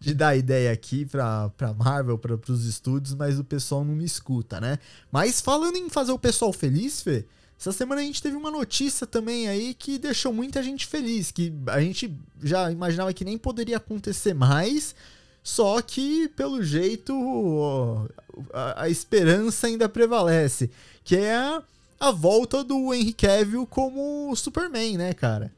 de 0.00 0.14
dar 0.14 0.34
ideia 0.34 0.72
aqui 0.72 1.04
pra, 1.04 1.50
pra 1.50 1.74
Marvel, 1.74 2.16
pra, 2.16 2.38
pros 2.38 2.64
estúdios, 2.64 3.14
mas 3.14 3.38
o 3.38 3.44
pessoal 3.44 3.84
não 3.84 3.94
me 3.94 4.04
escuta, 4.04 4.58
né? 4.58 4.78
Mas 5.12 5.42
falando 5.42 5.76
em 5.76 5.90
fazer 5.90 6.10
o 6.10 6.18
pessoal 6.18 6.54
feliz, 6.54 7.02
Fê, 7.02 7.26
essa 7.58 7.70
semana 7.70 8.00
a 8.00 8.04
gente 8.04 8.22
teve 8.22 8.34
uma 8.34 8.50
notícia 8.50 9.06
também 9.06 9.46
aí 9.46 9.74
que 9.74 9.98
deixou 9.98 10.32
muita 10.32 10.62
gente 10.62 10.86
feliz, 10.86 11.30
que 11.30 11.52
a 11.66 11.78
gente 11.82 12.10
já 12.42 12.72
imaginava 12.72 13.12
que 13.12 13.26
nem 13.26 13.36
poderia 13.36 13.76
acontecer 13.76 14.32
mais, 14.32 14.94
só 15.42 15.82
que 15.82 16.28
pelo 16.28 16.62
jeito 16.62 18.08
a, 18.54 18.84
a 18.84 18.88
esperança 18.88 19.66
ainda 19.66 19.86
prevalece, 19.86 20.70
que 21.04 21.14
é 21.14 21.36
a, 21.36 21.62
a 22.00 22.10
volta 22.10 22.64
do 22.64 22.94
Henry 22.94 23.12
Cavill 23.12 23.66
como 23.66 24.34
Superman, 24.34 24.96
né, 24.96 25.12
cara? 25.12 25.52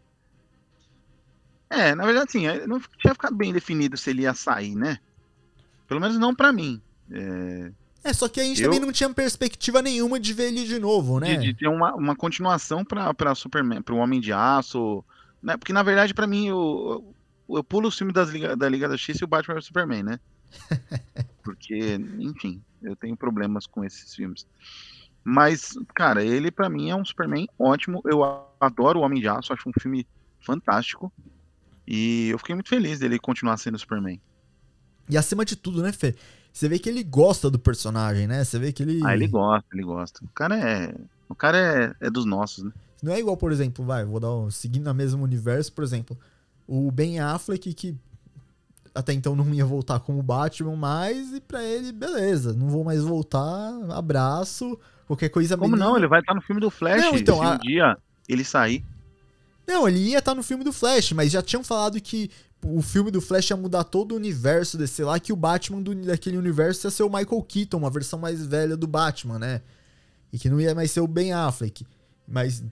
É, 1.75 1.95
na 1.95 2.05
verdade, 2.05 2.29
assim, 2.29 2.47
não 2.67 2.81
tinha 2.99 3.15
ficado 3.15 3.35
bem 3.35 3.53
definido 3.53 3.97
se 3.97 4.11
ele 4.11 4.23
ia 4.23 4.35
sair, 4.35 4.75
né? 4.75 4.99
Pelo 5.89 6.01
menos 6.01 6.19
não 6.19 6.35
pra 6.35 6.53
mim. 6.53 6.81
É, 7.11 7.73
É, 8.05 8.13
só 8.13 8.29
que 8.29 8.41
a 8.41 8.45
gente 8.45 8.61
Eu- 8.61 8.69
também 8.71 8.81
não 8.85 8.93
tinha 8.93 9.09
perspectiva 9.13 9.81
nenhuma 9.81 10.19
de 10.21 10.33
ver 10.33 10.49
ele 10.49 10.65
de 10.65 10.79
novo, 10.79 11.19
né? 11.21 11.37
de, 11.37 11.47
de 11.47 11.55
ter 11.55 11.69
uma, 11.69 11.95
uma 11.95 12.17
continuação 12.17 12.85
pra, 12.85 13.15
pra 13.15 13.35
Superman, 13.35 13.81
pro 13.81 13.97
Homem 13.97 14.21
de 14.21 14.33
Aço. 14.33 15.05
Né? 15.43 15.57
Porque, 15.57 15.73
na 15.73 15.83
verdade, 15.83 16.13
pra 16.13 16.27
mim, 16.27 16.49
eu, 16.49 17.15
eu 17.49 17.65
pulo 17.65 17.89
o 17.89 17.93
filme 17.93 18.13
das 18.13 18.29
Liga, 18.31 18.55
da 18.57 18.69
Liga 18.69 18.89
da 18.89 18.97
Justiça 18.97 19.23
e 19.23 19.25
o 19.25 19.29
Batman 19.29 19.55
vs 19.55 19.67
Superman, 19.67 20.03
né? 20.03 20.21
Porque, 21.43 21.99
enfim, 22.19 22.61
eu 22.83 22.95
tenho 22.97 23.17
problemas 23.17 23.67
com 23.67 23.85
esses 23.85 24.15
filmes. 24.15 24.47
Mas, 25.25 25.75
cara, 25.95 26.25
ele 26.25 26.51
pra 26.51 26.69
mim 26.69 26.91
é 26.91 26.97
um 26.97 27.05
Superman 27.05 27.49
ótimo. 27.59 28.03
Eu 28.05 28.23
adoro 28.61 28.99
o 29.01 29.03
Homem 29.03 29.21
de 29.21 29.29
Aço, 29.29 29.53
acho 29.53 29.69
um 29.69 29.73
filme 29.81 30.07
fantástico. 30.41 31.13
E 31.87 32.29
eu 32.31 32.39
fiquei 32.39 32.55
muito 32.55 32.69
feliz 32.69 32.99
dele 32.99 33.19
continuar 33.19 33.57
sendo 33.57 33.79
Superman. 33.79 34.21
E 35.09 35.17
acima 35.17 35.45
de 35.45 35.57
tudo, 35.57 35.83
né, 35.83 35.93
Fê? 35.93 36.15
Você 36.53 36.69
vê 36.69 36.79
que 36.79 36.89
ele 36.89 37.03
gosta 37.03 37.51
do 37.51 37.59
personagem, 37.59 38.27
né? 38.27 38.45
Você 38.45 38.59
vê 38.59 38.73
que 38.73 38.83
ele. 38.83 39.01
Ah, 39.05 39.15
ele 39.15 39.27
gosta, 39.27 39.67
ele 39.73 39.83
gosta. 39.83 40.25
O 40.25 40.29
cara 40.29 40.59
é. 40.59 40.95
O 41.29 41.35
cara 41.35 41.95
é, 42.01 42.07
é 42.07 42.11
dos 42.11 42.25
nossos, 42.25 42.63
né? 42.65 42.73
Não 43.03 43.13
é 43.13 43.19
igual, 43.19 43.37
por 43.37 43.51
exemplo, 43.51 43.85
vai, 43.85 44.05
vou 44.05 44.21
dar 44.21 44.31
um, 44.33 44.51
seguindo 44.51 44.85
na 44.85 44.95
mesmo 44.95 45.25
universo, 45.25 45.73
por 45.73 45.83
exemplo, 45.83 46.17
o 46.69 46.89
Ben 46.93 47.19
Affleck, 47.19 47.75
que 47.75 47.97
até 48.95 49.13
então 49.13 49.35
não 49.35 49.53
ia 49.53 49.65
voltar 49.65 49.99
como 49.99 50.23
Batman 50.23 50.77
mais, 50.77 51.33
e 51.33 51.41
pra 51.41 51.65
ele, 51.65 51.91
beleza, 51.91 52.53
não 52.53 52.69
vou 52.69 52.85
mais 52.85 53.03
voltar, 53.03 53.73
abraço, 53.91 54.79
qualquer 55.07 55.31
coisa 55.31 55.57
Como 55.57 55.75
não? 55.75 55.97
Ele 55.97 56.07
vai 56.07 56.21
estar 56.21 56.35
no 56.35 56.43
filme 56.43 56.61
do 56.61 56.71
Flash. 56.71 57.01
Não, 57.01 57.17
então, 57.17 57.39
se 57.39 57.45
a- 57.45 57.55
um 57.55 57.59
dia 57.59 57.99
ele 58.29 58.45
sair. 58.45 58.85
Não, 59.67 59.89
ele 59.89 59.99
ia 59.99 60.19
estar 60.19 60.35
no 60.35 60.43
filme 60.43 60.65
do 60.65 60.73
Flash, 60.73 61.13
mas 61.13 61.31
já 61.31 61.43
tinham 61.43 61.63
falado 61.63 62.01
que 62.01 62.31
o 62.65 62.81
filme 62.81 63.11
do 63.11 63.21
Flash 63.21 63.51
ia 63.51 63.57
mudar 63.57 63.85
todo 63.85 64.13
o 64.13 64.17
universo 64.17 64.79
desse 64.79 65.03
lá, 65.03 65.19
que 65.19 65.33
o 65.33 65.37
Batman 65.37 65.83
do, 65.83 65.95
daquele 65.95 66.37
universo 66.37 66.87
ia 66.87 66.91
ser 66.91 67.03
o 67.03 67.09
Michael 67.09 67.43
Keaton, 67.43 67.79
uma 67.79 67.91
versão 67.91 68.19
mais 68.19 68.45
velha 68.45 68.77
do 68.77 68.87
Batman, 68.87 69.39
né? 69.39 69.61
E 70.33 70.39
que 70.39 70.49
não 70.49 70.61
ia 70.61 70.75
mais 70.75 70.91
ser 70.91 71.01
o 71.01 71.07
Ben 71.07 71.33
Affleck. 71.33 71.87
Mas, 72.27 72.65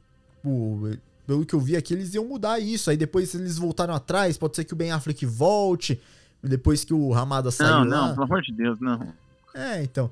pô, 0.43 0.79
pelo 1.27 1.45
que 1.45 1.55
eu 1.55 1.61
vi 1.61 1.77
aqui, 1.77 1.93
eles 1.95 2.15
iam 2.15 2.25
mudar 2.25 2.59
isso. 2.59 2.91
Aí 2.91 2.97
depois 2.97 3.35
eles 3.35 3.59
voltaram 3.59 3.95
atrás, 3.95 4.39
pode 4.39 4.57
ser 4.57 4.65
que 4.65 4.73
o 4.73 4.77
Ben 4.77 4.93
Affleck 4.93 5.27
volte, 5.27 6.01
depois 6.43 6.85
que 6.85 6.95
o 6.95 7.11
Ramada 7.11 7.51
saiu 7.51 7.71
Não, 7.71 7.85
lá. 7.85 7.85
não, 7.85 8.15
pelo 8.15 8.25
amor 8.25 8.43
de 8.43 8.53
Deus, 8.53 8.81
não. 8.81 9.13
É, 9.55 9.83
então. 9.83 10.11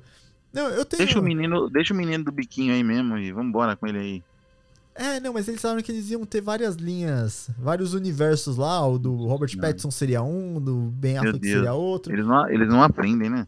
Não, 0.53 0.67
eu 0.69 0.85
tenho... 0.85 1.03
Deixa 1.03 1.19
o 1.19 1.23
menino, 1.23 1.69
deixa 1.69 1.93
o 1.93 1.97
menino 1.97 2.23
do 2.23 2.31
biquinho 2.31 2.73
aí 2.73 2.83
mesmo 2.83 3.17
e 3.17 3.31
vambora 3.31 3.75
com 3.75 3.87
ele 3.87 3.97
aí. 3.97 4.23
É, 4.99 5.17
não, 5.21 5.31
mas 5.31 5.47
eles 5.47 5.61
falaram 5.61 5.81
que 5.81 5.93
eles 5.93 6.09
iam 6.09 6.25
ter 6.25 6.41
várias 6.41 6.75
linhas, 6.75 7.49
vários 7.57 7.93
universos 7.93 8.57
lá. 8.57 8.85
O 8.85 8.99
do 8.99 9.15
Robert 9.15 9.49
Não. 9.55 9.61
Pattinson 9.61 9.89
seria 9.89 10.21
um, 10.21 10.59
do 10.59 10.75
Ben 10.93 11.13
Meu 11.13 11.21
Affleck 11.21 11.39
Deus. 11.39 11.53
seria 11.55 11.73
outro. 11.73 12.11
Eles 12.13 12.25
não, 12.25 12.49
eles 12.49 12.67
não 12.67 12.83
aprendem, 12.83 13.29
né? 13.29 13.47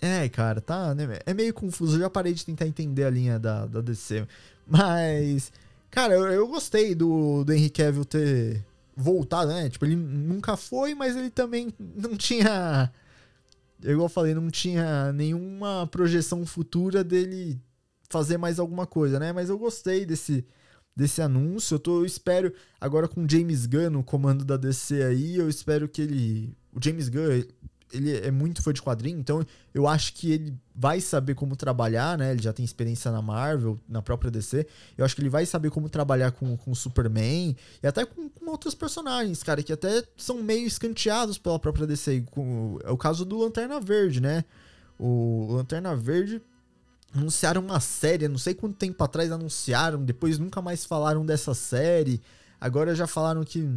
É, 0.00 0.28
cara, 0.28 0.60
tá. 0.60 0.92
né, 0.96 1.20
É 1.24 1.32
meio 1.32 1.54
confuso. 1.54 1.94
Eu 1.96 2.00
já 2.00 2.10
parei 2.10 2.34
de 2.34 2.44
tentar 2.44 2.66
entender 2.66 3.04
a 3.04 3.10
linha 3.10 3.38
da, 3.38 3.66
da 3.66 3.80
DC. 3.80 4.26
Mas, 4.66 5.52
cara, 5.88 6.14
eu, 6.14 6.26
eu 6.32 6.48
gostei 6.48 6.96
do, 6.96 7.44
do 7.44 7.52
Henry 7.52 7.70
Cavill 7.70 8.04
ter 8.04 8.64
voltado, 8.96 9.52
né? 9.52 9.68
Tipo, 9.70 9.84
ele 9.84 9.94
nunca 9.94 10.56
foi, 10.56 10.96
mas 10.96 11.16
ele 11.16 11.30
também 11.30 11.72
não 11.78 12.16
tinha. 12.16 12.90
Igual 13.80 14.06
eu 14.06 14.08
falei, 14.08 14.34
não 14.34 14.50
tinha 14.50 15.12
nenhuma 15.12 15.86
projeção 15.86 16.44
futura 16.44 17.04
dele 17.04 17.56
fazer 18.08 18.36
mais 18.36 18.58
alguma 18.58 18.84
coisa, 18.84 19.20
né? 19.20 19.32
Mas 19.32 19.48
eu 19.48 19.56
gostei 19.56 20.04
desse, 20.04 20.44
desse 20.98 21.22
anúncio. 21.22 21.76
Eu, 21.76 21.78
tô, 21.78 22.00
eu 22.00 22.04
espero, 22.04 22.52
agora 22.80 23.06
com 23.06 23.24
o 23.24 23.30
James 23.30 23.66
Gunn 23.66 23.90
no 23.90 24.02
comando 24.02 24.44
da 24.44 24.56
DC 24.56 25.00
aí, 25.04 25.36
eu 25.36 25.48
espero 25.48 25.88
que 25.88 26.02
ele. 26.02 26.52
O 26.74 26.84
James 26.84 27.08
Gunn, 27.08 27.44
ele 27.92 28.16
é 28.16 28.30
muito 28.32 28.60
fã 28.60 28.72
de 28.72 28.82
quadrinho, 28.82 29.18
então 29.18 29.46
eu 29.72 29.86
acho 29.86 30.12
que 30.12 30.32
ele 30.32 30.54
vai 30.74 31.00
saber 31.00 31.36
como 31.36 31.54
trabalhar, 31.54 32.18
né? 32.18 32.32
Ele 32.32 32.42
já 32.42 32.52
tem 32.52 32.64
experiência 32.64 33.12
na 33.12 33.22
Marvel, 33.22 33.80
na 33.88 34.02
própria 34.02 34.30
DC. 34.30 34.66
Eu 34.96 35.04
acho 35.04 35.14
que 35.14 35.22
ele 35.22 35.30
vai 35.30 35.46
saber 35.46 35.70
como 35.70 35.88
trabalhar 35.88 36.32
com, 36.32 36.56
com 36.56 36.74
Superman 36.74 37.56
e 37.80 37.86
até 37.86 38.04
com, 38.04 38.28
com 38.28 38.50
outros 38.50 38.74
personagens, 38.74 39.42
cara, 39.42 39.62
que 39.62 39.72
até 39.72 40.02
são 40.16 40.42
meio 40.42 40.66
escanteados 40.66 41.38
pela 41.38 41.60
própria 41.60 41.86
DC. 41.86 42.24
Com, 42.32 42.78
é 42.82 42.90
o 42.90 42.96
caso 42.96 43.24
do 43.24 43.38
Lanterna 43.38 43.80
Verde, 43.80 44.20
né? 44.20 44.44
O 44.98 45.52
Lanterna 45.52 45.94
Verde 45.94 46.42
anunciaram 47.14 47.62
uma 47.62 47.80
série, 47.80 48.28
não 48.28 48.38
sei 48.38 48.54
quanto 48.54 48.76
tempo 48.76 49.02
atrás 49.02 49.32
anunciaram, 49.32 50.04
depois 50.04 50.38
nunca 50.38 50.60
mais 50.60 50.84
falaram 50.84 51.24
dessa 51.24 51.54
série. 51.54 52.20
Agora 52.60 52.94
já 52.94 53.06
falaram 53.06 53.44
que 53.44 53.68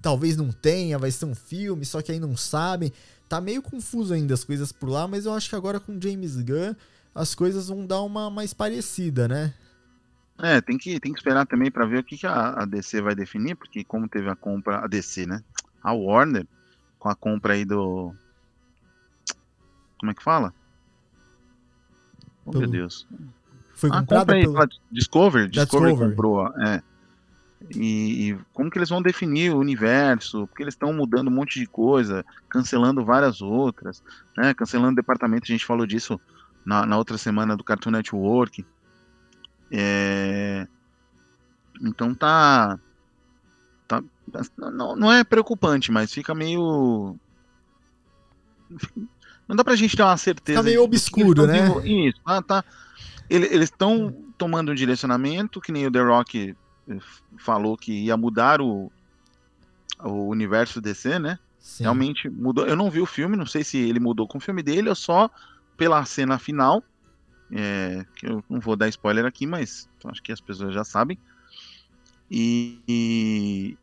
talvez 0.00 0.36
não 0.36 0.50
tenha, 0.50 0.98
vai 0.98 1.10
ser 1.10 1.26
um 1.26 1.34
filme, 1.34 1.84
só 1.84 2.00
que 2.00 2.12
aí 2.12 2.18
não 2.18 2.36
sabem. 2.36 2.92
Tá 3.28 3.40
meio 3.40 3.60
confuso 3.60 4.14
ainda 4.14 4.34
as 4.34 4.44
coisas 4.44 4.72
por 4.72 4.88
lá, 4.88 5.06
mas 5.06 5.26
eu 5.26 5.32
acho 5.32 5.48
que 5.48 5.56
agora 5.56 5.78
com 5.78 6.00
James 6.00 6.36
Gunn 6.36 6.74
as 7.14 7.34
coisas 7.34 7.68
vão 7.68 7.86
dar 7.86 8.02
uma 8.02 8.30
mais 8.30 8.52
parecida, 8.52 9.26
né? 9.26 9.54
É, 10.38 10.60
tem 10.60 10.76
que, 10.76 11.00
tem 11.00 11.12
que 11.12 11.18
esperar 11.18 11.46
também 11.46 11.70
para 11.70 11.86
ver 11.86 12.00
o 12.00 12.04
que, 12.04 12.18
que 12.18 12.26
a, 12.26 12.62
a, 12.62 12.64
DC 12.66 13.00
vai 13.00 13.14
definir, 13.14 13.54
porque 13.54 13.82
como 13.82 14.06
teve 14.06 14.28
a 14.28 14.36
compra, 14.36 14.84
a 14.84 14.86
DC, 14.86 15.24
né? 15.24 15.42
A 15.82 15.92
Warner, 15.92 16.46
com 16.98 17.08
a 17.08 17.14
compra 17.14 17.54
aí 17.54 17.64
do. 17.64 18.12
Como 19.98 20.12
é 20.12 20.14
que 20.14 20.22
fala? 20.22 20.52
Oh, 22.46 22.52
pelo... 22.52 22.62
meu 22.62 22.70
Deus. 22.70 23.06
Foi 23.74 23.90
comprada 23.90 24.34
aí, 24.34 24.42
pelo... 24.42 24.54
Discovery, 24.90 25.48
Discovery, 25.48 25.50
Discovery 25.50 25.96
comprou, 25.96 26.46
é. 26.58 26.82
E, 27.74 28.30
e, 28.30 28.38
como 28.52 28.70
que 28.70 28.78
eles 28.78 28.88
vão 28.88 29.02
definir 29.02 29.52
o 29.52 29.58
universo? 29.58 30.46
Porque 30.46 30.62
eles 30.62 30.74
estão 30.74 30.92
mudando 30.92 31.28
um 31.28 31.34
monte 31.34 31.58
de 31.58 31.66
coisa, 31.66 32.24
cancelando 32.48 33.04
várias 33.04 33.42
outras, 33.42 34.02
né? 34.36 34.54
Cancelando 34.54 34.92
o 34.92 34.96
departamento, 34.96 35.44
a 35.44 35.52
gente 35.52 35.64
falou 35.64 35.86
disso 35.86 36.20
na, 36.64 36.86
na 36.86 36.96
outra 36.96 37.18
semana 37.18 37.56
do 37.56 37.64
Cartoon 37.64 37.90
Network. 37.90 38.64
É... 39.70 40.66
Então 41.82 42.14
tá. 42.14 42.78
tá 43.88 44.02
não, 44.56 44.94
não 44.96 45.12
é 45.12 45.24
preocupante, 45.24 45.90
mas 45.90 46.12
fica 46.12 46.34
meio. 46.34 47.16
Não 49.48 49.54
dá 49.54 49.64
pra 49.64 49.76
gente 49.76 49.96
ter 49.96 50.02
uma 50.02 50.16
certeza. 50.16 50.58
Tá 50.58 50.62
meio 50.62 50.82
obscuro, 50.82 51.46
né? 51.46 51.68
Isso, 51.84 52.20
tá. 52.24 52.42
tá... 52.42 52.64
Eles 53.28 53.70
estão 53.70 54.14
tomando 54.38 54.70
um 54.70 54.74
direcionamento, 54.74 55.60
que 55.60 55.72
nem 55.72 55.86
o 55.86 55.90
The 55.90 56.00
Rock 56.00 56.56
eh, 56.88 56.98
falou 57.38 57.76
que 57.76 57.92
ia 57.92 58.16
mudar 58.16 58.60
o, 58.60 58.90
o 60.00 60.28
universo 60.28 60.80
DC, 60.80 61.18
né? 61.18 61.38
Sim. 61.58 61.84
Realmente 61.84 62.28
mudou. 62.28 62.66
Eu 62.66 62.76
não 62.76 62.90
vi 62.90 63.00
o 63.00 63.06
filme, 63.06 63.36
não 63.36 63.46
sei 63.46 63.64
se 63.64 63.76
ele 63.78 63.98
mudou 63.98 64.28
com 64.28 64.38
o 64.38 64.40
filme 64.40 64.62
dele 64.62 64.88
ou 64.88 64.94
só 64.94 65.28
pela 65.76 66.04
cena 66.04 66.38
final. 66.38 66.82
É, 67.50 68.04
que 68.16 68.26
eu 68.26 68.42
não 68.48 68.58
vou 68.58 68.76
dar 68.76 68.88
spoiler 68.88 69.24
aqui, 69.24 69.46
mas 69.46 69.88
acho 70.04 70.22
que 70.22 70.32
as 70.32 70.40
pessoas 70.40 70.74
já 70.74 70.84
sabem. 70.84 71.18
E, 72.30 72.78
e, 72.88 73.76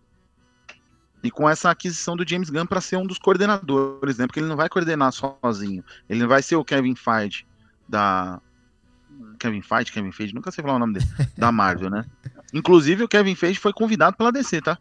e 1.23 1.31
com 1.31 1.49
essa 1.49 1.71
aquisição 1.71 2.15
do 2.15 2.27
James 2.27 2.49
Gunn 2.49 2.65
para 2.65 2.81
ser 2.81 2.97
um 2.97 3.07
dos 3.07 3.17
coordenadores, 3.17 4.17
né? 4.17 4.27
Porque 4.27 4.39
ele 4.39 4.47
não 4.47 4.57
vai 4.57 4.67
coordenar 4.67 5.11
sozinho. 5.13 5.83
Ele 6.09 6.19
não 6.19 6.27
vai 6.27 6.43
ser 6.43 6.57
o 6.57 6.65
Kevin 6.65 6.95
Feige 6.95 7.45
da 7.87 8.41
Kevin 9.39 9.61
Feige, 9.61 9.91
Kevin 9.91 10.11
Feige, 10.11 10.35
nunca 10.35 10.51
sei 10.51 10.61
falar 10.61 10.75
o 10.75 10.79
nome 10.79 10.93
dele, 10.95 11.07
da 11.37 11.51
Marvel, 11.51 11.89
né? 11.89 12.05
Inclusive 12.53 13.03
o 13.03 13.07
Kevin 13.07 13.35
Feige 13.35 13.59
foi 13.59 13.71
convidado 13.71 14.17
pela 14.17 14.31
DC, 14.31 14.61
tá? 14.61 14.77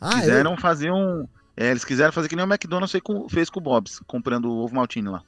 Ah, 0.00 0.20
Quiseram 0.20 0.52
eu... 0.52 0.56
fazer 0.58 0.90
um 0.90 1.26
é, 1.56 1.70
eles 1.70 1.84
quiseram 1.84 2.10
fazer 2.10 2.26
que 2.26 2.34
nem 2.34 2.44
o 2.44 2.48
McDonald's 2.48 2.90
fez 3.28 3.50
com 3.50 3.58
o 3.58 3.62
Bob's, 3.62 4.00
comprando 4.06 4.46
o 4.46 4.64
ovo 4.64 4.74
maltine 4.74 5.10
lá. 5.10 5.22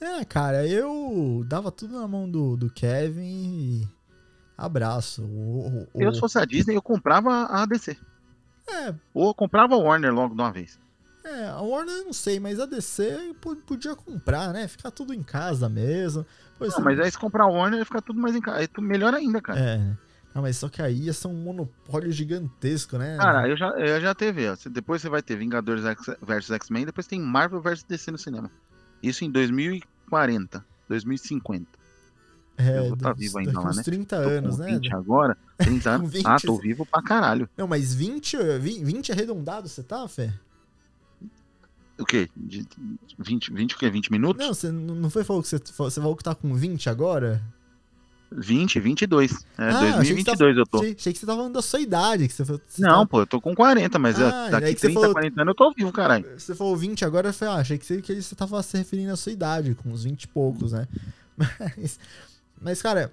é, 0.00 0.24
cara, 0.26 0.66
eu 0.66 1.44
dava 1.46 1.70
tudo 1.70 2.00
na 2.00 2.08
mão 2.08 2.28
do, 2.28 2.56
do 2.56 2.68
Kevin 2.68 3.22
e 3.22 3.88
abraço. 4.56 5.22
O, 5.22 5.86
o, 5.94 6.02
eu, 6.02 6.12
se 6.12 6.18
fosse 6.18 6.38
a 6.38 6.44
Disney, 6.44 6.74
eu 6.74 6.82
comprava 6.82 7.44
a 7.44 7.64
DC. 7.66 7.96
É. 8.68 8.94
Ou 9.14 9.34
comprava 9.34 9.74
a 9.74 9.78
Warner 9.78 10.12
logo 10.12 10.34
de 10.34 10.40
uma 10.40 10.52
vez. 10.52 10.78
É, 11.24 11.46
a 11.46 11.60
Warner 11.60 11.94
eu 11.94 12.04
não 12.06 12.12
sei, 12.12 12.40
mas 12.40 12.58
a 12.58 12.66
DC 12.66 13.34
podia 13.66 13.94
comprar, 13.94 14.52
né? 14.52 14.66
Ficar 14.66 14.90
tudo 14.90 15.12
em 15.12 15.22
casa 15.22 15.68
mesmo. 15.68 16.24
Pois 16.58 16.72
não, 16.72 16.80
é. 16.80 16.84
mas 16.84 17.00
aí 17.00 17.10
se 17.10 17.18
comprar 17.18 17.44
a 17.44 17.48
Warner, 17.48 17.84
fica 17.84 18.00
tudo 18.00 18.20
mais 18.20 18.34
em 18.34 18.40
casa. 18.40 18.58
Aí 18.58 18.68
melhor 18.78 19.12
ainda, 19.14 19.40
cara. 19.40 19.60
É. 19.60 19.96
Não, 20.34 20.42
mas 20.42 20.56
só 20.56 20.68
que 20.68 20.80
aí 20.80 21.04
ia 21.04 21.12
ser 21.12 21.28
um 21.28 21.34
monopólio 21.34 22.10
gigantesco, 22.12 22.96
né? 22.96 23.16
Cara, 23.16 23.48
eu 23.48 23.56
já, 23.56 23.68
eu 23.70 24.00
já 24.00 24.14
teve, 24.14 24.48
ó. 24.48 24.56
Depois 24.70 25.02
você 25.02 25.08
vai 25.08 25.22
ter 25.22 25.36
Vingadores 25.36 25.82
versus 26.22 26.50
X-Men, 26.50 26.86
depois 26.86 27.06
tem 27.06 27.20
Marvel 27.20 27.60
versus 27.60 27.84
DC 27.84 28.10
no 28.10 28.18
cinema. 28.18 28.50
Isso 29.02 29.24
em 29.24 29.30
2040, 29.30 30.64
2050. 30.88 31.77
É, 32.58 32.78
eu 32.78 32.84
vou 32.86 32.94
estar 32.94 33.10
tá 33.10 33.12
vivo 33.14 33.38
ainda 33.38 33.60
lá, 33.60 33.72
né? 33.72 33.82
30 33.82 34.16
anos, 34.16 34.56
tô 34.56 34.62
com 34.64 34.68
20 34.68 34.88
né? 34.88 34.96
agora, 34.96 35.38
30 35.58 35.90
anos. 35.90 36.10
20, 36.10 36.26
ah, 36.26 36.36
tô 36.44 36.56
vivo 36.56 36.84
pra 36.84 37.00
caralho. 37.00 37.48
Não, 37.56 37.68
mas 37.68 37.94
20, 37.94 38.36
20 38.58 39.12
arredondado 39.12 39.68
você 39.68 39.82
tá, 39.82 40.06
Fê? 40.08 40.32
O 41.98 42.04
quê? 42.04 42.28
De 42.36 42.66
20, 43.18 43.52
20 43.52 43.74
o 43.74 43.78
quê? 43.78 43.90
20 43.90 44.10
minutos? 44.10 44.44
Não, 44.44 44.54
você 44.54 44.70
não 44.70 45.08
foi 45.10 45.24
falou 45.24 45.42
que 45.42 45.48
você, 45.48 45.58
você 45.58 46.00
falou 46.00 46.16
que 46.16 46.24
tá 46.24 46.34
com 46.34 46.52
20 46.54 46.90
agora? 46.90 47.42
20, 48.30 48.78
22. 48.80 49.32
É, 49.56 49.68
ah, 49.68 49.92
2022 49.96 50.36
tava, 50.38 50.50
eu 50.50 50.66
tô. 50.66 50.78
Achei, 50.78 50.94
achei, 50.98 51.12
que 51.12 51.18
você 51.18 51.26
tava 51.26 51.38
falando 51.38 51.54
da 51.54 51.62
sua 51.62 51.80
idade. 51.80 52.28
Que 52.28 52.34
você, 52.34 52.44
você 52.44 52.60
não, 52.78 53.06
pô, 53.06 53.20
eu 53.20 53.26
tô 53.26 53.40
com 53.40 53.54
40, 53.54 53.98
mas 53.98 54.20
ah, 54.20 54.50
daqui 54.50 54.74
30, 54.74 54.94
falou, 54.94 55.12
40 55.12 55.40
anos 55.40 55.52
eu 55.52 55.54
tô 55.54 55.72
vivo, 55.72 55.92
caralho. 55.92 56.26
Você 56.36 56.54
falou 56.54 56.76
20 56.76 57.04
agora, 57.04 57.30
eu 57.30 57.32
falei, 57.32 57.54
ah, 57.54 57.58
achei 57.58 57.78
que 57.78 57.86
você, 57.86 58.02
que 58.02 58.20
você 58.20 58.34
tava 58.34 58.62
se 58.62 58.76
referindo 58.76 59.12
à 59.12 59.16
sua 59.16 59.32
idade, 59.32 59.74
com 59.74 59.90
uns 59.90 60.04
20 60.04 60.22
e 60.22 60.28
poucos, 60.28 60.72
né? 60.72 60.86
Mas, 61.36 61.98
mas 62.60 62.82
cara, 62.82 63.12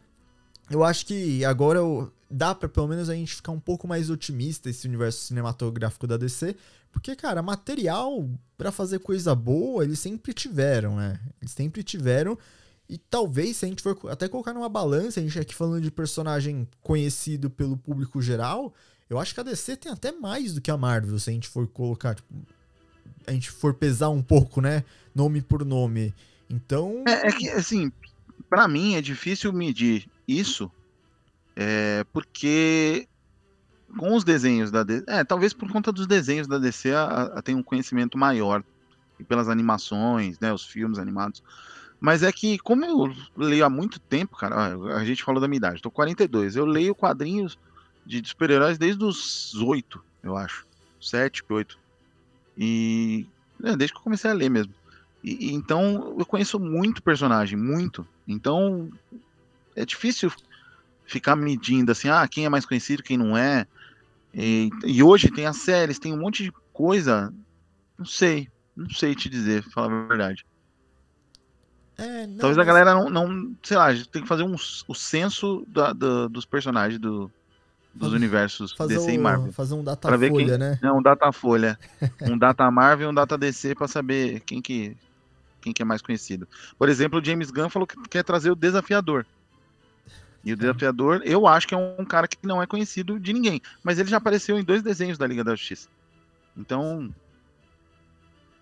eu 0.69 0.83
acho 0.83 1.05
que 1.05 1.43
agora 1.45 1.79
eu, 1.79 2.11
dá 2.29 2.55
pra 2.55 2.67
pelo 2.67 2.87
menos 2.87 3.09
a 3.09 3.15
gente 3.15 3.35
ficar 3.35 3.51
um 3.51 3.59
pouco 3.59 3.87
mais 3.87 4.09
otimista 4.09 4.69
esse 4.69 4.87
universo 4.87 5.25
cinematográfico 5.25 6.07
da 6.07 6.17
DC, 6.17 6.55
porque, 6.95 7.13
cara, 7.13 7.41
material 7.41 8.29
para 8.57 8.71
fazer 8.71 8.99
coisa 8.99 9.35
boa 9.35 9.83
eles 9.83 9.99
sempre 9.99 10.33
tiveram, 10.33 10.95
né? 10.95 11.19
Eles 11.41 11.51
sempre 11.51 11.83
tiveram. 11.83 12.37
E 12.87 12.97
talvez, 12.97 13.57
se 13.57 13.65
a 13.65 13.67
gente 13.67 13.81
for 13.81 13.97
até 14.09 14.29
colocar 14.29 14.53
numa 14.53 14.69
balança, 14.69 15.19
a 15.19 15.23
gente 15.23 15.37
aqui 15.37 15.53
falando 15.53 15.81
de 15.81 15.91
personagem 15.91 16.65
conhecido 16.81 17.49
pelo 17.49 17.75
público 17.75 18.21
geral, 18.21 18.73
eu 19.09 19.19
acho 19.19 19.33
que 19.33 19.39
a 19.41 19.43
DC 19.43 19.75
tem 19.75 19.91
até 19.91 20.13
mais 20.13 20.53
do 20.53 20.61
que 20.61 20.71
a 20.71 20.77
Marvel, 20.77 21.19
se 21.19 21.29
a 21.29 21.33
gente 21.33 21.49
for 21.49 21.67
colocar, 21.67 22.15
tipo, 22.15 22.33
a 23.27 23.31
gente 23.33 23.51
for 23.51 23.73
pesar 23.73 24.09
um 24.09 24.21
pouco, 24.21 24.61
né? 24.61 24.83
Nome 25.13 25.41
por 25.41 25.65
nome. 25.65 26.13
Então. 26.49 27.03
É, 27.07 27.27
é 27.27 27.31
que, 27.31 27.49
assim, 27.49 27.91
para 28.49 28.67
mim 28.67 28.95
é 28.95 29.01
difícil 29.01 29.51
medir 29.51 30.07
isso, 30.27 30.71
é, 31.55 32.05
porque 32.11 33.07
com 33.97 34.15
os 34.15 34.23
desenhos 34.23 34.71
da 34.71 34.83
DC. 34.83 35.05
É, 35.07 35.23
talvez 35.23 35.53
por 35.53 35.71
conta 35.71 35.91
dos 35.91 36.07
desenhos 36.07 36.47
da 36.47 36.57
DC 36.57 36.91
a, 36.93 37.23
a, 37.35 37.41
tem 37.41 37.55
um 37.55 37.63
conhecimento 37.63 38.17
maior. 38.17 38.63
E 39.17 39.23
pelas 39.23 39.47
animações, 39.47 40.37
né? 40.39 40.51
Os 40.51 40.65
filmes 40.65 40.99
animados. 40.99 41.41
Mas 41.99 42.21
é 42.21 42.31
que, 42.31 42.59
como 42.59 42.83
eu 42.83 43.15
leio 43.37 43.65
há 43.65 43.69
muito 43.69 43.99
tempo, 43.99 44.35
cara, 44.35 44.75
a 44.97 45.05
gente 45.05 45.23
falou 45.23 45.39
da 45.39 45.47
minha 45.47 45.57
idade, 45.57 45.81
tô 45.81 45.89
42, 45.89 46.57
eu 46.57 46.65
leio 46.65 46.93
quadrinhos 46.93 47.57
de, 48.05 48.21
super-heróis 48.27 48.77
desde 48.77 49.03
os 49.03 49.55
8, 49.55 50.03
eu 50.21 50.35
acho. 50.35 50.67
7, 51.01 51.43
8. 51.47 51.79
E. 52.57 53.25
É, 53.63 53.75
desde 53.77 53.93
que 53.93 53.99
eu 53.99 54.03
comecei 54.03 54.29
a 54.29 54.33
ler 54.33 54.49
mesmo. 54.49 54.73
E, 55.25 55.55
então, 55.55 56.15
eu 56.19 56.25
conheço 56.25 56.59
muito 56.59 57.01
personagem, 57.01 57.57
muito. 57.57 58.07
Então, 58.27 58.91
é 59.75 59.83
difícil 59.83 60.31
ficar 61.03 61.35
medindo 61.35 61.91
assim, 61.91 62.09
ah, 62.09 62.27
quem 62.27 62.45
é 62.45 62.49
mais 62.49 62.63
conhecido, 62.63 63.01
quem 63.01 63.17
não 63.17 63.35
é. 63.35 63.65
E, 64.31 64.69
e 64.85 65.01
hoje 65.01 65.31
tem 65.31 65.47
as 65.47 65.57
séries, 65.57 65.97
tem 65.97 66.13
um 66.13 66.19
monte 66.19 66.43
de 66.43 66.53
coisa. 66.71 67.33
Não 67.97 68.05
sei, 68.05 68.47
não 68.75 68.89
sei 68.91 69.15
te 69.15 69.27
dizer, 69.27 69.63
falar 69.71 69.87
a 69.87 70.07
verdade. 70.07 70.45
É, 71.97 72.27
não, 72.27 72.37
Talvez 72.37 72.59
a 72.59 72.63
galera 72.63 72.93
não, 72.93 73.09
não, 73.09 73.55
sei 73.63 73.77
lá, 73.77 73.85
a 73.85 73.95
gente 73.95 74.09
tem 74.09 74.21
que 74.21 74.27
fazer 74.27 74.43
um, 74.43 74.55
o 74.87 74.93
censo 74.93 75.65
da, 75.67 75.91
da, 75.91 76.27
dos 76.27 76.45
personagens 76.45 76.99
do, 76.99 77.31
dos 77.95 78.13
universos 78.13 78.73
fazer 78.73 78.95
DC 78.95 79.13
e 79.13 79.17
Marvel. 79.17 79.51
Fazer 79.53 79.73
um 79.73 79.83
datafolha, 79.83 80.57
né? 80.57 80.77
Não, 80.83 80.99
um 80.99 81.01
datafolha. 81.01 81.79
um 82.21 82.37
data 82.37 82.69
Marvel 82.69 83.07
e 83.07 83.11
um 83.11 83.13
data 83.13 83.35
DC 83.37 83.73
para 83.73 83.87
saber 83.87 84.41
quem 84.41 84.61
que, 84.61 84.95
quem 85.65 85.73
que 85.73 85.81
é 85.81 85.85
mais 85.85 86.01
conhecido. 86.01 86.47
Por 86.77 86.87
exemplo, 86.89 87.19
o 87.19 87.25
James 87.25 87.49
Gunn 87.49 87.69
falou 87.69 87.87
que 87.87 87.95
quer 88.07 88.23
trazer 88.23 88.51
o 88.51 88.55
Desafiador. 88.55 89.25
E 90.43 90.53
o 90.53 90.55
Desafiador, 90.55 91.23
eu 91.25 91.47
acho 91.47 91.67
que 91.67 91.73
é 91.73 91.77
um 91.77 92.05
cara 92.05 92.27
que 92.27 92.37
não 92.43 92.61
é 92.61 92.67
conhecido 92.67 93.19
de 93.19 93.33
ninguém. 93.33 93.59
Mas 93.83 93.97
ele 93.97 94.09
já 94.09 94.17
apareceu 94.17 94.59
em 94.59 94.63
dois 94.63 94.83
desenhos 94.83 95.17
da 95.17 95.25
Liga 95.25 95.43
da 95.43 95.55
Justiça. 95.55 95.89
Então, 96.55 97.13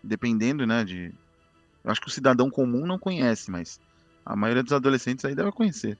dependendo, 0.01 0.65
né, 0.65 0.85
de, 0.85 1.13
eu 1.83 1.91
acho 1.91 1.99
que 1.99 2.07
o 2.07 2.11
cidadão 2.11 2.49
comum 2.49 2.85
não 2.85 2.97
conhece, 2.97 3.51
mas 3.51 3.81
a 4.25 4.33
maioria 4.33 4.63
dos 4.63 4.71
adolescentes 4.71 5.25
aí 5.25 5.35
deve 5.35 5.51
conhecer. 5.51 5.97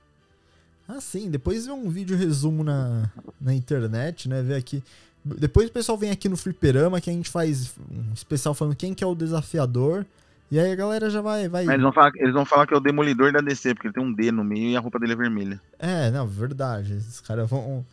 Ah, 0.88 1.00
sim. 1.02 1.30
Depois 1.30 1.66
vê 1.66 1.72
um 1.72 1.90
vídeo 1.90 2.16
resumo 2.16 2.64
na, 2.64 3.10
na 3.38 3.54
internet, 3.54 4.26
né? 4.26 4.42
Vê 4.42 4.54
aqui. 4.54 4.82
Depois 5.22 5.68
o 5.68 5.72
pessoal 5.72 5.96
vem 5.96 6.10
aqui 6.10 6.28
no 6.28 6.36
Fliperama 6.36 7.00
que 7.00 7.08
a 7.08 7.12
gente 7.12 7.30
faz 7.30 7.74
um 7.90 8.12
especial 8.12 8.54
falando 8.54 8.76
quem 8.76 8.94
que 8.94 9.04
é 9.04 9.06
o 9.06 9.14
desafiador. 9.14 10.06
E 10.54 10.58
aí 10.60 10.70
a 10.70 10.76
galera 10.76 11.10
já 11.10 11.20
vai. 11.20 11.48
vai... 11.48 11.64
Mas 11.64 11.74
eles 11.74 11.82
vão, 11.82 11.92
falar, 11.92 12.12
eles 12.14 12.32
vão 12.32 12.44
falar 12.44 12.64
que 12.64 12.72
é 12.72 12.76
o 12.76 12.80
demolidor 12.80 13.32
da 13.32 13.40
DC, 13.40 13.74
porque 13.74 13.88
ele 13.88 13.94
tem 13.94 14.02
um 14.04 14.12
D 14.12 14.30
no 14.30 14.44
meio 14.44 14.70
e 14.70 14.76
a 14.76 14.80
roupa 14.80 15.00
dele 15.00 15.14
é 15.14 15.16
vermelha. 15.16 15.60
É, 15.80 16.12
não, 16.12 16.28
verdade. 16.28 16.94
Os 16.94 17.20
caras 17.20 17.50
vão, 17.50 17.84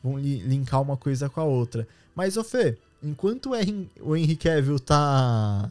vão 0.00 0.16
linkar 0.16 0.80
uma 0.80 0.96
coisa 0.96 1.28
com 1.28 1.40
a 1.40 1.44
outra. 1.44 1.88
Mas, 2.14 2.36
ô 2.36 2.44
Fê, 2.44 2.78
enquanto 3.02 3.50
o 4.00 4.16
Henry 4.16 4.36
Cavill 4.36 4.78
tá 4.78 5.68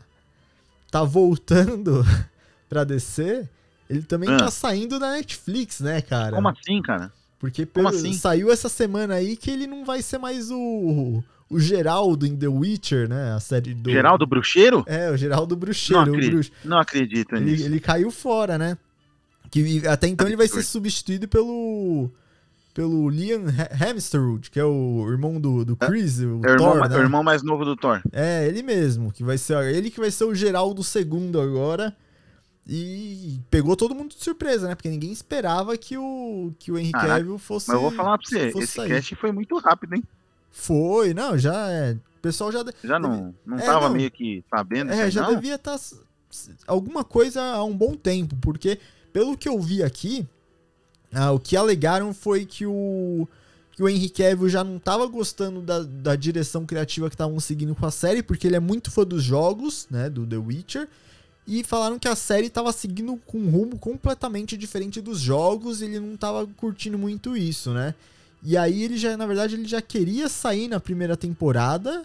tá 0.91 1.01
voltando 1.05 2.03
pra 2.67 2.83
DC, 2.83 3.47
ele 3.89 4.01
também 4.01 4.29
ah. 4.29 4.35
tá 4.35 4.51
saindo 4.51 4.99
da 4.99 5.13
Netflix, 5.13 5.79
né, 5.79 6.01
cara? 6.01 6.35
Como 6.35 6.49
assim, 6.49 6.81
cara? 6.81 7.09
Porque 7.43 7.65
pelo- 7.65 7.89
assim? 7.89 8.13
saiu 8.13 8.49
essa 8.49 8.69
semana 8.69 9.15
aí 9.15 9.35
que 9.35 9.51
ele 9.51 9.67
não 9.67 9.83
vai 9.83 10.01
ser 10.01 10.17
mais 10.17 10.49
o, 10.49 11.21
o 11.49 11.59
Geraldo 11.59 12.25
em 12.25 12.37
The 12.37 12.47
Witcher, 12.47 13.09
né? 13.09 13.33
A 13.33 13.39
série 13.41 13.73
do. 13.73 13.91
Geraldo 13.91 14.25
Bruxeiro? 14.25 14.81
É, 14.87 15.11
o 15.11 15.17
Geraldo 15.17 15.53
Bruxeiro. 15.53 16.05
Não 16.05 16.07
o 16.07 16.15
acredito. 16.15 16.31
bruxo. 16.31 16.51
Não 16.63 16.77
acredito 16.79 17.35
Ele, 17.35 17.51
nisso. 17.51 17.65
ele 17.65 17.79
caiu 17.81 18.09
fora, 18.11 18.57
né? 18.57 18.77
Que 19.51 19.85
até 19.85 20.07
então 20.07 20.25
ele 20.25 20.37
vai 20.37 20.47
ser 20.47 20.63
substituído 20.63 21.27
pelo. 21.27 22.09
Pelo 22.73 23.09
Liam 23.09 23.43
Hemsworth, 23.79 24.49
que 24.49 24.57
é 24.59 24.63
o 24.63 25.05
irmão 25.11 25.39
do, 25.39 25.63
do 25.65 25.75
Chris, 25.75 26.19
o 26.19 26.23
É 26.23 26.25
o 26.25 26.53
irmão, 26.53 26.57
Thor, 26.57 26.79
ma- 26.79 26.87
né? 26.87 26.95
é 26.95 26.99
o 26.99 27.01
irmão 27.03 27.21
mais 27.23 27.43
novo 27.43 27.65
do 27.65 27.75
Thor. 27.75 28.01
É, 28.11 28.47
ele 28.47 28.63
mesmo, 28.63 29.11
que 29.11 29.21
vai 29.23 29.37
ser 29.37 29.57
ele 29.75 29.91
que 29.91 29.99
vai 29.99 30.09
ser 30.09 30.23
o 30.23 30.33
Geraldo 30.33 30.81
segundo 30.81 31.39
agora. 31.41 31.93
E 32.67 33.39
pegou 33.51 33.75
todo 33.75 33.93
mundo 33.93 34.15
de 34.15 34.23
surpresa, 34.23 34.69
né? 34.69 34.75
Porque 34.75 34.89
ninguém 34.89 35.11
esperava 35.11 35.77
que 35.77 35.97
o 35.97 36.53
que 36.57 36.71
o 36.71 36.77
Henry 36.77 36.91
Caraca, 36.93 37.19
Cavill 37.19 37.37
fosse 37.37 37.67
Mas 37.67 37.75
eu 37.75 37.81
vou 37.81 37.91
falar 37.91 38.17
pra 38.17 38.27
você, 38.27 38.47
esse 38.47 38.67
sair. 38.67 38.87
cast 38.87 39.15
foi 39.15 39.31
muito 39.33 39.57
rápido, 39.59 39.95
hein? 39.95 40.03
Foi, 40.49 41.13
não, 41.13 41.37
já 41.37 41.69
é. 41.69 41.91
O 41.93 42.21
pessoal 42.21 42.51
já 42.53 42.63
Já 42.83 42.97
não, 42.97 43.35
não 43.45 43.57
É, 43.59 43.65
tava 43.65 43.89
não. 43.89 43.95
meio 43.95 44.09
que 44.09 44.43
sabendo 44.49 44.91
É, 44.93 45.11
já 45.11 45.23
não? 45.23 45.35
devia 45.35 45.55
estar 45.55 45.77
alguma 46.65 47.03
coisa 47.03 47.41
há 47.41 47.63
um 47.63 47.75
bom 47.75 47.95
tempo, 47.95 48.35
porque 48.41 48.79
pelo 49.11 49.37
que 49.37 49.49
eu 49.49 49.59
vi 49.59 49.83
aqui, 49.83 50.25
ah, 51.13 51.31
o 51.31 51.39
que 51.39 51.57
alegaram 51.57 52.13
foi 52.13 52.45
que 52.45 52.65
o 52.65 53.27
que 53.73 53.81
o 53.81 53.89
Henry 53.89 54.07
Cavill 54.07 54.47
já 54.49 54.63
não 54.63 54.77
tava 54.77 55.05
gostando 55.07 55.59
da, 55.59 55.81
da 55.81 56.15
direção 56.15 56.63
criativa 56.63 57.09
que 57.09 57.15
estavam 57.15 57.39
seguindo 57.39 57.73
com 57.75 57.85
a 57.87 57.91
série, 57.91 58.21
porque 58.21 58.45
ele 58.45 58.55
é 58.55 58.59
muito 58.59 58.91
fã 58.91 59.03
dos 59.03 59.23
jogos, 59.23 59.87
né, 59.89 60.11
do 60.11 60.27
The 60.27 60.37
Witcher, 60.37 60.87
e 61.47 61.63
falaram 61.63 61.99
que 61.99 62.07
a 62.07 62.15
série 62.15 62.49
tava 62.49 62.71
seguindo 62.71 63.17
com 63.25 63.37
um 63.37 63.49
rumo 63.49 63.77
completamente 63.77 64.55
diferente 64.55 65.01
dos 65.01 65.19
jogos, 65.19 65.81
e 65.81 65.85
ele 65.85 65.99
não 65.99 66.15
tava 66.15 66.47
curtindo 66.57 66.97
muito 66.97 67.35
isso, 67.35 67.71
né? 67.73 67.93
E 68.41 68.57
aí 68.57 68.83
ele 68.83 68.97
já, 68.97 69.15
na 69.15 69.25
verdade, 69.25 69.55
ele 69.55 69.65
já 69.67 69.81
queria 69.81 70.27
sair 70.27 70.67
na 70.67 70.79
primeira 70.79 71.15
temporada, 71.15 72.03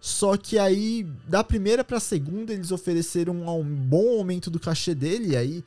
só 0.00 0.36
que 0.36 0.58
aí, 0.58 1.06
da 1.26 1.42
primeira 1.42 1.82
pra 1.82 1.98
segunda, 1.98 2.52
eles 2.52 2.70
ofereceram 2.70 3.34
um 3.34 3.64
bom 3.64 4.18
aumento 4.18 4.50
do 4.50 4.60
cachê 4.60 4.94
dele. 4.94 5.32
E 5.32 5.36
aí, 5.36 5.64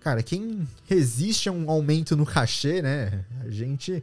cara, 0.00 0.22
quem 0.22 0.66
resiste 0.86 1.48
a 1.48 1.52
um 1.52 1.70
aumento 1.70 2.16
no 2.16 2.24
cachê, 2.24 2.80
né? 2.80 3.24
A 3.44 3.50
gente. 3.50 4.02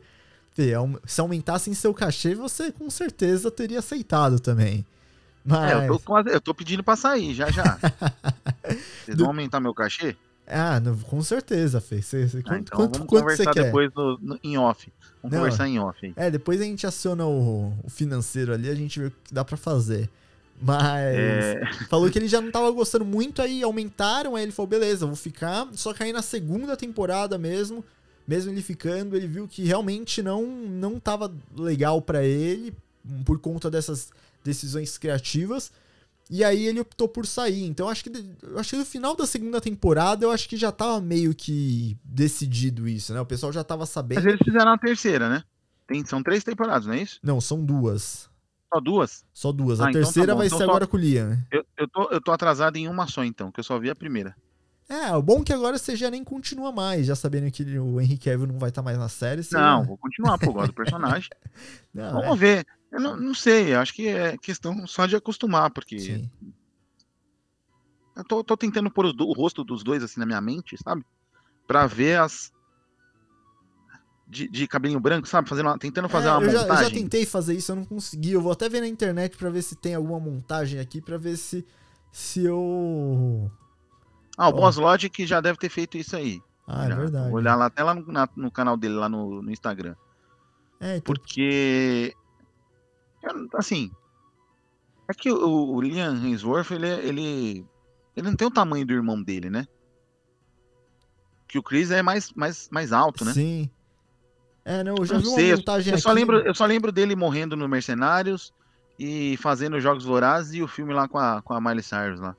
Aum- 0.77 0.99
se 1.07 1.19
aumentassem 1.19 1.73
seu 1.73 1.93
cachê, 1.93 2.35
você 2.35 2.71
com 2.71 2.87
certeza 2.91 3.49
teria 3.49 3.79
aceitado 3.79 4.39
também. 4.39 4.85
Mas. 5.43 5.71
É, 5.71 5.87
eu 5.87 5.93
tô, 5.93 5.99
quase, 5.99 6.29
eu 6.29 6.41
tô 6.41 6.53
pedindo 6.53 6.83
pra 6.83 6.95
sair, 6.95 7.33
já 7.33 7.49
já. 7.49 7.77
Vocês 9.05 9.17
vão 9.17 9.27
aumentar 9.27 9.59
meu 9.59 9.73
cachê? 9.73 10.15
Ah, 10.47 10.79
não, 10.79 10.97
com 10.97 11.21
certeza, 11.21 11.79
Fê. 11.79 12.01
Cê- 12.01 12.27
cê- 12.27 12.39
Ah, 12.39 12.43
quanto 12.43 12.61
então 12.61 12.77
quanto, 12.77 12.93
vamos 12.97 13.07
quanto 13.07 13.21
conversar 13.21 13.53
depois 13.53 13.89
no- 13.95 14.17
no- 14.21 14.39
em 14.43 14.57
off. 14.57 14.91
Vamos 15.21 15.33
Não. 15.35 15.43
conversar 15.43 15.67
em 15.67 15.79
off. 15.79 16.13
É, 16.15 16.29
depois 16.29 16.59
a 16.59 16.63
gente 16.63 16.85
aciona 16.85 17.25
o, 17.25 17.73
o 17.83 17.89
financeiro 17.89 18.53
ali, 18.53 18.69
a 18.69 18.75
gente 18.75 18.99
vê 18.99 19.05
o 19.07 19.11
que 19.11 19.33
dá 19.33 19.45
pra 19.45 19.55
fazer. 19.57 20.09
Mas. 20.61 21.15
É, 21.15 21.61
Falou 21.89 22.09
que 22.09 22.19
ele 22.19 22.27
já 22.27 22.41
não 22.41 22.51
tava 22.51 22.69
gostando 22.71 23.05
muito, 23.05 23.41
aí 23.41 23.63
aumentaram, 23.63 24.35
aí 24.35 24.43
ele 24.43 24.51
falou, 24.51 24.67
beleza, 24.67 25.05
vou 25.05 25.15
ficar. 25.15 25.67
Só 25.73 25.93
que 25.93 26.03
aí 26.03 26.11
na 26.13 26.21
segunda 26.21 26.75
temporada 26.75 27.37
mesmo, 27.37 27.83
mesmo 28.27 28.51
ele 28.51 28.61
ficando, 28.61 29.15
ele 29.15 29.27
viu 29.27 29.47
que 29.47 29.63
realmente 29.63 30.21
não, 30.21 30.45
não 30.45 30.99
tava 30.99 31.31
legal 31.55 32.01
pra 32.01 32.23
ele, 32.23 32.73
por 33.25 33.39
conta 33.39 33.71
dessas 33.71 34.11
decisões 34.43 34.97
criativas. 34.97 35.71
E 36.29 36.43
aí 36.45 36.65
ele 36.65 36.79
optou 36.79 37.09
por 37.09 37.25
sair. 37.25 37.63
Então 37.65 37.89
acho 37.89 38.03
que 38.05 38.11
acho 38.55 38.69
que 38.69 38.77
no 38.77 38.85
final 38.85 39.15
da 39.15 39.27
segunda 39.27 39.59
temporada 39.59 40.23
eu 40.25 40.31
acho 40.31 40.47
que 40.47 40.55
já 40.55 40.71
tava 40.71 41.01
meio 41.01 41.35
que 41.35 41.97
decidido 42.03 42.87
isso, 42.87 43.13
né? 43.13 43.19
O 43.19 43.25
pessoal 43.25 43.51
já 43.51 43.63
tava 43.63 43.85
sabendo. 43.85 44.19
mas 44.19 44.25
eles 44.25 44.39
fizeram 44.43 44.71
a 44.71 44.77
terceira, 44.77 45.27
né? 45.29 45.43
Tem, 45.87 46.05
são 46.05 46.23
três 46.23 46.41
temporadas, 46.43 46.85
não 46.87 46.93
é 46.93 47.01
isso? 47.01 47.19
Não, 47.21 47.41
são 47.41 47.63
duas. 47.65 48.29
Só 48.73 48.79
duas? 48.79 49.25
Só 49.33 49.51
duas. 49.51 49.81
Ah, 49.81 49.87
a 49.87 49.89
então 49.89 50.01
tá 50.01 50.05
terceira 50.05 50.31
bom. 50.33 50.37
vai 50.37 50.47
Então 50.47 50.57
ser 50.59 50.63
agora 50.63 50.87
com 50.87 50.95
o 50.95 50.99
Liam, 50.99 51.27
né? 51.31 51.43
Eu, 51.51 51.65
eu, 51.77 51.87
tô, 51.89 52.09
eu 52.09 52.21
tô 52.21 52.31
atrasado 52.31 52.77
em 52.77 52.87
uma 52.87 53.07
só, 53.07 53.25
então, 53.25 53.51
que 53.51 53.59
eu 53.59 53.63
só 53.65 53.77
vi 53.77 53.89
a 53.89 53.95
primeira. 53.95 54.33
É, 54.87 55.13
o 55.15 55.21
bom 55.21 55.41
é 55.41 55.43
que 55.43 55.53
agora 55.53 55.77
você 55.77 55.95
já 55.95 56.09
nem 56.09 56.23
continua 56.23 56.71
mais, 56.71 57.05
já 57.05 57.15
sabendo 57.15 57.51
que 57.51 57.63
o 57.77 57.99
Henry 57.99 58.17
Cavill 58.17 58.47
não 58.47 58.57
vai 58.57 58.69
estar 58.69 58.81
mais 58.81 58.97
na 58.97 59.09
série. 59.09 59.43
Você 59.43 59.55
Não, 59.55 59.83
vou 59.83 59.97
continuar, 59.97 60.37
pô, 60.37 60.53
gosto 60.53 60.67
do 60.67 60.73
personagem. 60.73 61.29
Não, 61.93 62.21
Vamos 62.21 62.39
ver. 62.39 62.65
Eu 62.91 62.99
não, 62.99 63.15
não 63.15 63.33
sei, 63.33 63.73
acho 63.73 63.93
que 63.93 64.07
é 64.07 64.37
questão 64.37 64.85
só 64.85 65.05
de 65.05 65.15
acostumar, 65.15 65.67
é, 65.67 65.73
porque 65.73 65.97
sim. 65.99 66.29
eu 68.15 68.23
tô, 68.23 68.43
tô 68.43 68.57
tentando 68.57 68.91
pôr 68.91 69.13
do- 69.13 69.27
o 69.27 69.33
rosto 69.33 69.63
dos 69.63 69.83
dois 69.83 70.03
assim 70.03 70.19
na 70.19 70.25
minha 70.25 70.41
mente, 70.41 70.75
sabe? 70.83 71.05
Pra 71.65 71.87
ver 71.87 72.19
as. 72.19 72.51
De, 74.27 74.47
de 74.47 74.65
cabelinho 74.67 74.99
branco, 74.99 75.27
sabe? 75.27 75.47
Fazendo 75.49 75.67
uma- 75.67 75.77
tentando 75.77 76.07
fazer 76.07 76.27
É, 76.27 76.31
uma 76.31 76.41
eu, 76.43 76.49
já, 76.49 76.57
eu 76.61 76.67
já 76.67 76.67
montagem. 76.73 76.93
tentei 77.03 77.25
fazer 77.25 77.53
isso, 77.53 77.71
eu 77.71 77.75
não 77.77 77.85
consegui. 77.85 78.31
Eu 78.31 78.41
vou 78.41 78.51
até 78.51 78.69
ver 78.69 78.79
na 78.81 78.87
internet 78.87 79.35
pra 79.37 79.49
ver 79.49 79.61
se 79.61 79.75
tem 79.75 79.93
alguma 79.95 80.19
montagem 80.19 80.79
aqui, 80.79 81.01
pra 81.01 81.17
ver 81.17 81.35
se, 81.37 81.65
se 82.11 82.43
eu... 82.45 83.51
Ah, 84.37 84.47
o 84.47 84.51
Ó. 84.51 84.53
Boss 84.53 84.77
Logic 84.77 85.25
já 85.25 85.41
deve 85.41 85.57
ter 85.59 85.69
feito 85.69 85.97
isso 85.97 86.15
aí. 86.15 86.41
Ah, 86.65 86.85
é 86.85 86.89
já. 86.89 86.95
verdade. 86.95 87.29
Vou 87.29 87.37
olhar 87.39 87.55
lá 87.55 87.65
até 87.65 87.83
lá 87.83 87.93
no, 87.93 88.05
na- 88.09 88.29
no 88.35 88.49
canal 88.51 88.77
dele, 88.77 88.93
lá 88.95 89.09
no, 89.09 89.41
no 89.41 89.51
Instagram. 89.51 89.95
É, 90.79 90.97
então, 90.97 91.13
Porque. 91.13 92.15
Não- 93.23 93.47
Assim. 93.53 93.91
É 95.07 95.13
que 95.13 95.31
o, 95.31 95.73
o 95.73 95.81
Liam 95.81 96.15
Hemsworth, 96.15 96.71
ele, 96.71 96.87
é- 96.87 97.05
ele. 97.05 97.65
Ele 98.15 98.27
não 98.29 98.35
tem 98.35 98.47
o 98.47 98.51
tamanho 98.51 98.85
do 98.85 98.93
irmão 98.93 99.21
dele, 99.21 99.49
né? 99.49 99.65
Que 101.47 101.57
o 101.59 101.63
Chris 101.63 101.91
é 101.91 102.01
mais, 102.01 102.31
mais, 102.33 102.69
mais 102.71 102.91
alto, 102.93 103.25
né? 103.25 103.33
sim. 103.33 103.69
É, 104.63 104.83
não, 104.83 104.95
eu 104.99 105.05
já 105.05 105.15
Não 105.15 105.21
vi 105.21 105.29
sei, 105.29 105.51
uma 105.51 105.57
montagem 105.57 105.93
Eu 105.93 105.99
só, 105.99 106.09
aqui. 106.09 106.19
lembro, 106.19 106.37
eu 106.39 106.53
só 106.53 106.65
lembro 106.65 106.91
dele 106.91 107.15
morrendo 107.15 107.55
no 107.57 107.67
Mercenários 107.67 108.53
e 108.99 109.35
fazendo 109.37 109.79
Jogos 109.79 110.05
Vorazes 110.05 110.53
e 110.53 110.61
o 110.61 110.67
filme 110.67 110.93
lá 110.93 111.07
com 111.07 111.17
a, 111.17 111.41
com 111.41 111.53
a 111.55 111.59
Miley 111.59 111.81
Cyrus 111.81 112.19
lá. 112.19 112.35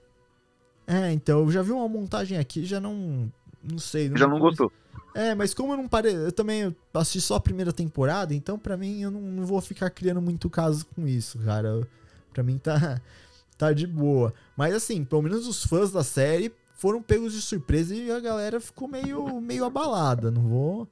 É, 0.86 1.10
então, 1.12 1.40
eu 1.40 1.50
já 1.50 1.62
vi 1.62 1.72
uma 1.72 1.88
montagem 1.88 2.38
aqui, 2.38 2.64
já 2.64 2.78
não... 2.80 3.30
Não 3.62 3.78
sei. 3.78 4.10
Já 4.16 4.26
não 4.26 4.38
gostou. 4.38 4.72
É, 5.14 5.34
mas 5.34 5.52
como 5.52 5.72
eu 5.72 5.76
não 5.76 5.88
parei, 5.88 6.14
eu 6.14 6.32
também 6.32 6.74
assisti 6.94 7.20
só 7.20 7.36
a 7.36 7.40
primeira 7.40 7.72
temporada, 7.72 8.34
então 8.34 8.58
pra 8.58 8.76
mim 8.76 9.02
eu 9.02 9.10
não, 9.10 9.20
não 9.20 9.44
vou 9.44 9.60
ficar 9.60 9.90
criando 9.90 10.22
muito 10.22 10.48
caso 10.48 10.86
com 10.86 11.06
isso, 11.06 11.38
cara. 11.38 11.86
Pra 12.32 12.42
mim 12.42 12.58
tá, 12.58 13.00
tá 13.58 13.72
de 13.72 13.86
boa. 13.86 14.32
Mas 14.56 14.74
assim, 14.74 15.04
pelo 15.04 15.22
menos 15.22 15.46
os 15.46 15.64
fãs 15.64 15.92
da 15.92 16.02
série 16.02 16.52
foram 16.74 17.02
pegos 17.02 17.32
de 17.32 17.42
surpresa 17.42 17.94
e 17.94 18.10
a 18.10 18.18
galera 18.18 18.58
ficou 18.58 18.88
meio, 18.88 19.40
meio 19.40 19.64
abalada. 19.64 20.30
Não 20.30 20.42
vou, 20.42 20.88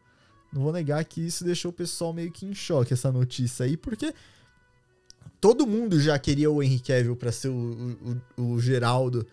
não 0.53 0.63
vou 0.63 0.73
negar 0.73 1.03
que 1.05 1.21
isso 1.21 1.43
deixou 1.43 1.71
o 1.71 1.75
pessoal 1.75 2.13
meio 2.13 2.31
que 2.31 2.45
em 2.45 2.55
choque, 2.55 2.93
essa 2.93 3.11
notícia 3.11 3.65
aí, 3.65 3.77
porque 3.77 4.15
todo 5.41 5.67
mundo 5.67 5.99
já 5.99 6.19
queria 6.19 6.51
o 6.51 6.63
Henry 6.63 6.79
Cavill 6.79 7.17
pra 7.17 7.33
ser 7.33 7.49
o, 7.49 8.21
o, 8.37 8.43
o 8.53 8.61
Geraldo 8.61 9.27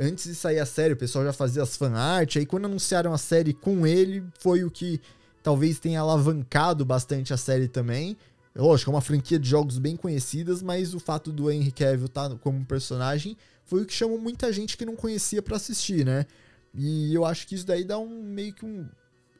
antes 0.00 0.24
de 0.24 0.34
sair 0.34 0.58
a 0.58 0.66
série, 0.66 0.94
o 0.94 0.96
pessoal 0.96 1.24
já 1.24 1.32
fazia 1.32 1.62
as 1.62 1.76
fanart, 1.76 2.36
aí 2.36 2.46
quando 2.46 2.64
anunciaram 2.64 3.12
a 3.12 3.18
série 3.18 3.52
com 3.52 3.86
ele, 3.86 4.24
foi 4.40 4.64
o 4.64 4.70
que 4.70 5.00
talvez 5.42 5.78
tenha 5.78 6.00
alavancado 6.00 6.84
bastante 6.84 7.34
a 7.34 7.36
série 7.36 7.68
também. 7.68 8.16
Lógico, 8.56 8.90
é 8.90 8.94
uma 8.94 9.00
franquia 9.00 9.38
de 9.38 9.48
jogos 9.48 9.78
bem 9.78 9.94
conhecidas, 9.96 10.62
mas 10.62 10.94
o 10.94 10.98
fato 10.98 11.30
do 11.30 11.50
Henry 11.50 11.70
Cavill 11.70 12.06
estar 12.06 12.34
como 12.36 12.64
personagem 12.64 13.36
foi 13.64 13.82
o 13.82 13.86
que 13.86 13.92
chamou 13.92 14.18
muita 14.18 14.52
gente 14.52 14.76
que 14.76 14.84
não 14.84 14.96
conhecia 14.96 15.42
pra 15.42 15.56
assistir, 15.56 16.04
né? 16.04 16.26
E 16.74 17.14
eu 17.14 17.24
acho 17.24 17.46
que 17.46 17.54
isso 17.54 17.66
daí 17.66 17.84
dá 17.84 17.98
um 17.98 18.22
meio 18.22 18.54
que 18.54 18.64
um 18.64 18.88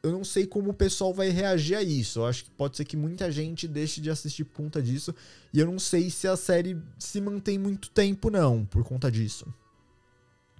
eu 0.03 0.11
não 0.11 0.23
sei 0.23 0.47
como 0.47 0.71
o 0.71 0.73
pessoal 0.73 1.13
vai 1.13 1.29
reagir 1.29 1.75
a 1.75 1.83
isso. 1.83 2.19
Eu 2.19 2.25
acho 2.25 2.45
que 2.45 2.51
pode 2.51 2.75
ser 2.75 2.85
que 2.85 2.97
muita 2.97 3.31
gente 3.31 3.67
deixe 3.67 4.01
de 4.01 4.09
assistir 4.09 4.43
por 4.45 4.55
conta 4.55 4.81
disso. 4.81 5.13
E 5.53 5.59
eu 5.59 5.67
não 5.67 5.77
sei 5.77 6.09
se 6.09 6.27
a 6.27 6.35
série 6.35 6.75
se 6.97 7.21
mantém 7.21 7.59
muito 7.59 7.87
tempo, 7.91 8.31
não, 8.31 8.65
por 8.65 8.83
conta 8.83 9.11
disso. 9.11 9.53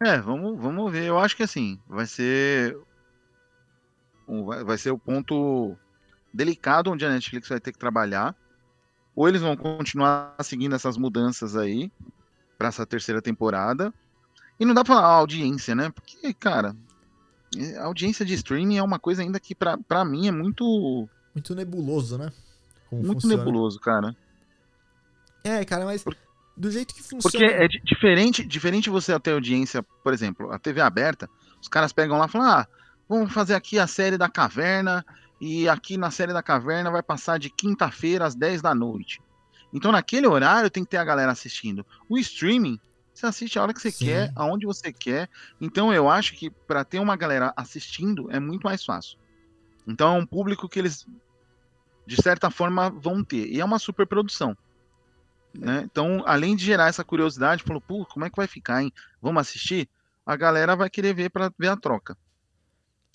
É, 0.04 0.20
vamos, 0.20 0.60
vamos 0.60 0.91
ver. 0.91 1.06
Eu 1.06 1.20
acho 1.20 1.36
que 1.36 1.43
assim, 1.43 1.80
vai 1.88 2.06
ser. 2.06 2.78
Vai 4.66 4.78
ser 4.78 4.91
o 4.91 4.97
ponto 4.97 5.76
delicado 6.34 6.89
onde 6.91 7.06
a 7.06 7.10
Netflix 7.10 7.49
vai 7.49 7.60
ter 7.60 7.72
que 7.72 7.78
trabalhar. 7.80 8.36
Ou 9.16 9.28
eles 9.28 9.41
vão 9.41 9.58
continuar 9.58 10.36
seguindo 10.41 10.74
essas 10.74 10.95
mudanças 10.97 11.56
aí 11.56 11.91
para 12.58 12.70
essa 12.70 12.86
terceira 12.86 13.22
temporada. 13.22 13.93
E 14.60 14.66
não 14.66 14.74
dá 14.74 14.84
pra 14.84 14.95
falar 14.95 15.08
a 15.08 15.16
audiência, 15.18 15.76
né? 15.76 15.89
Porque, 15.89 16.34
cara, 16.34 16.76
é, 17.58 17.78
a 17.78 17.86
audiência 17.86 18.26
de 18.26 18.34
streaming 18.36 18.78
é 18.78 18.84
uma 18.84 18.99
coisa 18.99 19.22
ainda 19.22 19.39
que 19.39 19.54
pra, 19.54 19.78
pra 19.78 20.06
mim 20.06 20.28
é 20.28 20.32
muito, 20.32 21.10
Muito 21.36 21.54
nebuloso, 21.54 22.18
né? 22.18 22.32
Como 22.89 23.04
muito 23.04 23.22
funciona. 23.22 23.43
nebuloso, 23.43 23.80
cara. 23.80 24.16
É, 25.43 25.66
cara, 25.66 25.84
mas 25.86 26.04
Por- 26.04 26.16
do 26.56 26.70
jeito 26.72 26.93
que 26.93 27.02
funciona. 27.02 27.22
Porque 27.22 27.43
é 27.43 27.68
di- 27.68 27.82
diferente, 27.84 28.43
diferente 28.45 28.89
você 28.89 29.18
ter 29.20 29.32
audiência, 29.32 29.84
por 30.04 30.14
exemplo, 30.14 30.52
a 30.52 30.60
TV 30.60 30.82
aberta, 30.82 31.30
os 31.62 31.68
caras 31.68 31.91
pegam 31.93 32.18
lá 32.18 32.26
e 32.26 32.30
falam: 32.30 32.47
ah, 32.47 32.68
vamos 33.08 33.34
fazer 33.34 33.56
aqui 33.56 33.80
a 33.80 33.88
série 33.88 34.18
da 34.18 34.30
caverna, 34.30 35.06
e 35.39 35.68
aqui 35.68 35.97
na 35.97 36.12
série 36.12 36.34
da 36.34 36.43
caverna 36.43 36.91
vai 36.91 37.02
passar 37.02 37.39
de 37.39 37.49
quinta-feira 37.49 38.26
às 38.26 38.36
10 38.36 38.62
da 38.62 38.76
noite. 38.76 39.22
Então, 39.74 39.91
naquele 39.91 40.28
horário, 40.28 40.70
tem 40.70 40.84
que 40.84 40.89
ter 40.89 40.97
a 40.97 41.04
galera 41.04 41.32
assistindo. 41.32 41.86
O 42.10 42.18
streaming, 42.18 42.78
você 43.14 43.26
assiste 43.26 43.58
a 43.58 43.64
hora 43.64 43.74
que 43.74 43.82
você 43.82 43.89
Sim. 43.89 44.06
quer, 44.06 44.32
aonde 44.36 44.66
você 44.66 44.91
quer. 44.91 45.30
Então, 45.62 45.93
eu 45.93 46.10
acho 46.10 46.34
que 46.34 46.49
para 46.49 46.84
ter 46.84 46.99
uma 46.99 47.16
galera 47.16 47.54
assistindo 47.56 48.30
é 48.30 48.39
muito 48.39 48.64
mais 48.64 48.84
fácil. 48.84 49.18
Então 49.88 50.16
é 50.16 50.20
um 50.20 50.26
público 50.26 50.70
que 50.70 50.78
eles, 50.78 51.08
de 52.06 52.22
certa 52.22 52.52
forma, 52.52 52.89
vão 52.89 53.24
ter. 53.24 53.47
E 53.47 53.60
é 53.60 53.66
uma 53.66 53.80
super 53.80 54.06
produção. 54.06 54.56
Né? 55.54 55.84
Então, 55.84 56.24
além 56.26 56.56
de 56.56 56.64
gerar 56.64 56.88
essa 56.88 57.04
curiosidade, 57.04 57.64
falou, 57.64 57.82
pô, 57.82 58.06
como 58.06 58.26
é 58.26 58.30
que 58.30 58.38
vai 58.38 58.47
ficar, 58.47 58.82
hein? 58.82 58.91
Vamos 59.22 59.41
assistir? 59.41 59.89
A 60.26 60.36
galera 60.36 60.76
vai 60.76 60.89
querer 60.89 61.14
ver 61.14 61.30
para 61.30 61.52
ver 61.58 61.68
a 61.68 61.78
troca. 61.78 62.18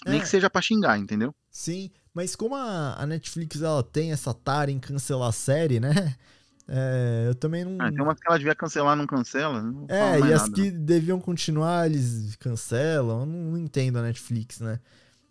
É. 0.04 0.10
Nem 0.10 0.20
que 0.20 0.28
seja 0.28 0.50
para 0.50 0.60
xingar, 0.60 0.98
entendeu? 0.98 1.34
Sim, 1.50 1.90
mas 2.12 2.36
como 2.36 2.54
a, 2.54 2.94
a, 3.00 3.06
Netflix 3.06 3.62
ela 3.62 3.82
tem 3.82 4.12
essa 4.12 4.34
tara 4.34 4.70
em 4.70 4.78
cancelar 4.78 5.28
a 5.28 5.32
série, 5.32 5.80
né? 5.80 5.90
É, 6.68 7.26
eu 7.28 7.34
também 7.36 7.64
não. 7.64 7.76
Ah, 7.80 7.92
tem 7.92 8.02
umas 8.02 8.18
que 8.18 8.26
ela 8.26 8.38
devia 8.38 8.54
cancelar, 8.56 8.96
não 8.96 9.06
cancela. 9.06 9.62
Não 9.62 9.86
é, 9.88 10.18
e 10.18 10.32
as 10.32 10.42
nada, 10.42 10.52
que 10.52 10.68
não. 10.72 10.84
deviam 10.84 11.20
continuar, 11.20 11.86
eles 11.86 12.34
cancelam. 12.40 13.20
Eu 13.20 13.26
não, 13.26 13.52
não 13.52 13.56
entendo 13.56 14.00
a 14.00 14.02
Netflix, 14.02 14.58
né? 14.58 14.80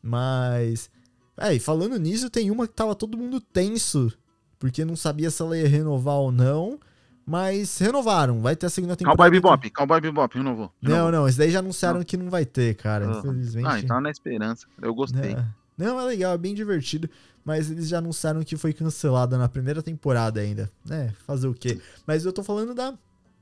Mas. 0.01 0.89
É, 1.35 1.53
e 1.53 1.59
falando 1.59 1.99
nisso, 1.99 2.29
tem 2.29 2.49
uma 2.49 2.65
que 2.65 2.73
tava 2.73 2.95
todo 2.95 3.17
mundo 3.17 3.41
tenso, 3.41 4.13
porque 4.57 4.85
não 4.85 4.95
sabia 4.95 5.29
se 5.29 5.41
ela 5.41 5.57
ia 5.57 5.67
renovar 5.67 6.15
ou 6.15 6.31
não. 6.31 6.79
Mas 7.25 7.79
renovaram, 7.79 8.39
vai 8.39 8.55
ter 8.55 8.67
a 8.67 8.69
segunda 8.69 8.95
temporada. 8.95 9.17
Cowboy 9.17 9.31
Bebop, 9.31 9.69
Cowboy 9.71 10.01
Bebop, 10.01 10.37
renovou. 10.37 10.71
renovou. 10.79 11.11
Não, 11.11 11.11
não, 11.11 11.27
esse 11.27 11.37
daí 11.37 11.49
já 11.49 11.59
anunciaram 11.59 11.99
não. 11.99 12.05
que 12.05 12.15
não 12.15 12.29
vai 12.29 12.45
ter, 12.45 12.75
cara, 12.75 13.07
uhum. 13.07 13.19
infelizmente. 13.19 13.67
Ah, 13.67 13.79
então 13.79 13.97
é 13.97 14.01
na 14.01 14.11
esperança, 14.11 14.67
eu 14.79 14.93
gostei. 14.93 15.33
É. 15.33 15.45
Não, 15.75 15.99
é 15.99 16.03
legal, 16.03 16.33
é 16.33 16.37
bem 16.37 16.53
divertido, 16.53 17.09
mas 17.43 17.71
eles 17.71 17.87
já 17.87 17.97
anunciaram 17.97 18.43
que 18.43 18.55
foi 18.55 18.73
cancelada 18.73 19.37
na 19.37 19.49
primeira 19.49 19.81
temporada 19.81 20.39
ainda. 20.39 20.69
É, 20.89 21.09
fazer 21.25 21.47
o 21.47 21.53
quê? 21.53 21.81
Mas 22.05 22.25
eu 22.25 22.31
tô 22.31 22.43
falando 22.43 22.75
da, 22.75 22.93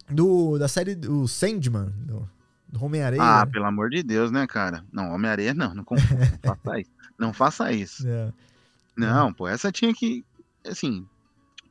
do, 0.10 0.58
da 0.58 0.70
série 0.70 0.96
do 0.96 1.28
Sandman, 1.28 1.94
do, 1.98 2.28
do 2.70 2.86
Homem-Areia. 2.86 3.22
Ah, 3.22 3.46
pelo 3.46 3.66
amor 3.66 3.90
de 3.90 4.02
Deus, 4.02 4.32
né, 4.32 4.48
cara? 4.48 4.84
Não, 4.94 5.14
Homem-Areia 5.14 5.54
não, 5.54 5.76
não, 5.76 5.86
não 5.86 5.98
faça 6.42 6.80
isso. 6.80 6.92
Não 7.20 7.34
faça 7.34 7.72
isso. 7.72 8.08
É. 8.08 8.32
Não, 8.96 9.34
pô, 9.34 9.48
essa 9.48 9.72
tinha 9.72 9.94
que, 9.94 10.24
assim, 10.66 11.06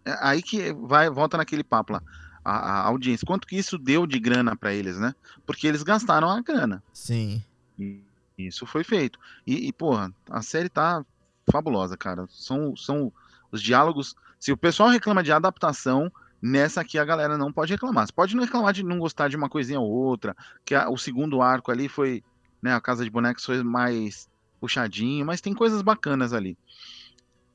é 0.04 0.16
aí 0.20 0.42
que 0.42 0.72
vai 0.72 1.08
volta 1.10 1.36
naquele 1.36 1.64
papo 1.64 1.94
lá. 1.94 2.02
A, 2.44 2.52
a 2.52 2.86
audiência, 2.88 3.26
quanto 3.26 3.46
que 3.46 3.56
isso 3.56 3.78
deu 3.78 4.06
de 4.06 4.18
grana 4.18 4.56
para 4.56 4.72
eles, 4.72 4.98
né? 4.98 5.14
Porque 5.46 5.66
eles 5.66 5.82
gastaram 5.82 6.28
a 6.28 6.40
grana. 6.40 6.82
Sim. 6.92 7.42
E 7.78 8.02
isso 8.36 8.66
foi 8.66 8.82
feito. 8.82 9.18
E, 9.46 9.68
e, 9.68 9.72
porra, 9.72 10.12
a 10.28 10.42
série 10.42 10.68
tá 10.68 11.04
fabulosa, 11.50 11.96
cara. 11.96 12.26
São, 12.28 12.76
são 12.76 13.12
os 13.50 13.62
diálogos. 13.62 14.16
Se 14.40 14.50
o 14.50 14.56
pessoal 14.56 14.88
reclama 14.88 15.22
de 15.22 15.30
adaptação, 15.30 16.10
nessa 16.40 16.80
aqui 16.80 16.98
a 16.98 17.04
galera 17.04 17.38
não 17.38 17.52
pode 17.52 17.72
reclamar. 17.72 18.06
Você 18.06 18.12
pode 18.12 18.34
não 18.34 18.42
reclamar 18.42 18.72
de 18.72 18.82
não 18.82 18.98
gostar 18.98 19.28
de 19.28 19.36
uma 19.36 19.48
coisinha 19.48 19.78
ou 19.78 19.88
outra, 19.88 20.36
que 20.64 20.74
a, 20.74 20.88
o 20.90 20.98
segundo 20.98 21.40
arco 21.40 21.70
ali 21.70 21.88
foi, 21.88 22.24
né, 22.60 22.74
a 22.74 22.80
Casa 22.80 23.04
de 23.04 23.10
Bonecos 23.10 23.44
foi 23.44 23.62
mais 23.62 24.28
puxadinho, 24.60 25.24
mas 25.24 25.40
tem 25.40 25.54
coisas 25.54 25.82
bacanas 25.82 26.32
ali. 26.32 26.58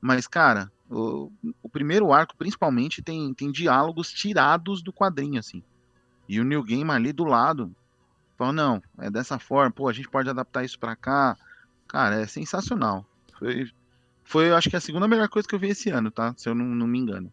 Mas, 0.02 0.28
cara, 0.28 0.72
o, 0.90 1.32
o, 1.62 1.70
primeiro 1.70 2.14
arco, 2.14 2.36
principalmente, 2.38 3.02
tem, 3.02 3.34
tem 3.34 3.52
diálogos 3.52 4.12
tirados 4.12 4.82
do 4.82 4.94
quadrinho, 4.94 5.40
assim. 5.40 5.64
E 6.28 6.40
o 6.40 6.44
New 6.44 6.64
Game 6.64 6.90
ali 6.92 7.12
do 7.12 7.24
lado 7.24 7.76
fala, 8.38 8.54
não, 8.54 8.82
é 9.00 9.10
dessa 9.10 9.40
forma, 9.40 9.72
pô, 9.72 9.88
a 9.90 9.94
gente 9.94 10.10
pode 10.10 10.30
adaptar 10.30 10.64
isso 10.64 10.80
pra 10.80 10.96
cá. 10.96 11.36
Cara, 11.88 12.22
é 12.22 12.28
sensacional. 12.28 13.06
Foi, 13.38 13.70
foi, 14.24 14.50
eu 14.50 14.56
acho 14.56 14.70
que 14.70 14.76
a 14.76 14.82
segunda 14.82 15.08
melhor 15.08 15.30
coisa 15.30 15.48
que 15.48 15.56
eu 15.56 15.60
vi 15.60 15.70
esse 15.70 15.90
ano, 15.90 16.12
tá? 16.12 16.34
Se 16.38 16.48
eu 16.48 16.56
não, 16.56 16.66
não 16.66 16.88
me 16.88 17.00
engano. 17.00 17.32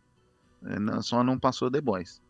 É, 0.64 0.78
não, 0.78 1.02
só 1.02 1.22
não 1.22 1.38
passou 1.38 1.70
The 1.70 1.80
Boys. 1.80 2.22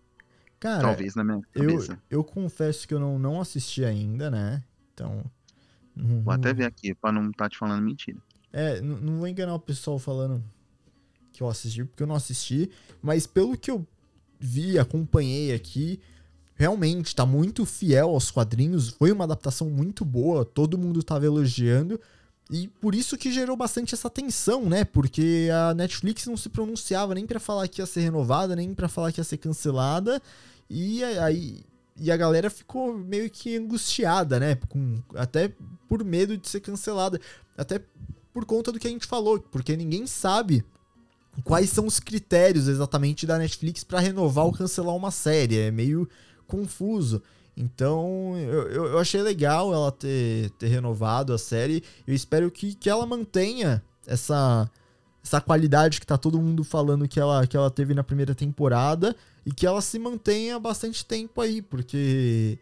Cara, 0.59 0.81
Talvez 0.81 1.15
na 1.15 1.23
minha 1.23 1.43
cabeça. 1.53 1.93
Eu, 2.11 2.21
eu 2.21 2.25
confesso 2.25 2.89
que 2.89 2.95
eu 2.95 2.99
não, 2.99 3.19
não 3.19 3.41
assisti 3.41 3.85
ainda, 3.85 4.31
né? 4.31 4.63
Então. 4.93 5.25
Não, 5.95 6.23
vou 6.23 6.33
até 6.33 6.53
ver 6.53 6.65
aqui, 6.65 6.95
pra 6.95 7.13
não 7.13 7.31
estar 7.31 7.45
tá 7.45 7.51
te 7.51 7.59
falando 7.59 7.83
mentira. 7.83 8.19
É, 8.57 8.81
não 8.81 9.19
vou 9.19 9.27
enganar 9.27 9.53
o 9.57 9.59
pessoal 9.59 9.99
falando 9.99 10.41
que 11.33 11.43
eu 11.43 11.49
assisti, 11.49 11.85
porque 11.85 12.05
eu 12.05 12.07
não 12.07 12.15
assisti, 12.15 12.71
mas 13.03 13.27
pelo 13.27 13.59
que 13.59 13.69
eu 13.69 13.85
vi, 14.39 14.79
acompanhei 14.79 15.53
aqui, 15.53 15.99
realmente 16.55 17.17
tá 17.17 17.27
muito 17.27 17.67
fiel 17.67 18.11
aos 18.11 18.31
quadrinhos, 18.31 18.91
foi 18.91 19.11
uma 19.11 19.25
adaptação 19.25 19.69
muito 19.69 20.05
boa, 20.05 20.45
todo 20.45 20.79
mundo 20.79 21.03
tava 21.03 21.27
elogiando, 21.27 22.01
e 22.49 22.69
por 22.69 22.95
isso 22.95 23.19
que 23.19 23.33
gerou 23.33 23.57
bastante 23.57 23.93
essa 23.93 24.09
tensão, 24.09 24.67
né? 24.67 24.85
Porque 24.85 25.49
a 25.53 25.75
Netflix 25.75 26.25
não 26.27 26.37
se 26.37 26.49
pronunciava 26.49 27.13
nem 27.13 27.27
para 27.27 27.41
falar 27.41 27.67
que 27.67 27.83
ia 27.83 27.87
ser 27.87 28.03
renovada, 28.03 28.55
nem 28.55 28.73
para 28.73 28.89
falar 28.89 29.11
que 29.11 29.19
ia 29.19 29.25
ser 29.25 29.39
cancelada, 29.39 30.23
e 30.71 31.03
aí 31.03 31.65
e 31.97 32.11
a 32.11 32.17
galera 32.17 32.51
ficou 32.51 32.97
meio 32.97 33.31
que 33.31 33.57
angustiada, 33.57 34.39
né? 34.39 34.57
Com, 34.69 35.01
até 35.15 35.53
por 35.89 36.05
medo 36.05 36.37
de 36.37 36.49
ser 36.49 36.61
cancelada. 36.61 37.21
Até 37.57 37.81
por 38.35 38.45
conta 38.45 38.73
do 38.73 38.81
que 38.81 38.89
a 38.89 38.91
gente 38.91 39.07
falou, 39.07 39.39
porque 39.39 39.77
ninguém 39.77 40.09
sabe 40.09 40.65
quais 41.45 41.71
são 41.71 41.87
os 41.87 42.01
critérios 42.01 42.67
exatamente 42.67 43.27
da 43.27 43.39
Netflix 43.39 43.85
para 43.85 44.01
renovar 44.01 44.45
ou 44.45 44.53
cancelar 44.53 44.95
uma 44.95 45.13
série. 45.13 45.57
É 45.57 45.71
meio 45.71 46.09
confuso. 46.47 47.23
Então, 47.57 48.35
eu, 48.37 48.87
eu 48.87 48.99
achei 48.99 49.23
legal 49.23 49.73
ela 49.73 49.93
ter, 49.93 50.51
ter 50.51 50.67
renovado 50.67 51.33
a 51.33 51.39
série. 51.39 51.85
Eu 52.05 52.13
espero 52.13 52.51
que, 52.51 52.75
que 52.75 52.91
ela 52.91 53.07
mantenha 53.07 53.81
essa, 54.05 54.69
essa 55.23 55.41
qualidade 55.41 56.01
que 56.01 56.07
tá 56.07 56.19
todo 56.19 56.41
mundo 56.41 56.65
falando 56.65 57.07
que 57.07 57.21
ela, 57.21 57.47
que 57.47 57.57
ela 57.57 57.71
teve 57.71 57.95
na 57.95 58.03
primeira 58.03 58.35
temporada 58.35 59.15
e 59.47 59.53
que 59.53 59.65
ela 59.65 59.81
se 59.81 59.97
mantenha 59.99 60.59
bastante 60.59 61.07
tempo 61.07 61.41
aí, 61.41 61.63
porque 61.63 62.59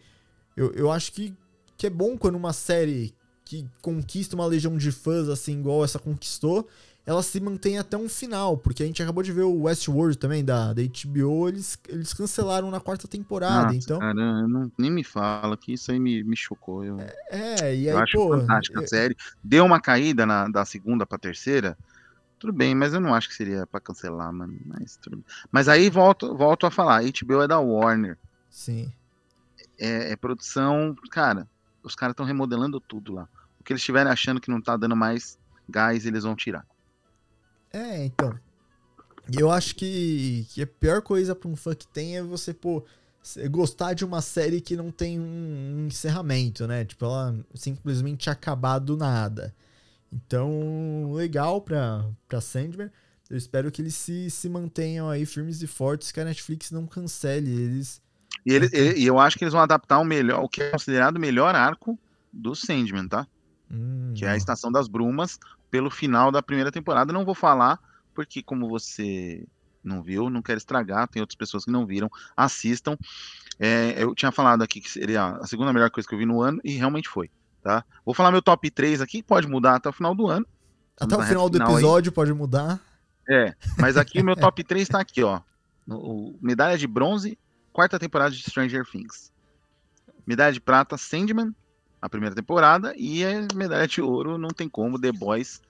eu, 0.55 0.71
eu 0.73 0.91
acho 0.91 1.13
que, 1.13 1.35
que 1.79 1.87
é 1.87 1.91
bom 1.91 2.19
quando 2.19 2.37
uma 2.37 2.53
série 2.53 3.15
que 3.53 3.69
conquista 3.83 4.35
uma 4.35 4.47
legião 4.47 4.79
de 4.79 4.91
fãs 4.91 5.29
assim, 5.29 5.59
igual 5.59 5.85
essa 5.85 5.99
conquistou, 5.99 6.67
ela 7.05 7.23
se 7.23 7.39
mantém 7.39 7.79
até 7.79 7.99
um 7.99 8.09
final, 8.09 8.57
porque 8.57 8.83
a 8.83 8.87
gente 8.87 9.03
acabou 9.03 9.23
de 9.23 9.31
ver 9.31 9.43
o 9.43 9.65
Westworld 9.65 10.17
também 10.17 10.43
da, 10.43 10.73
da 10.73 10.81
HBO, 10.83 11.49
eles, 11.49 11.79
eles 11.87 12.15
cancelaram 12.15 12.71
na 12.71 12.81
quarta 12.81 13.07
temporada, 13.07 13.65
Nossa, 13.65 13.77
então... 13.77 13.99
Cara, 13.99 14.49
não, 14.49 14.73
nem 14.79 14.91
me 14.91 15.05
fala 15.05 15.55
que 15.55 15.75
isso 15.75 15.93
aí 15.93 16.01
me, 16.01 16.23
me 16.25 16.35
chocou. 16.35 16.83
Eu, 16.83 16.99
é, 16.99 17.15
é 17.29 17.59
e 17.61 17.63
aí, 17.63 17.87
eu 17.89 17.99
acho 17.99 18.17
pô, 18.17 18.39
fantástica 18.39 18.81
a 18.81 18.87
série. 18.87 19.17
Deu 19.45 19.67
uma 19.67 19.81
caída 19.81 20.25
na, 20.25 20.49
da 20.49 20.65
segunda 20.65 21.05
pra 21.05 21.19
terceira, 21.19 21.77
tudo 22.39 22.55
bem, 22.55 22.75
mas 22.75 22.95
eu 22.95 23.01
não 23.01 23.15
acho 23.15 23.29
que 23.29 23.35
seria 23.35 23.67
para 23.67 23.81
cancelar, 23.81 24.33
mano. 24.33 24.59
Mas, 24.65 24.99
mas 25.51 25.69
aí 25.69 25.91
volto, 25.91 26.35
volto 26.35 26.65
a 26.65 26.71
falar, 26.71 27.03
HBO 27.03 27.43
é 27.43 27.49
da 27.49 27.61
Warner. 27.61 28.17
Sim. 28.49 28.91
É, 29.79 30.13
é 30.13 30.17
produção, 30.17 30.97
cara, 31.11 31.47
os 31.83 31.95
caras 31.95 32.13
estão 32.13 32.25
remodelando 32.25 32.81
tudo 32.81 33.13
lá. 33.13 33.29
O 33.63 33.65
que 33.65 33.73
eles 33.73 33.81
estiverem 33.81 34.11
achando 34.11 34.41
que 34.41 34.51
não 34.51 34.61
tá 34.61 34.77
dando 34.77 34.97
mais 34.97 35.39
gás, 35.69 36.05
eles 36.05 36.25
vão 36.25 36.35
tirar. 36.35 36.67
É, 37.73 38.05
então. 38.05 38.37
Eu 39.33 39.53
acho 39.53 39.77
que, 39.77 40.45
que 40.51 40.63
a 40.63 40.67
pior 40.67 41.01
coisa 41.01 41.33
pra 41.33 41.49
um 41.49 41.55
fã 41.55 41.73
que 41.73 41.87
tem 41.87 42.17
é 42.17 42.23
você, 42.23 42.53
pô, 42.53 42.85
gostar 43.53 43.95
de 43.95 44.05
uma 44.05 44.21
série 44.21 44.61
que 44.61 44.77
não 44.77 44.91
tem 44.91 45.21
um 45.21 45.87
encerramento, 45.87 46.67
né? 46.67 46.85
Tipo, 46.85 47.05
ela 47.05 47.39
simplesmente 47.55 48.29
acabar 48.29 48.81
do 48.81 48.97
nada. 48.97 49.55
Então, 50.13 51.13
legal 51.13 51.61
pra, 51.61 52.05
pra 52.29 52.41
Sandman. 52.41 52.91
Eu 53.31 53.37
espero 53.37 53.71
que 53.71 53.81
eles 53.81 53.95
se, 53.95 54.29
se 54.29 54.49
mantenham 54.49 55.09
aí 55.09 55.25
firmes 55.25 55.63
e 55.63 55.69
fortes, 55.69 56.11
que 56.11 56.19
a 56.19 56.25
Netflix 56.25 56.73
não 56.73 56.85
cancele 56.85 57.49
eles. 57.49 58.03
E, 58.45 58.53
ele, 58.53 58.69
ele, 58.73 58.99
e 58.99 59.07
eu 59.07 59.21
acho 59.21 59.39
que 59.39 59.45
eles 59.45 59.53
vão 59.53 59.63
adaptar 59.63 60.01
o 60.01 60.05
melhor, 60.05 60.43
o 60.43 60.49
que 60.49 60.65
é 60.65 60.71
considerado 60.71 61.17
o 61.17 61.21
melhor 61.21 61.55
arco 61.55 61.97
do 62.33 62.57
Sandman, 62.57 63.07
tá? 63.07 63.25
Hum, 63.73 64.13
que 64.15 64.25
é 64.25 64.31
a 64.31 64.37
Estação 64.37 64.71
das 64.71 64.87
Brumas, 64.87 65.39
pelo 65.71 65.91
final 65.91 66.31
da 66.31 66.43
primeira 66.43 66.71
temporada. 66.71 67.13
Não 67.13 67.25
vou 67.25 67.35
falar, 67.35 67.81
porque 68.15 68.43
como 68.43 68.69
você 68.69 69.47
não 69.83 70.03
viu, 70.03 70.29
não 70.29 70.43
quero 70.43 70.59
estragar, 70.59 71.09
tem 71.09 71.21
outras 71.21 71.37
pessoas 71.37 71.65
que 71.65 71.71
não 71.71 71.87
viram, 71.87 72.11
assistam. 72.37 72.97
É, 73.59 73.95
eu 73.97 74.15
tinha 74.15 74.31
falado 74.31 74.63
aqui 74.63 74.81
que 74.81 74.91
seria 74.91 75.37
a 75.37 75.47
segunda 75.47 75.73
melhor 75.73 75.91
coisa 75.91 76.09
que 76.09 76.15
eu 76.15 76.19
vi 76.19 76.27
no 76.27 76.43
ano, 76.43 76.61
e 76.63 76.77
realmente 76.77 77.09
foi. 77.09 77.31
Tá? 77.63 77.85
Vou 78.05 78.15
falar 78.15 78.31
meu 78.31 78.43
top 78.43 78.71
3 78.71 79.01
aqui, 79.01 79.23
pode 79.23 79.47
mudar 79.47 79.77
até 79.77 79.89
o 79.89 79.93
final 79.93 80.15
do 80.15 80.27
ano. 80.27 80.47
Até 81.01 81.17
o 81.17 81.23
final 81.23 81.49
do 81.49 81.59
final 81.59 81.73
episódio 81.73 82.11
aí. 82.11 82.15
pode 82.15 82.33
mudar. 82.33 82.81
É, 83.29 83.55
mas 83.79 83.97
aqui 83.97 84.21
o 84.21 84.25
meu 84.25 84.37
top 84.37 84.63
3 84.63 84.89
tá 84.89 85.01
aqui, 85.01 85.23
ó. 85.23 85.41
O, 85.89 86.37
medalha 86.43 86.77
de 86.77 86.87
bronze, 86.87 87.39
quarta 87.73 87.99
temporada 87.99 88.35
de 88.35 88.43
Stranger 88.43 88.85
Things. 88.85 89.33
Medalha 90.27 90.53
de 90.53 90.61
prata, 90.61 90.97
Sandman 90.97 91.55
a 92.03 92.09
primeira 92.09 92.35
temporada, 92.35 92.93
e 92.97 93.25
a 93.25 93.47
medalha 93.55 93.87
de 93.87 94.03
ouro 94.03 94.37
não 94.37 94.49
tem 94.49 94.69
como, 94.69 95.01
The 95.01 95.13
Boys 95.13 95.63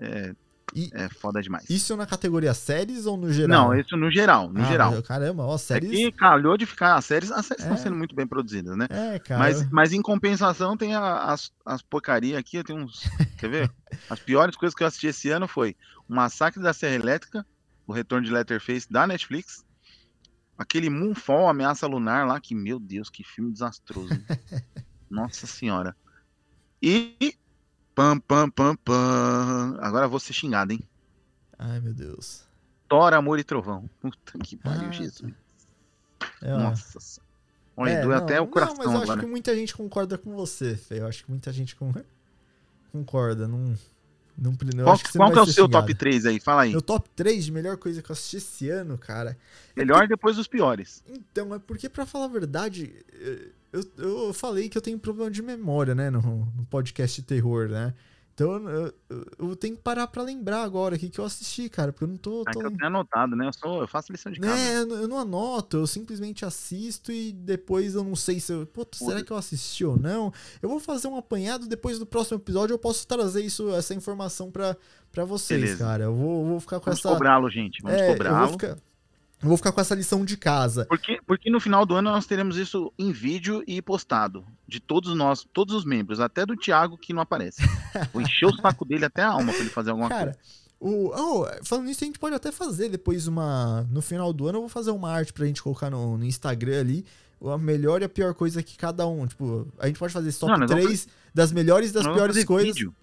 é, 0.00 0.34
e 0.74 0.90
é 0.92 1.08
foda 1.08 1.40
demais. 1.40 1.70
Isso 1.70 1.96
na 1.96 2.06
categoria 2.06 2.52
séries 2.52 3.06
ou 3.06 3.16
no 3.16 3.32
geral? 3.32 3.68
Não, 3.68 3.78
isso 3.78 3.96
no 3.96 4.10
geral, 4.10 4.52
no 4.52 4.60
ah, 4.60 4.64
geral. 4.64 5.02
Caramba, 5.02 5.44
ó, 5.44 5.56
séries... 5.56 5.90
Aqui 5.90 6.10
calhou 6.10 6.56
de 6.56 6.66
ficar, 6.66 6.96
as 6.96 7.04
séries, 7.04 7.30
as 7.30 7.46
séries 7.46 7.64
é. 7.64 7.68
estão 7.68 7.82
sendo 7.82 7.96
muito 7.96 8.16
bem 8.16 8.26
produzidas, 8.26 8.76
né? 8.76 8.86
É, 8.90 9.18
cara. 9.20 9.38
Mas, 9.38 9.70
mas 9.70 9.92
em 9.92 10.02
compensação 10.02 10.76
tem 10.76 10.94
a, 10.94 11.32
as, 11.32 11.52
as 11.64 11.82
porcaria 11.82 12.38
aqui, 12.38 12.62
tem 12.64 12.76
uns, 12.76 13.08
quer 13.38 13.48
ver? 13.48 13.72
As 14.10 14.18
piores 14.18 14.56
coisas 14.56 14.74
que 14.74 14.82
eu 14.82 14.86
assisti 14.86 15.06
esse 15.06 15.30
ano 15.30 15.48
foi 15.48 15.74
o 16.08 16.14
Massacre 16.14 16.60
da 16.60 16.72
Serra 16.72 16.96
Elétrica, 16.96 17.46
o 17.86 17.92
Retorno 17.92 18.26
de 18.26 18.32
Letterface 18.32 18.90
da 18.90 19.06
Netflix, 19.06 19.64
aquele 20.58 20.90
Moonfall, 20.90 21.48
Ameaça 21.48 21.86
Lunar 21.86 22.26
lá, 22.26 22.40
que, 22.40 22.54
meu 22.54 22.78
Deus, 22.78 23.08
que 23.08 23.24
filme 23.24 23.52
desastroso. 23.52 24.10
Nossa 25.10 25.46
senhora. 25.46 25.96
E 26.82 27.34
Pam, 27.94 28.18
pam, 28.20 28.50
pam, 28.50 28.76
pam. 28.76 29.78
Agora 29.80 30.06
vou 30.06 30.20
ser 30.20 30.34
xingado, 30.34 30.72
hein? 30.72 30.80
Ai, 31.58 31.80
meu 31.80 31.94
Deus. 31.94 32.42
Thor, 32.86 33.14
Amor 33.14 33.38
e 33.38 33.44
Trovão. 33.44 33.88
Puta 34.00 34.38
que 34.38 34.54
pariu, 34.56 34.88
Ah, 34.88 34.92
Jesus. 34.92 35.32
É. 36.42 36.50
Nossa 36.50 37.00
senhora. 37.00 37.26
Olha, 37.78 37.90
É, 37.90 38.02
doeu 38.02 38.16
não, 38.16 38.24
até 38.24 38.40
o 38.40 38.46
coração 38.46 38.74
Não, 38.74 38.84
mas 38.84 38.92
eu 38.92 39.00
acho 39.00 39.02
agora. 39.12 39.20
que 39.20 39.26
muita 39.26 39.54
gente 39.54 39.74
concorda 39.74 40.18
com 40.18 40.34
você, 40.34 40.76
Fê. 40.76 41.00
Eu 41.00 41.06
acho 41.06 41.24
que 41.24 41.30
muita 41.30 41.50
gente 41.52 41.74
con- 41.74 41.92
concorda. 42.92 43.48
Não, 43.48 43.74
não, 44.38 44.52
eu 44.52 44.84
Qual, 44.84 44.94
acho 44.94 45.04
que 45.04 45.12
qual 45.12 45.28
não 45.28 45.32
que 45.32 45.38
é 45.38 45.42
o 45.42 45.46
seu 45.46 45.64
xingado. 45.64 45.70
top 45.86 45.94
3 45.94 46.26
aí? 46.26 46.38
Fala 46.38 46.62
aí. 46.62 46.72
Meu 46.72 46.82
top 46.82 47.08
3 47.16 47.46
de 47.46 47.52
melhor 47.52 47.78
coisa 47.78 48.02
que 48.02 48.10
eu 48.10 48.12
assisti 48.12 48.36
esse 48.36 48.68
ano, 48.68 48.98
cara. 48.98 49.38
Melhor 49.74 50.06
depois 50.06 50.36
dos 50.36 50.46
piores. 50.46 51.02
Então, 51.08 51.54
é 51.54 51.58
porque, 51.58 51.88
pra 51.88 52.04
falar 52.04 52.26
a 52.26 52.28
verdade, 52.28 52.94
eu, 53.98 54.26
eu 54.26 54.32
falei 54.32 54.68
que 54.68 54.76
eu 54.78 54.82
tenho 54.82 54.98
problema 54.98 55.30
de 55.30 55.42
memória, 55.42 55.94
né, 55.94 56.10
no, 56.10 56.20
no 56.20 56.66
podcast 56.70 57.20
de 57.20 57.26
terror, 57.26 57.68
né? 57.68 57.94
Então, 58.34 58.68
eu, 58.68 58.92
eu- 59.08 59.26
eu 59.38 59.56
tenho 59.56 59.74
que 59.76 59.80
parar 59.82 60.06
pra 60.08 60.22
lembrar 60.22 60.62
agora 60.62 60.94
o 60.94 60.98
que 60.98 61.08
que 61.08 61.18
eu 61.18 61.24
assisti, 61.24 61.70
cara, 61.70 61.90
porque 61.90 62.04
eu 62.04 62.08
não 62.08 62.18
tô... 62.18 62.42
É 62.46 62.52
tô... 62.52 62.60
que 62.60 62.66
eu 62.66 62.70
tenho 62.70 62.86
anotado, 62.88 63.34
né? 63.34 63.46
Eu, 63.48 63.52
sou, 63.54 63.80
eu 63.80 63.88
faço 63.88 64.12
lição 64.12 64.30
de 64.30 64.38
casa. 64.38 64.54
Né, 64.54 64.76
eu 64.76 64.86
não- 64.86 64.96
eu 64.96 65.08
não 65.08 65.18
anoto, 65.18 65.78
eu 65.78 65.86
simplesmente 65.86 66.44
assisto 66.44 67.10
e 67.10 67.32
depois 67.32 67.94
eu 67.94 68.04
não 68.04 68.14
sei 68.14 68.38
se 68.38 68.52
eu. 68.52 68.66
Pô, 68.66 68.86
será 68.92 69.22
que 69.24 69.30
eu 69.30 69.38
assisti 69.38 69.86
ou 69.86 69.98
não? 69.98 70.30
Eu 70.60 70.68
vou 70.68 70.78
fazer 70.78 71.08
um 71.08 71.16
apanhado, 71.16 71.66
depois 71.66 71.98
do 71.98 72.04
próximo 72.04 72.36
episódio 72.36 72.74
eu 72.74 72.78
posso 72.78 73.06
trazer 73.06 73.42
isso, 73.42 73.70
essa 73.74 73.94
informação 73.94 74.50
pra, 74.50 74.76
pra 75.10 75.24
vocês, 75.24 75.58
Beleza. 75.58 75.82
cara. 75.82 76.04
Eu 76.04 76.14
vou, 76.14 76.44
vou 76.44 76.60
ficar 76.60 76.78
com 76.78 76.84
Vamos 76.90 77.00
essa. 77.00 77.08
cobrá-lo, 77.08 77.48
gente. 77.48 77.80
Vamos 77.82 77.98
É, 77.98 78.12
cobrá-lo. 78.12 78.58
Eu 79.42 79.48
vou 79.48 79.56
ficar 79.56 79.70
com 79.70 79.80
essa 79.80 79.94
lição 79.94 80.24
de 80.24 80.36
casa. 80.36 80.86
Porque, 80.86 81.20
porque 81.26 81.50
no 81.50 81.60
final 81.60 81.84
do 81.84 81.94
ano 81.94 82.10
nós 82.10 82.26
teremos 82.26 82.56
isso 82.56 82.92
em 82.98 83.12
vídeo 83.12 83.62
e 83.66 83.82
postado. 83.82 84.44
De 84.66 84.80
todos 84.80 85.14
nós, 85.14 85.46
todos 85.52 85.74
os 85.74 85.84
membros, 85.84 86.20
até 86.20 86.46
do 86.46 86.56
Thiago 86.56 86.96
que 86.96 87.12
não 87.12 87.20
aparece. 87.22 87.60
Vou 88.12 88.22
encher 88.22 88.46
o 88.46 88.56
saco 88.56 88.84
dele 88.84 89.04
até 89.04 89.22
a 89.22 89.28
alma 89.28 89.52
pra 89.52 89.60
ele 89.60 89.70
fazer 89.70 89.90
alguma 89.90 90.08
Cara, 90.08 90.32
coisa. 90.32 90.38
o, 90.80 91.12
oh, 91.14 91.46
falando 91.64 91.86
nisso, 91.86 92.02
a 92.02 92.06
gente 92.06 92.18
pode 92.18 92.34
até 92.34 92.50
fazer 92.50 92.88
depois 92.88 93.26
uma. 93.26 93.86
No 93.90 94.00
final 94.00 94.32
do 94.32 94.48
ano, 94.48 94.56
eu 94.56 94.62
vou 94.62 94.70
fazer 94.70 94.90
uma 94.90 95.10
arte 95.10 95.32
pra 95.32 95.46
gente 95.46 95.62
colocar 95.62 95.90
no, 95.90 96.16
no 96.16 96.24
Instagram 96.24 96.80
ali. 96.80 97.04
A 97.44 97.58
melhor 97.58 98.00
e 98.00 98.04
a 98.06 98.08
pior 98.08 98.32
coisa 98.32 98.62
que 98.62 98.78
cada 98.78 99.06
um. 99.06 99.26
Tipo, 99.26 99.68
a 99.78 99.86
gente 99.86 99.98
pode 99.98 100.12
fazer 100.12 100.30
esse 100.30 100.40
top 100.40 100.52
Não, 100.52 100.60
nós 100.60 100.70
vamos 100.70 100.84
3 100.86 101.08
das 101.34 101.52
melhores 101.52 101.90
e 101.90 101.92
das 101.92 102.04
Nós 102.04 102.14
piores 102.14 102.42
coisas. 102.44 102.74
vídeo. 102.74 102.94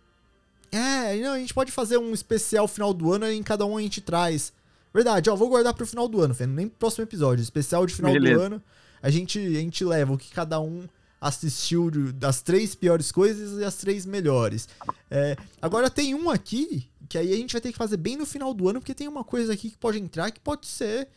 É, 0.72 1.16
não, 1.18 1.34
a 1.34 1.38
gente 1.38 1.54
pode 1.54 1.72
fazer 1.72 1.98
um 1.98 2.12
especial 2.14 2.68
final 2.68 2.92
do 2.92 3.14
ano 3.14 3.28
e 3.28 3.36
em 3.38 3.44
cada 3.44 3.64
um 3.64 3.78
a 3.78 3.82
gente 3.82 4.02
traz. 4.02 4.52
Verdade, 4.94 5.30
ó, 5.30 5.36
vou 5.36 5.50
guardar 5.50 5.74
pro 5.74 5.88
final 5.88 6.08
do 6.08 6.22
ano, 6.22 6.36
Fê, 6.36 6.46
nem 6.46 6.68
pro 6.68 6.78
próximo 6.80 7.04
episódio. 7.04 7.42
Especial 7.42 7.86
de 7.86 7.96
final 7.96 8.14
do 8.14 8.20
Beleza. 8.20 8.44
ano, 8.44 8.64
a 9.02 9.10
gente, 9.10 9.40
a 9.40 9.60
gente 9.60 9.84
leva 9.84 10.14
o 10.14 10.18
que 10.18 10.32
cada 10.32 10.60
um 10.60 10.88
assistiu 11.20 11.90
das 12.14 12.42
três 12.42 12.76
piores 12.76 13.12
coisas 13.12 13.60
e 13.60 13.64
as 13.64 13.76
três 13.76 14.06
melhores. 14.06 14.68
É, 15.10 15.38
agora 15.62 15.90
tem 15.90 16.14
um 16.14 16.30
aqui, 16.30 16.90
que 17.08 17.18
aí 17.18 17.34
a 17.34 17.38
gente 17.38 17.54
vai 17.54 17.62
ter 17.62 17.72
que 17.72 17.78
fazer 17.78 17.98
bem 17.98 18.18
no 18.18 18.26
final 18.26 18.54
do 18.54 18.68
ano, 18.68 18.80
porque 18.80 18.94
tem 18.94 19.08
uma 19.08 19.24
coisa 19.24 19.54
aqui 19.54 19.72
que 19.72 19.78
pode 19.78 20.00
entrar 20.00 20.30
que 20.32 20.40
pode 20.40 20.68
ser 20.68 21.08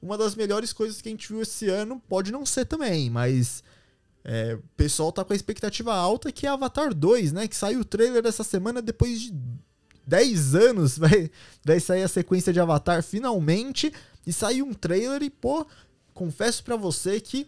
uma 0.00 0.16
das 0.16 0.34
melhores 0.34 0.72
coisas 0.72 1.02
que 1.02 1.08
a 1.08 1.12
gente 1.12 1.28
viu 1.28 1.42
esse 1.42 1.68
ano. 1.68 2.00
Pode 2.08 2.30
não 2.30 2.46
ser 2.46 2.64
também, 2.64 3.10
mas 3.10 3.62
é, 4.24 4.54
o 4.54 4.62
pessoal 4.76 5.10
tá 5.10 5.24
com 5.24 5.32
a 5.32 5.36
expectativa 5.36 5.94
alta 5.94 6.30
que 6.30 6.46
é 6.46 6.50
Avatar 6.50 6.94
2, 6.94 7.32
né? 7.32 7.48
Que 7.48 7.56
saiu 7.56 7.80
o 7.80 7.84
trailer 7.84 8.24
essa 8.26 8.44
semana 8.44 8.80
depois 8.80 9.20
de 9.20 9.32
10 10.10 10.54
anos. 10.54 10.98
Vai, 10.98 11.30
vai 11.64 11.80
sair 11.80 12.02
a 12.02 12.08
sequência 12.08 12.52
de 12.52 12.60
Avatar 12.60 13.02
finalmente. 13.02 13.92
E 14.26 14.32
saiu 14.32 14.66
um 14.66 14.74
trailer 14.74 15.22
e, 15.22 15.30
pô, 15.30 15.66
confesso 16.12 16.62
pra 16.62 16.76
você 16.76 17.20
que, 17.20 17.46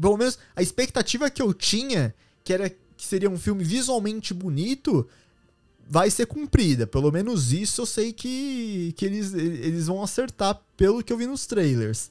pelo 0.00 0.16
menos, 0.16 0.38
a 0.56 0.62
expectativa 0.62 1.30
que 1.30 1.40
eu 1.40 1.54
tinha, 1.54 2.14
que 2.42 2.52
era 2.52 2.68
que 2.68 3.04
seria 3.04 3.28
um 3.30 3.38
filme 3.38 3.62
visualmente 3.62 4.32
bonito, 4.32 5.06
vai 5.88 6.10
ser 6.10 6.26
cumprida. 6.26 6.86
Pelo 6.86 7.12
menos 7.12 7.52
isso 7.52 7.82
eu 7.82 7.86
sei 7.86 8.12
que, 8.12 8.94
que 8.96 9.04
eles, 9.04 9.34
eles 9.34 9.86
vão 9.86 10.02
acertar 10.02 10.60
pelo 10.76 11.02
que 11.04 11.12
eu 11.12 11.18
vi 11.18 11.26
nos 11.26 11.46
trailers. 11.46 12.10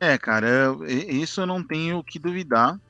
É, 0.00 0.16
cara, 0.16 0.46
eu- 0.48 0.86
isso 0.86 1.40
eu 1.40 1.46
não 1.46 1.62
tenho 1.62 2.02
que 2.04 2.18
duvidar. 2.18 2.80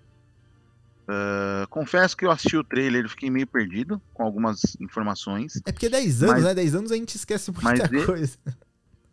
Ah, 1.11 1.67
confesso 1.71 2.15
que 2.17 2.27
eu 2.27 2.31
assisti 2.31 2.57
o 2.57 2.63
trailer 2.63 3.07
e 3.07 3.09
fiquei 3.09 3.31
meio 3.31 3.47
perdido 3.47 4.01
com 4.13 4.23
algumas 4.23 4.77
informações. 4.79 5.57
É 5.65 5.73
porque 5.73 5.89
10 5.89 6.23
anos, 6.23 6.35
Mas- 6.35 6.45
né? 6.45 6.55
10 6.55 6.75
anos 6.75 6.93
a 6.93 6.97
gente 6.97 7.15
esquece 7.15 7.51
muita 7.51 7.65
mas 7.65 7.81
e- 8.03 8.05
coisa. 8.07 8.37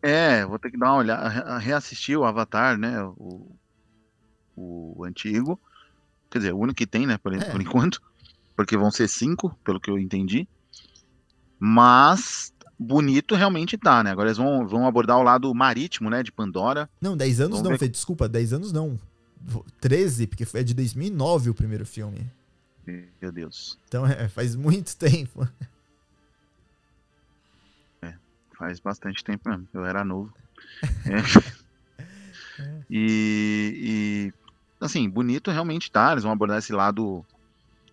É, 0.02 0.44
vou 0.44 0.58
ter 0.58 0.70
que 0.70 0.76
dar 0.78 0.92
uma 0.92 0.98
olhada, 0.98 1.28
re- 1.28 1.58
reassistir 1.64 2.16
o 2.18 2.24
Avatar, 2.24 2.76
né? 2.78 3.02
O, 3.02 3.50
o 4.54 5.04
antigo. 5.04 5.58
Quer 6.30 6.38
dizer, 6.38 6.52
o 6.52 6.58
único 6.58 6.76
que 6.76 6.86
tem, 6.86 7.06
né? 7.06 7.16
Por, 7.18 7.32
É. 7.34 7.38
por 7.50 7.60
enquanto. 7.60 8.00
Porque 8.54 8.76
vão 8.76 8.90
ser 8.90 9.08
cinco, 9.08 9.58
pelo 9.64 9.80
que 9.80 9.90
eu 9.90 9.98
entendi. 9.98 10.46
Mas 11.58 12.52
bonito 12.78 13.34
realmente 13.34 13.78
tá, 13.78 14.02
né? 14.04 14.10
Agora 14.10 14.28
eles 14.28 14.36
vão, 14.38 14.66
vão 14.66 14.86
abordar 14.86 15.18
o 15.18 15.22
lado 15.22 15.52
marítimo, 15.54 16.10
né? 16.10 16.22
De 16.22 16.30
Pandora. 16.30 16.88
Não, 17.00 17.16
10 17.16 17.40
anos 17.40 17.50
Vamos 17.52 17.64
não, 17.64 17.70
ver. 17.70 17.78
Fê, 17.78 17.88
desculpa, 17.88 18.28
10 18.28 18.52
anos 18.52 18.72
não. 18.72 18.98
13, 19.80 20.26
porque 20.26 20.46
é 20.54 20.62
de 20.62 20.74
2009 20.74 21.50
o 21.50 21.54
primeiro 21.54 21.86
filme. 21.86 22.26
Meu 23.20 23.32
Deus. 23.32 23.78
Então 23.88 24.06
é, 24.06 24.28
faz 24.28 24.54
muito 24.54 24.94
tempo. 24.98 25.46
Faz 28.56 28.80
bastante 28.80 29.22
tempo 29.22 29.48
mesmo. 29.48 29.68
Eu 29.72 29.84
era 29.84 30.04
novo. 30.04 30.32
É. 32.58 32.80
E, 32.88 34.32
e, 34.32 34.82
assim, 34.82 35.10
bonito 35.10 35.50
realmente 35.50 35.90
tá. 35.90 36.12
Eles 36.12 36.24
vão 36.24 36.32
abordar 36.32 36.56
esse 36.56 36.72
lado 36.72 37.22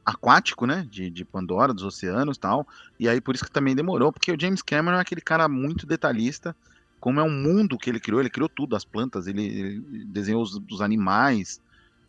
aquático, 0.05 0.65
né? 0.65 0.87
De, 0.89 1.09
de 1.09 1.25
Pandora, 1.25 1.73
dos 1.73 1.83
oceanos 1.83 2.37
tal. 2.37 2.65
E 2.97 3.09
aí 3.09 3.19
por 3.19 3.35
isso 3.35 3.43
que 3.43 3.51
também 3.51 3.75
demorou, 3.75 4.13
porque 4.13 4.31
o 4.31 4.39
James 4.39 4.61
Cameron 4.61 4.95
é 4.95 5.01
aquele 5.01 5.19
cara 5.19 5.49
muito 5.49 5.85
detalhista. 5.85 6.55
Como 7.03 7.19
é 7.19 7.23
um 7.23 7.29
mundo 7.29 7.77
que 7.77 7.89
ele 7.89 7.99
criou, 7.99 8.21
ele 8.21 8.29
criou 8.29 8.47
tudo, 8.47 8.77
as 8.77 8.85
plantas, 8.85 9.27
ele, 9.27 9.43
ele 9.43 10.05
desenhou 10.05 10.41
os, 10.41 10.57
os 10.71 10.79
animais, 10.79 11.59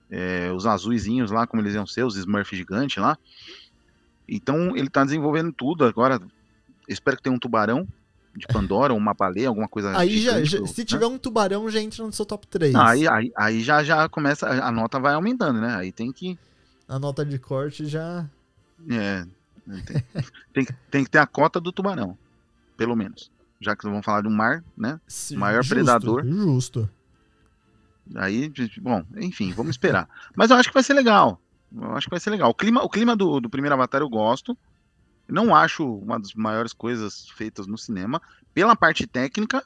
é, 0.08 0.52
os 0.52 0.66
azuizinhos 0.66 1.32
lá, 1.32 1.48
como 1.48 1.60
eles 1.60 1.74
iam 1.74 1.84
ser, 1.84 2.04
os 2.04 2.16
Smurf 2.16 2.54
gigantes 2.54 3.02
lá. 3.02 3.18
Então 4.28 4.76
ele 4.76 4.88
tá 4.88 5.02
desenvolvendo 5.02 5.52
tudo 5.52 5.84
agora. 5.84 6.22
Espero 6.88 7.16
que 7.16 7.24
tenha 7.24 7.34
um 7.34 7.40
tubarão 7.40 7.88
de 8.36 8.46
Pandora, 8.46 8.94
uma 8.94 9.12
baleia, 9.12 9.48
alguma 9.48 9.66
coisa 9.66 9.98
Aí 9.98 10.20
já, 10.20 10.40
gigante 10.44 10.72
se 10.72 10.82
né? 10.82 10.84
tiver 10.84 11.06
um 11.06 11.18
tubarão, 11.18 11.68
já 11.68 11.80
entra 11.80 12.06
no 12.06 12.12
seu 12.12 12.24
top 12.24 12.46
3. 12.46 12.76
Ah, 12.76 12.90
aí, 12.90 13.08
aí, 13.08 13.32
aí 13.36 13.62
já, 13.64 13.82
já 13.82 14.08
começa, 14.08 14.46
a 14.46 14.70
nota 14.70 15.00
vai 15.00 15.14
aumentando, 15.14 15.60
né? 15.60 15.74
Aí 15.74 15.90
tem 15.90 16.12
que. 16.12 16.38
A 16.86 17.00
nota 17.00 17.24
de 17.24 17.36
corte 17.40 17.84
já. 17.86 18.30
É, 18.88 19.26
tem, 19.66 20.04
tem, 20.52 20.66
tem 20.88 21.04
que 21.04 21.10
ter 21.10 21.18
a 21.18 21.26
cota 21.26 21.60
do 21.60 21.72
tubarão, 21.72 22.16
pelo 22.76 22.94
menos. 22.94 23.34
Já 23.64 23.74
que 23.74 23.84
vamos 23.84 24.04
falar 24.04 24.20
de 24.22 24.28
um 24.28 24.34
mar, 24.34 24.62
né? 24.76 25.00
se- 25.08 25.36
Maior 25.36 25.66
predador. 25.66 26.24
Justo. 26.26 26.88
Aí, 28.16 28.52
bom, 28.80 29.02
enfim, 29.16 29.52
vamos 29.52 29.70
esperar. 29.70 30.08
Mas 30.36 30.50
eu 30.50 30.56
acho 30.56 30.68
que 30.68 30.74
vai 30.74 30.82
ser 30.82 30.92
legal. 30.94 31.40
Eu 31.74 31.92
acho 31.96 32.06
que 32.06 32.10
vai 32.10 32.20
ser 32.20 32.30
legal. 32.30 32.50
O 32.50 32.54
clima, 32.54 32.82
o 32.82 32.88
clima 32.88 33.16
do, 33.16 33.40
do 33.40 33.48
primeiro 33.48 33.74
Avatar 33.74 34.00
eu 34.02 34.08
gosto. 34.08 34.56
Não 35.26 35.54
acho 35.56 35.84
uma 36.00 36.20
das 36.20 36.34
maiores 36.34 36.72
coisas 36.74 37.30
feitas 37.30 37.66
no 37.66 37.78
cinema. 37.78 38.20
Pela 38.52 38.76
parte 38.76 39.06
técnica, 39.06 39.64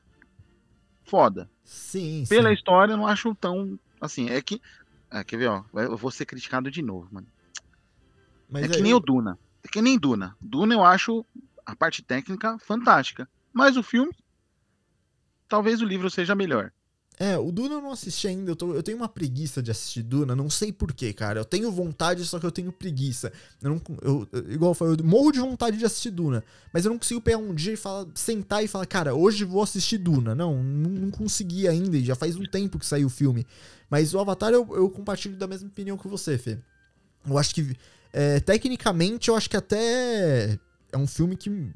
foda. 1.04 1.50
Sim, 1.64 2.24
Pela 2.28 2.48
sim. 2.48 2.54
história, 2.54 2.92
eu 2.92 2.96
não 2.96 3.06
acho 3.06 3.34
tão. 3.34 3.78
Assim, 4.00 4.30
é 4.30 4.40
que. 4.40 4.62
Ah, 5.10 5.24
quer 5.24 5.36
ver, 5.36 5.48
ó? 5.48 5.64
Eu 5.74 5.96
vou 5.96 6.10
ser 6.10 6.24
criticado 6.26 6.70
de 6.70 6.80
novo, 6.80 7.08
mano. 7.10 7.26
Mas 8.48 8.64
é 8.64 8.68
que 8.68 8.76
aí- 8.76 8.82
nem 8.82 8.94
o 8.94 9.00
Duna. 9.00 9.36
É 9.64 9.68
que 9.68 9.82
nem 9.82 9.98
Duna. 9.98 10.36
Duna 10.40 10.74
eu 10.74 10.84
acho 10.84 11.24
a 11.66 11.74
parte 11.74 12.02
técnica 12.02 12.56
fantástica. 12.58 13.28
Mas 13.58 13.76
o 13.76 13.82
filme, 13.82 14.12
talvez 15.48 15.82
o 15.82 15.84
livro 15.84 16.08
seja 16.08 16.32
melhor. 16.32 16.70
É, 17.18 17.36
o 17.36 17.50
Duna 17.50 17.74
eu 17.74 17.82
não 17.82 17.90
assisti 17.90 18.28
ainda. 18.28 18.52
Eu, 18.52 18.54
tô- 18.54 18.72
eu 18.72 18.84
tenho 18.84 18.96
uma 18.96 19.08
preguiça 19.08 19.60
de 19.60 19.72
assistir 19.72 20.04
Duna. 20.04 20.36
Não 20.36 20.48
sei 20.48 20.72
porquê, 20.72 21.12
cara. 21.12 21.40
Eu 21.40 21.44
tenho 21.44 21.72
vontade, 21.72 22.24
só 22.24 22.38
que 22.38 22.46
eu 22.46 22.52
tenho 22.52 22.70
preguiça. 22.70 23.32
Eu 23.60 23.70
não, 23.70 23.82
eu, 24.00 24.28
igual 24.48 24.70
eu 24.70 24.74
falei, 24.76 24.94
eu 24.96 25.04
morro 25.04 25.32
de 25.32 25.40
vontade 25.40 25.76
de 25.76 25.84
assistir 25.84 26.12
Duna. 26.12 26.44
Mas 26.72 26.84
eu 26.84 26.92
não 26.92 26.98
consigo 27.00 27.20
pegar 27.20 27.38
um 27.38 27.52
dia 27.52 27.72
e 27.72 27.76
falar, 27.76 28.06
sentar 28.14 28.62
e 28.62 28.68
falar, 28.68 28.86
cara, 28.86 29.16
hoje 29.16 29.44
vou 29.44 29.60
assistir 29.64 29.98
Duna. 29.98 30.32
Não, 30.36 30.62
não, 30.62 30.90
não 30.90 31.10
consegui 31.10 31.66
ainda. 31.66 31.96
E 31.96 32.04
já 32.04 32.14
faz 32.14 32.36
um 32.36 32.44
tempo 32.44 32.78
que 32.78 32.86
saiu 32.86 33.08
o 33.08 33.10
filme. 33.10 33.44
Mas 33.90 34.14
o 34.14 34.20
Avatar 34.20 34.52
eu, 34.52 34.64
eu 34.76 34.88
compartilho 34.88 35.36
da 35.36 35.48
mesma 35.48 35.66
opinião 35.68 35.98
que 35.98 36.06
você, 36.06 36.38
Fê. 36.38 36.56
Eu 37.28 37.36
acho 37.36 37.52
que, 37.52 37.74
é, 38.12 38.38
tecnicamente, 38.38 39.28
eu 39.28 39.34
acho 39.34 39.50
que 39.50 39.56
até 39.56 40.56
é 40.92 40.96
um 40.96 41.06
filme 41.08 41.36
que, 41.36 41.72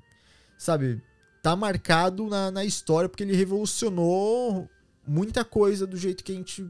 sabe, 0.57 1.03
tá 1.43 1.57
marcado 1.57 2.28
na, 2.28 2.51
na 2.51 2.64
história 2.64 3.09
porque 3.09 3.24
ele 3.24 3.34
revolucionou 3.34 4.68
muita 5.07 5.45
coisa 5.45 5.86
do 5.86 5.97
jeito 5.97 6.22
que 6.22 6.32
a 6.32 6.34
gente 6.34 6.66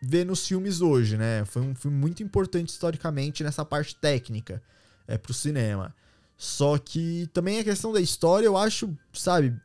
vê 0.00 0.24
nos 0.24 0.46
filmes 0.46 0.82
hoje, 0.82 1.16
né? 1.16 1.44
Foi 1.46 1.62
um 1.62 1.74
filme 1.74 1.96
muito 1.96 2.22
importante 2.22 2.68
historicamente 2.68 3.42
nessa 3.42 3.64
parte 3.64 3.96
técnica 3.96 4.62
é, 5.08 5.16
pro 5.16 5.32
cinema. 5.32 5.94
Só 6.36 6.76
que 6.76 7.28
também 7.32 7.58
a 7.58 7.64
questão 7.64 7.92
da 7.92 8.00
história, 8.00 8.46
eu 8.46 8.56
acho, 8.56 8.94
sabe, 9.12 9.56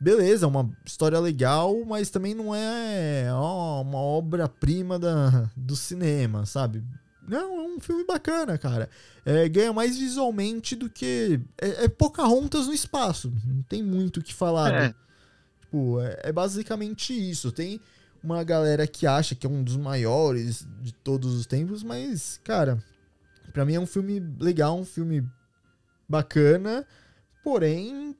beleza, 0.00 0.46
é 0.46 0.48
uma 0.48 0.68
história 0.84 1.20
legal, 1.20 1.84
mas 1.84 2.10
também 2.10 2.34
não 2.34 2.54
é 2.54 3.28
ó, 3.32 3.82
uma 3.82 3.98
obra-prima 3.98 4.98
do 5.56 5.76
cinema, 5.76 6.44
sabe? 6.44 6.82
Não, 7.28 7.60
é 7.60 7.62
um 7.64 7.80
filme 7.80 8.04
bacana, 8.04 8.56
cara. 8.56 8.88
É, 9.24 9.48
ganha 9.48 9.72
mais 9.72 9.98
visualmente 9.98 10.76
do 10.76 10.88
que. 10.88 11.40
É, 11.60 11.84
é 11.84 11.88
Pocahontas 11.88 12.66
no 12.66 12.72
espaço. 12.72 13.32
Não 13.44 13.62
tem 13.62 13.82
muito 13.82 14.20
o 14.20 14.22
que 14.22 14.32
falar. 14.32 14.72
É. 14.72 14.80
né? 14.80 14.94
Tipo, 15.60 16.00
é, 16.00 16.20
é 16.24 16.32
basicamente 16.32 17.12
isso. 17.12 17.50
Tem 17.50 17.80
uma 18.22 18.42
galera 18.42 18.86
que 18.86 19.06
acha 19.06 19.34
que 19.34 19.46
é 19.46 19.50
um 19.50 19.62
dos 19.62 19.76
maiores 19.76 20.66
de 20.80 20.92
todos 20.92 21.34
os 21.34 21.46
tempos, 21.46 21.82
mas, 21.82 22.40
cara, 22.42 22.82
pra 23.52 23.64
mim 23.64 23.74
é 23.74 23.80
um 23.80 23.86
filme 23.86 24.20
legal, 24.40 24.78
um 24.78 24.84
filme 24.84 25.24
bacana, 26.08 26.86
porém, 27.44 28.16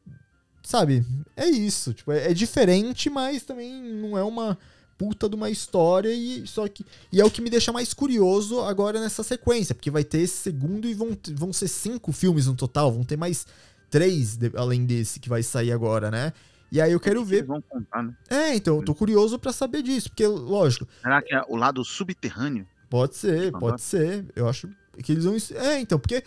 sabe, 0.63 1.05
é 1.37 1.47
isso. 1.47 1.93
Tipo, 1.95 2.13
é, 2.13 2.31
é 2.31 2.35
diferente, 2.35 3.11
mas 3.11 3.43
também 3.43 3.83
não 3.83 4.17
é 4.17 4.23
uma 4.23 4.59
puta 4.99 5.29
de 5.29 5.35
uma 5.37 5.51
história 5.51 6.13
e 6.13 6.47
só 6.47 6.67
que 6.69 6.85
e 7.13 7.21
é 7.21 7.25
o 7.25 7.31
que 7.31 7.43
me 7.43 7.51
deixa 7.51 7.73
mais 7.73 7.93
curioso 7.93 8.61
agora 8.61 9.01
nessa 9.01 9.23
sequência, 9.23 9.75
porque 9.75 9.91
vai 9.91 10.03
ter 10.05 10.19
esse 10.21 10.37
segundo 10.37 10.87
e 10.89 10.95
vão, 10.95 11.17
vão 11.35 11.53
ser 11.53 11.69
cinco 11.69 12.13
filmes 12.13 12.47
no 12.47 12.55
total, 12.55 12.91
vão 12.93 13.05
ter 13.05 13.17
mais 13.17 13.47
três 13.91 14.37
de- 14.37 14.53
além 14.57 14.85
desse 14.87 15.21
que 15.21 15.29
vai 15.29 15.43
sair 15.43 15.73
agora, 15.73 16.11
né? 16.11 16.33
E 16.73 16.81
aí 16.81 16.91
eu 16.93 16.99
quero 16.99 17.21
Eles 17.21 17.29
ver. 17.31 17.45
vão 17.45 17.63
contar, 17.63 18.03
né? 18.03 18.13
É, 18.29 18.55
então, 18.57 18.77
eu 18.79 18.83
tô 18.83 18.95
curioso 18.95 19.39
pra 19.39 19.53
saber 19.53 19.83
disso, 19.83 20.09
porque 20.11 20.27
lógico, 20.27 20.89
Será 21.01 21.23
que 21.23 21.35
é 21.35 21.43
o 21.49 21.57
lado 21.57 21.85
subterrâneo? 21.85 22.67
pode 22.91 23.17
ser, 23.17 23.53
pode 23.53 23.83
ser. 23.83 24.25
Eu 24.35 24.49
acho 24.49 24.69
que 25.03 25.13
eles 25.13 25.25
vão 25.25 25.37
É, 25.55 25.79
então, 25.81 25.99
porque 25.99 26.25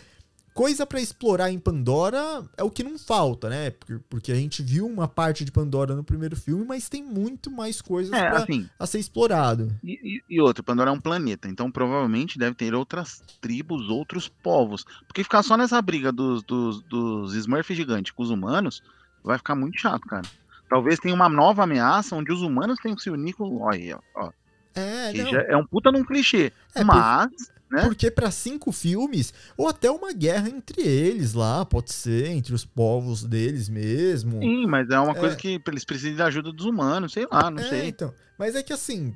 coisa 0.60 0.84
pra 0.84 1.00
explorar 1.00 1.50
em 1.50 1.58
Pandora 1.58 2.44
é 2.54 2.62
o 2.62 2.70
que 2.70 2.84
não 2.84 2.98
falta, 2.98 3.48
né? 3.48 3.70
Porque, 3.70 3.98
porque 4.10 4.30
a 4.30 4.34
gente 4.34 4.62
viu 4.62 4.86
uma 4.86 5.08
parte 5.08 5.42
de 5.42 5.50
Pandora 5.50 5.94
no 5.94 6.04
primeiro 6.04 6.36
filme, 6.36 6.66
mas 6.66 6.86
tem 6.86 7.02
muito 7.02 7.50
mais 7.50 7.80
coisas 7.80 8.12
É, 8.12 8.28
pra, 8.28 8.42
assim, 8.42 8.68
a 8.78 8.86
ser 8.86 8.98
explorado. 8.98 9.74
E, 9.82 10.20
e- 10.28 10.38
outro, 10.38 10.62
Pandora 10.62 10.90
é 10.90 10.92
um 10.92 11.00
planeta, 11.00 11.48
então 11.48 11.70
provavelmente 11.70 12.38
deve 12.38 12.54
ter 12.54 12.74
outras 12.74 13.22
tribos, 13.40 13.88
outros 13.88 14.28
povos. 14.28 14.84
Porque 15.06 15.24
ficar 15.24 15.42
só 15.42 15.56
nessa 15.56 15.80
briga 15.80 16.12
dos, 16.12 16.42
dos, 16.42 16.82
dos 16.82 17.34
Smurfs 17.34 17.74
gigantes 17.74 18.12
com 18.12 18.22
os 18.22 18.28
humanos 18.28 18.82
vai 19.24 19.38
ficar 19.38 19.54
muito 19.54 19.80
chato, 19.80 20.02
cara. 20.02 20.28
Talvez 20.68 20.98
tenha 21.00 21.14
uma 21.14 21.30
nova 21.30 21.62
ameaça 21.64 22.14
onde 22.14 22.30
os 22.32 22.42
humanos 22.42 22.78
tenham 22.82 22.96
que 22.96 23.02
se 23.02 23.08
unir 23.08 23.32
com. 23.32 23.62
Olha, 23.62 23.98
ó, 24.14 24.30
É, 24.74 25.52
é 25.52 25.56
um 25.56 25.64
puta 25.64 25.90
num 25.90 26.04
clichê. 26.04 26.52
É, 26.74 26.84
mas, 26.84 27.50
né? 27.70 27.82
Porque 27.84 28.10
pra 28.10 28.30
cinco 28.30 28.72
filmes, 28.72 29.32
ou 29.56 29.68
até 29.68 29.90
uma 29.90 30.12
guerra 30.12 30.48
entre 30.48 30.82
eles 30.82 31.34
lá, 31.34 31.64
pode 31.64 31.92
ser, 31.92 32.26
entre 32.28 32.54
os 32.54 32.64
povos 32.64 33.22
deles 33.24 33.68
mesmo. 33.68 34.40
Sim, 34.40 34.66
mas 34.66 34.88
é 34.90 34.98
uma 34.98 35.14
coisa 35.14 35.34
É. 35.34 35.38
que 35.38 35.60
eles 35.66 35.84
precisam 35.84 36.16
da 36.16 36.26
ajuda 36.26 36.52
dos 36.52 36.66
humanos, 36.66 37.12
sei 37.12 37.26
lá, 37.30 37.50
não 37.50 37.62
é, 37.62 37.68
sei. 37.68 37.88
então. 37.88 38.12
Mas 38.38 38.54
é 38.54 38.62
que 38.62 38.72
assim, 38.72 39.14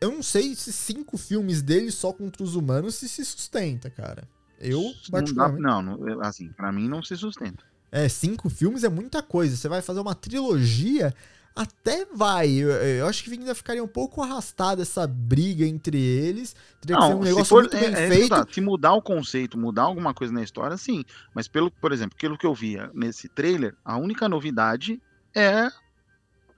eu 0.00 0.10
não 0.12 0.22
sei 0.22 0.54
se 0.54 0.72
cinco 0.72 1.16
filmes 1.16 1.62
deles 1.62 1.94
só 1.94 2.12
contra 2.12 2.42
os 2.42 2.54
humanos 2.56 2.94
se 2.96 3.08
se 3.08 3.24
sustenta, 3.24 3.88
cara. 3.88 4.28
Eu, 4.60 4.80
Não, 4.82 4.90
dá, 4.92 5.10
particularmente. 5.10 5.62
não, 5.62 6.20
assim, 6.22 6.48
pra 6.50 6.70
mim 6.72 6.88
não 6.88 7.02
se 7.02 7.16
sustenta. 7.16 7.64
É, 7.90 8.08
cinco 8.08 8.48
filmes 8.50 8.82
é 8.82 8.88
muita 8.88 9.22
coisa. 9.22 9.56
Você 9.56 9.68
vai 9.68 9.80
fazer 9.82 10.00
uma 10.00 10.14
trilogia, 10.14 11.14
até 11.56 12.04
vai. 12.06 12.48
Eu, 12.50 12.70
eu 12.70 13.06
acho 13.06 13.22
que 13.22 13.30
ainda 13.32 13.54
ficaria 13.54 13.82
um 13.82 13.88
pouco 13.88 14.22
arrastada 14.22 14.82
essa 14.82 15.06
briga 15.06 15.64
entre 15.64 15.96
eles. 16.00 16.54
Teria 16.80 16.96
que 16.96 17.06
ser 17.06 17.14
um 17.14 17.22
se 17.22 17.28
negócio 17.28 17.44
for- 17.46 17.62
muito 17.62 17.76
é- 17.76 17.80
bem 17.80 17.88
é 17.94 18.08
que 18.08 18.14
feito. 18.16 18.54
Se 18.54 18.60
mudar 18.60 18.92
o 18.94 19.02
conceito, 19.02 19.56
mudar 19.58 19.82
alguma 19.82 20.12
coisa 20.12 20.32
na 20.32 20.42
história, 20.42 20.76
sim. 20.76 21.04
Mas 21.34 21.46
pelo, 21.46 21.70
por 21.70 21.92
exemplo, 21.92 22.16
pelo 22.20 22.36
que 22.36 22.46
eu 22.46 22.54
via 22.54 22.90
nesse 22.92 23.28
trailer, 23.28 23.76
a 23.84 23.96
única 23.96 24.28
novidade 24.28 25.00
é 25.34 25.68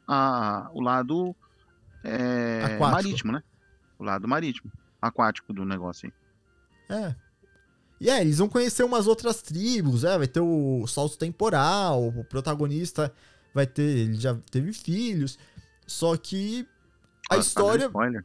a, 0.08 0.70
o 0.72 0.80
lado 0.80 1.34
é, 2.04 2.62
Aquático. 2.64 2.90
marítimo, 2.90 3.32
né? 3.32 3.42
O 3.98 4.04
lado 4.04 4.28
marítimo, 4.28 4.70
aquático 5.00 5.52
do 5.52 5.64
negócio 5.64 6.10
aí. 6.88 6.96
É. 6.98 7.14
E 8.00 8.10
é, 8.10 8.20
eles 8.20 8.38
vão 8.38 8.48
conhecer 8.48 8.84
umas 8.84 9.06
outras 9.06 9.40
tribos, 9.42 10.04
é, 10.04 10.16
vai 10.18 10.26
ter 10.28 10.40
o 10.40 10.86
salto 10.86 11.16
temporal, 11.16 12.08
o 12.08 12.22
protagonista 12.24 13.12
vai 13.56 13.66
ter, 13.66 13.82
ele 13.82 14.14
já 14.14 14.34
teve 14.50 14.72
filhos, 14.72 15.36
só 15.86 16.16
que 16.16 16.66
a 17.28 17.34
Ah, 17.34 17.36
tá 17.36 17.38
história... 17.38 17.86
Spoiler. 17.86 18.22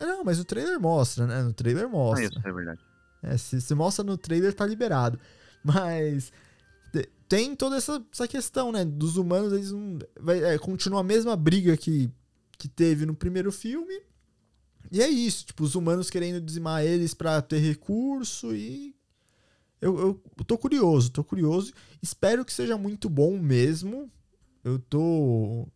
Não, 0.00 0.22
mas 0.24 0.38
o 0.38 0.44
trailer 0.44 0.78
mostra, 0.78 1.26
né, 1.26 1.42
no 1.42 1.52
trailer 1.54 1.84
Ah, 1.84 1.88
mostra. 1.88 2.24
isso 2.26 2.40
é 2.48 2.52
verdade. 2.52 2.80
É, 3.22 3.38
se, 3.38 3.60
se 3.60 3.74
mostra 3.74 4.04
no 4.04 4.18
trailer, 4.18 4.52
tá 4.52 4.66
liberado. 4.66 5.18
Mas 5.64 6.30
te- 6.92 7.08
tem 7.26 7.56
toda 7.56 7.76
essa, 7.76 8.04
essa 8.12 8.28
questão, 8.28 8.70
né? 8.70 8.84
Dos 8.84 9.16
humanos, 9.16 9.50
eles 9.54 9.72
não. 9.72 9.98
Vai, 10.20 10.44
é, 10.44 10.58
continua 10.58 11.00
a 11.00 11.04
mesma 11.04 11.34
briga 11.34 11.74
que, 11.74 12.10
que 12.58 12.68
teve 12.68 13.06
no 13.06 13.14
primeiro 13.14 13.50
filme. 13.50 13.98
E 14.92 15.00
é 15.00 15.08
isso, 15.08 15.46
tipo, 15.46 15.64
os 15.64 15.74
humanos 15.74 16.10
querendo 16.10 16.38
dizimar 16.38 16.84
eles 16.84 17.14
pra 17.14 17.40
ter 17.40 17.60
recurso 17.60 18.54
e. 18.54 18.94
Eu, 19.80 19.98
eu, 19.98 20.22
eu 20.38 20.44
tô 20.44 20.58
curioso, 20.58 21.10
tô 21.10 21.24
curioso. 21.24 21.72
Espero 22.02 22.44
que 22.44 22.52
seja 22.52 22.76
muito 22.76 23.08
bom 23.08 23.38
mesmo. 23.38 24.10
Eu 24.64 24.78
tô. 24.78 25.68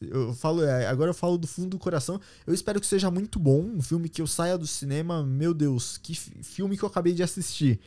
Eu 0.00 0.34
falo, 0.34 0.64
é, 0.64 0.86
agora 0.88 1.10
eu 1.10 1.14
falo 1.14 1.38
do 1.38 1.46
fundo 1.46 1.70
do 1.70 1.78
coração. 1.78 2.20
Eu 2.44 2.52
espero 2.52 2.80
que 2.80 2.86
seja 2.86 3.10
muito 3.10 3.38
bom. 3.38 3.60
Um 3.60 3.82
filme 3.82 4.08
que 4.08 4.20
eu 4.20 4.26
saia 4.26 4.58
do 4.58 4.66
cinema, 4.66 5.22
meu 5.22 5.54
Deus, 5.54 5.96
que 5.98 6.14
fi- 6.14 6.42
filme 6.42 6.76
que 6.76 6.82
eu 6.82 6.88
acabei 6.88 7.12
de 7.12 7.22
assistir. 7.22 7.78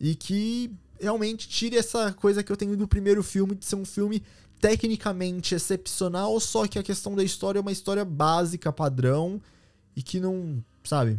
E 0.00 0.14
que 0.14 0.72
realmente 0.98 1.46
tire 1.46 1.76
essa 1.76 2.12
coisa 2.14 2.42
que 2.42 2.50
eu 2.50 2.56
tenho 2.56 2.76
do 2.76 2.88
primeiro 2.88 3.22
filme, 3.22 3.54
de 3.54 3.66
ser 3.66 3.76
um 3.76 3.84
filme 3.84 4.22
tecnicamente 4.58 5.54
excepcional, 5.54 6.40
só 6.40 6.66
que 6.66 6.78
a 6.78 6.82
questão 6.82 7.14
da 7.14 7.22
história 7.22 7.58
é 7.58 7.60
uma 7.62 7.72
história 7.72 8.04
básica, 8.04 8.72
padrão, 8.72 9.38
e 9.94 10.02
que 10.02 10.18
não, 10.18 10.64
sabe, 10.82 11.18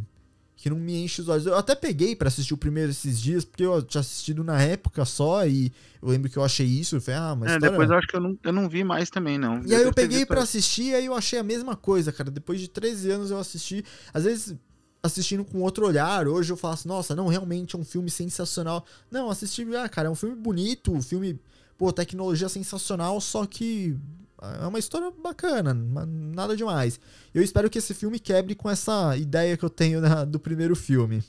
que 0.56 0.70
não 0.70 0.78
me 0.78 1.04
enche 1.04 1.22
os 1.22 1.28
olhos. 1.28 1.46
Eu 1.46 1.58
até 1.58 1.76
peguei 1.76 2.16
pra 2.16 2.28
assistir 2.28 2.54
o 2.54 2.58
primeiro 2.58 2.92
esses 2.92 3.20
dias, 3.20 3.44
porque 3.44 3.64
eu 3.64 3.82
tinha 3.82 4.02
assistido 4.02 4.44
na 4.44 4.62
época 4.62 5.04
só, 5.06 5.46
e 5.46 5.72
eu 6.02 6.10
lembro 6.10 6.30
que 6.30 6.38
eu 6.38 6.44
achei 6.44 6.66
isso, 6.66 6.96
eu 6.96 7.02
falei, 7.02 7.20
ah, 7.20 7.36
mas 7.36 7.52
É, 7.52 7.60
depois 7.60 7.90
eu 7.90 7.98
acho 7.98 8.08
que 8.08 8.16
eu 8.16 8.22
não, 8.22 8.38
eu 8.44 8.54
não 8.54 8.70
vi 8.70 8.84
mais 8.84 9.10
também, 9.10 9.38
não. 9.38 9.62
e 9.66 9.74
aí 9.74 9.74
eu 9.74 9.80
devo 9.80 9.94
ter 9.94 10.04
peguei 10.04 10.26
pra 10.26 10.42
assistir 10.42 10.86
e 10.92 10.96
aí 10.96 11.06
eu 11.06 11.14
achei 11.14 11.38
a 11.38 11.44
mesma 11.44 11.76
coisa, 11.76 12.12
cara. 12.12 12.32
Depois 12.32 12.60
de 12.60 12.68
13 12.70 13.12
anos 13.12 13.32
eu 13.32 13.38
assisti. 13.38 13.84
Às 14.14 14.24
vezes 14.24 14.56
assistindo 15.04 15.46
com 15.46 15.62
outro 15.62 15.86
olhar, 15.86 16.28
hoje 16.28 16.52
eu 16.52 16.58
falo 16.58 16.74
assim, 16.74 16.88
nossa, 16.88 17.16
não, 17.16 17.28
realmente 17.28 17.76
é 17.76 17.80
um 17.80 17.86
filme 17.86 18.10
sensacional. 18.10 18.84
Não, 19.12 19.30
assisti, 19.30 19.64
ah, 19.76 19.88
cara, 19.88 20.08
é 20.08 20.12
um 20.12 20.16
filme 20.16 20.36
bonito, 20.36 20.92
um 20.92 21.02
filme, 21.02 21.40
pô, 21.78 21.92
tecnologia 21.94 22.50
sensacional, 22.50 23.22
só 23.22 23.46
que 23.46 23.96
é 24.42 24.66
uma 24.68 24.80
história 24.80 25.12
bacana, 25.12 25.74
nada 25.74 26.56
demais. 26.56 27.00
Eu 27.34 27.42
espero 27.42 27.70
que 27.70 27.78
esse 27.78 27.94
filme 27.94 28.20
quebre 28.20 28.56
com 28.56 28.70
essa 28.70 29.16
ideia 29.18 29.56
que 29.58 29.64
eu 29.66 29.70
tenho 29.70 30.02
da- 30.02 30.26
do 30.26 30.40
primeiro 30.40 30.76
filme. 30.76 31.24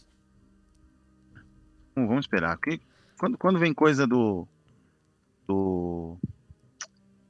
Bom, 1.94 2.06
vamos 2.06 2.24
esperar. 2.24 2.56
Porque 2.56 2.80
quando, 3.18 3.38
quando 3.38 3.58
vem 3.58 3.72
coisa 3.72 4.06
do. 4.06 4.46
Do. 5.46 6.18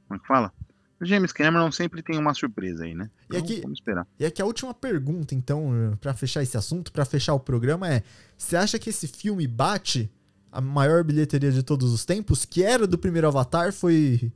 Como 0.07 0.17
é 0.17 0.19
que 0.19 0.27
fala? 0.27 0.51
O 0.99 1.05
James 1.05 1.31
Cameron 1.31 1.71
sempre 1.71 2.01
tem 2.01 2.17
uma 2.17 2.33
surpresa 2.33 2.83
aí, 2.83 2.95
né? 2.95 3.09
E 3.31 3.37
aqui- 3.37 3.61
Vamos 3.61 3.77
esperar. 3.79 4.07
E 4.19 4.25
aqui 4.25 4.41
a 4.41 4.45
última 4.45 4.73
pergunta, 4.73 5.35
então, 5.35 5.95
pra 6.01 6.13
fechar 6.13 6.41
esse 6.41 6.57
assunto, 6.57 6.91
pra 6.91 7.05
fechar 7.05 7.33
o 7.35 7.39
programa 7.39 7.87
é: 7.87 8.03
você 8.35 8.55
acha 8.57 8.79
que 8.79 8.89
esse 8.89 9.07
filme 9.07 9.45
bate 9.47 10.11
a 10.51 10.59
maior 10.59 11.03
bilheteria 11.03 11.51
de 11.51 11.61
todos 11.61 11.93
os 11.93 12.03
tempos, 12.03 12.45
que 12.45 12.63
era 12.63 12.87
do 12.87 12.97
primeiro 12.97 13.27
Avatar, 13.27 13.71
foi 13.71 14.31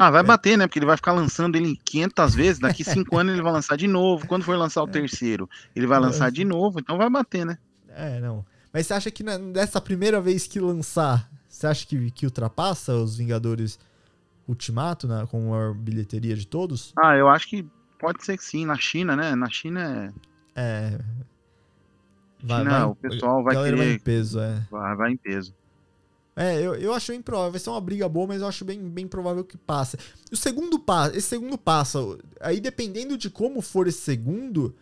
Ah, 0.00 0.12
vai 0.12 0.22
bater, 0.22 0.56
né? 0.56 0.68
Porque 0.68 0.78
ele 0.78 0.86
vai 0.86 0.96
ficar 0.96 1.10
lançando 1.12 1.56
ele 1.56 1.76
500 1.84 2.32
vezes. 2.34 2.60
Daqui 2.60 2.84
cinco 2.84 3.18
anos 3.18 3.32
ele 3.34 3.42
vai 3.42 3.52
lançar 3.52 3.76
de 3.76 3.88
novo. 3.88 4.28
Quando 4.28 4.44
for 4.44 4.56
lançar 4.56 4.80
o 4.84 4.86
terceiro, 4.86 5.50
ele 5.74 5.88
vai 5.88 5.98
lançar 5.98 6.30
de 6.30 6.44
novo. 6.44 6.78
Então 6.78 6.96
vai 6.96 7.10
bater, 7.10 7.44
né? 7.44 7.58
É, 7.88 8.20
não. 8.20 8.46
Mas 8.72 8.86
você 8.86 8.94
acha 8.94 9.10
que 9.10 9.24
nessa 9.24 9.80
primeira 9.80 10.20
vez 10.20 10.46
que 10.46 10.60
lançar, 10.60 11.28
você 11.48 11.66
acha 11.66 11.84
que, 11.84 12.12
que 12.12 12.24
ultrapassa 12.26 12.94
os 12.94 13.16
Vingadores 13.16 13.76
Ultimato 14.46 15.08
na, 15.08 15.26
com 15.26 15.46
a 15.46 15.50
maior 15.50 15.74
bilheteria 15.74 16.36
de 16.36 16.46
todos? 16.46 16.92
Ah, 16.96 17.16
eu 17.16 17.28
acho 17.28 17.48
que 17.48 17.66
pode 17.98 18.24
ser 18.24 18.36
que 18.38 18.44
sim. 18.44 18.64
Na 18.64 18.76
China, 18.78 19.16
né? 19.16 19.34
Na 19.34 19.50
China 19.50 20.12
é. 20.56 20.92
É. 20.94 20.98
China, 22.46 22.86
o 22.86 22.94
pessoal 22.94 23.42
vai 23.42 23.54
galera 23.54 23.76
vai 23.76 23.86
querer- 23.86 23.96
em 23.96 23.98
peso, 23.98 24.38
é. 24.40 24.62
Vai, 24.70 24.94
vai 24.96 25.10
em 25.10 25.16
peso. 25.16 25.52
É, 26.38 26.60
eu, 26.60 26.76
eu 26.76 26.94
acho 26.94 27.12
provável. 27.20 27.50
Vai 27.50 27.58
ser 27.58 27.68
uma 27.68 27.80
briga 27.80 28.08
boa, 28.08 28.28
mas 28.28 28.40
eu 28.40 28.46
acho 28.46 28.64
bem, 28.64 28.80
bem 28.88 29.08
provável 29.08 29.42
que 29.42 29.56
passe. 29.56 29.96
O 30.30 30.36
segundo 30.36 30.78
passo, 30.78 31.16
esse 31.16 31.26
segundo 31.26 31.58
passo, 31.58 32.16
aí 32.40 32.60
dependendo 32.60 33.18
de 33.18 33.28
como 33.28 33.60
for 33.60 33.88
esse 33.88 33.98
segundo, 33.98 34.72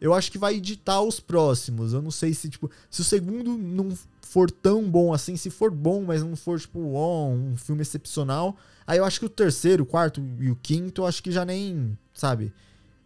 eu 0.00 0.14
acho 0.14 0.32
que 0.32 0.38
vai 0.38 0.54
editar 0.54 1.02
os 1.02 1.20
próximos. 1.20 1.92
Eu 1.92 2.00
não 2.00 2.10
sei 2.10 2.32
se, 2.32 2.48
tipo, 2.48 2.70
se 2.88 3.02
o 3.02 3.04
segundo 3.04 3.58
não 3.58 3.90
for 4.22 4.50
tão 4.50 4.90
bom 4.90 5.12
assim, 5.12 5.36
se 5.36 5.50
for 5.50 5.70
bom, 5.70 6.02
mas 6.02 6.22
não 6.22 6.36
for, 6.36 6.58
tipo, 6.58 6.94
ó, 6.94 7.28
um 7.28 7.54
filme 7.54 7.82
excepcional, 7.82 8.56
aí 8.86 8.96
eu 8.96 9.04
acho 9.04 9.20
que 9.20 9.26
o 9.26 9.30
terceiro, 9.30 9.82
o 9.82 9.86
quarto 9.86 10.22
e 10.40 10.50
o 10.50 10.56
quinto, 10.56 11.02
eu 11.02 11.06
acho 11.06 11.22
que 11.22 11.30
já 11.30 11.44
nem, 11.44 11.98
sabe, 12.14 12.50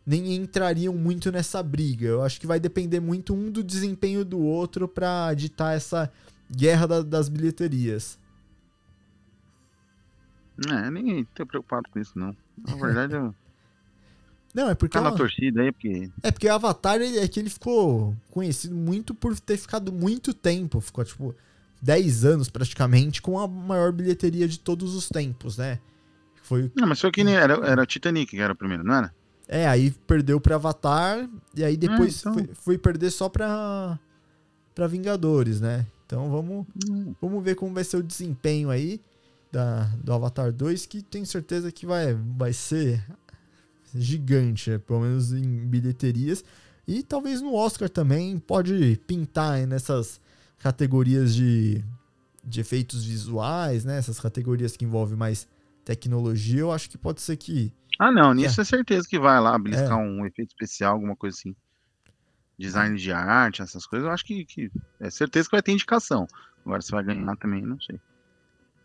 nem 0.06 0.36
entrariam 0.36 0.94
muito 0.94 1.32
nessa 1.32 1.60
briga. 1.64 2.06
Eu 2.06 2.22
acho 2.22 2.40
que 2.40 2.46
vai 2.46 2.60
depender 2.60 3.00
muito 3.00 3.34
um 3.34 3.50
do 3.50 3.64
desempenho 3.64 4.24
do 4.24 4.38
outro 4.38 4.86
pra 4.86 5.30
editar 5.32 5.72
essa 5.72 6.08
guerra 6.50 6.86
da- 6.86 7.02
das 7.02 7.28
bilheterias. 7.28 8.18
É, 10.68 10.90
nem 10.90 11.24
tô 11.34 11.46
preocupado 11.46 11.88
com 11.90 11.98
isso, 12.00 12.18
não. 12.18 12.36
Na 12.66 12.74
verdade, 12.76 13.14
eu. 13.14 13.34
Não, 14.54 14.68
é 14.70 14.74
porque. 14.74 14.94
Tá 14.94 15.02
na 15.02 15.08
ela- 15.08 15.16
torcida 15.16 15.60
aí, 15.62 15.70
porque. 15.70 16.10
É 16.22 16.30
porque 16.32 16.48
o 16.48 16.52
Avatar 16.54 16.96
ele, 17.00 17.18
é 17.18 17.28
que 17.28 17.38
ele 17.38 17.50
ficou 17.50 18.16
conhecido 18.30 18.74
muito 18.74 19.14
por 19.14 19.38
ter 19.38 19.56
ficado 19.58 19.92
muito 19.92 20.32
tempo. 20.34 20.80
Ficou, 20.80 21.04
tipo, 21.04 21.34
10 21.82 22.24
anos 22.24 22.48
praticamente 22.48 23.20
com 23.22 23.38
a 23.38 23.46
maior 23.46 23.92
bilheteria 23.92 24.48
de 24.48 24.58
todos 24.58 24.94
os 24.96 25.08
tempos, 25.08 25.58
né? 25.58 25.78
Foi. 26.42 26.72
Não, 26.74 26.88
mas 26.88 26.98
foi 27.00 27.10
que 27.12 27.22
nem. 27.22 27.36
Era, 27.36 27.54
era 27.64 27.86
Titanic 27.86 28.30
que 28.30 28.40
era 28.40 28.52
o 28.54 28.56
primeiro, 28.56 28.82
não 28.82 28.94
era? 28.94 29.14
É, 29.46 29.68
aí 29.68 29.90
perdeu 30.06 30.40
pra 30.40 30.56
Avatar 30.56 31.28
e 31.54 31.62
aí 31.62 31.76
depois 31.76 32.18
então. 32.20 32.34
foi, 32.34 32.48
foi 32.54 32.78
perder 32.78 33.10
só 33.10 33.28
pra, 33.28 33.98
pra 34.74 34.86
Vingadores, 34.86 35.60
né? 35.60 35.86
Então 36.08 36.30
vamos, 36.30 36.66
Hum. 36.74 37.14
vamos 37.20 37.44
ver 37.44 37.54
como 37.54 37.74
vai 37.74 37.84
ser 37.84 37.98
o 37.98 38.02
desempenho 38.02 38.70
aí 38.70 38.98
da, 39.52 39.84
do 40.02 40.10
Avatar 40.10 40.50
2, 40.50 40.86
que 40.86 41.02
tenho 41.02 41.26
certeza 41.26 41.70
que 41.70 41.84
vai, 41.84 42.14
vai 42.14 42.50
ser 42.54 43.04
gigante, 43.94 44.70
né? 44.70 44.78
pelo 44.78 45.00
menos 45.00 45.32
em 45.34 45.66
bilheterias. 45.66 46.42
E 46.86 47.02
talvez 47.02 47.42
no 47.42 47.54
Oscar 47.54 47.90
também 47.90 48.38
pode 48.38 48.98
pintar 49.06 49.52
aí 49.56 49.66
nessas 49.66 50.18
categorias 50.58 51.34
de, 51.34 51.84
de 52.42 52.60
efeitos 52.62 53.04
visuais, 53.04 53.84
né? 53.84 53.98
Essas 53.98 54.18
categorias 54.18 54.78
que 54.78 54.86
envolvem 54.86 55.16
mais 55.16 55.46
tecnologia, 55.84 56.60
eu 56.60 56.72
acho 56.72 56.88
que 56.88 56.96
pode 56.96 57.20
ser 57.20 57.36
que 57.36 57.70
Ah, 57.98 58.10
não, 58.10 58.32
nisso 58.32 58.62
é 58.62 58.64
certeza 58.64 59.06
que 59.06 59.18
vai 59.18 59.38
lá 59.38 59.58
beliscar 59.58 59.98
É. 59.98 60.02
um 60.02 60.24
efeito 60.24 60.48
especial, 60.48 60.94
alguma 60.94 61.14
coisa 61.14 61.36
assim. 61.36 61.54
Design 62.58 62.96
de 62.96 63.12
arte, 63.12 63.62
essas 63.62 63.86
coisas, 63.86 64.06
eu 64.06 64.12
acho 64.12 64.24
que, 64.24 64.44
que 64.44 64.70
é 64.98 65.10
certeza 65.10 65.48
que 65.48 65.54
vai 65.54 65.62
ter 65.62 65.72
indicação. 65.72 66.26
Agora 66.64 66.82
se 66.82 66.90
vai 66.90 67.04
ganhar 67.04 67.36
também, 67.36 67.62
não 67.62 67.80
sei. 67.80 68.00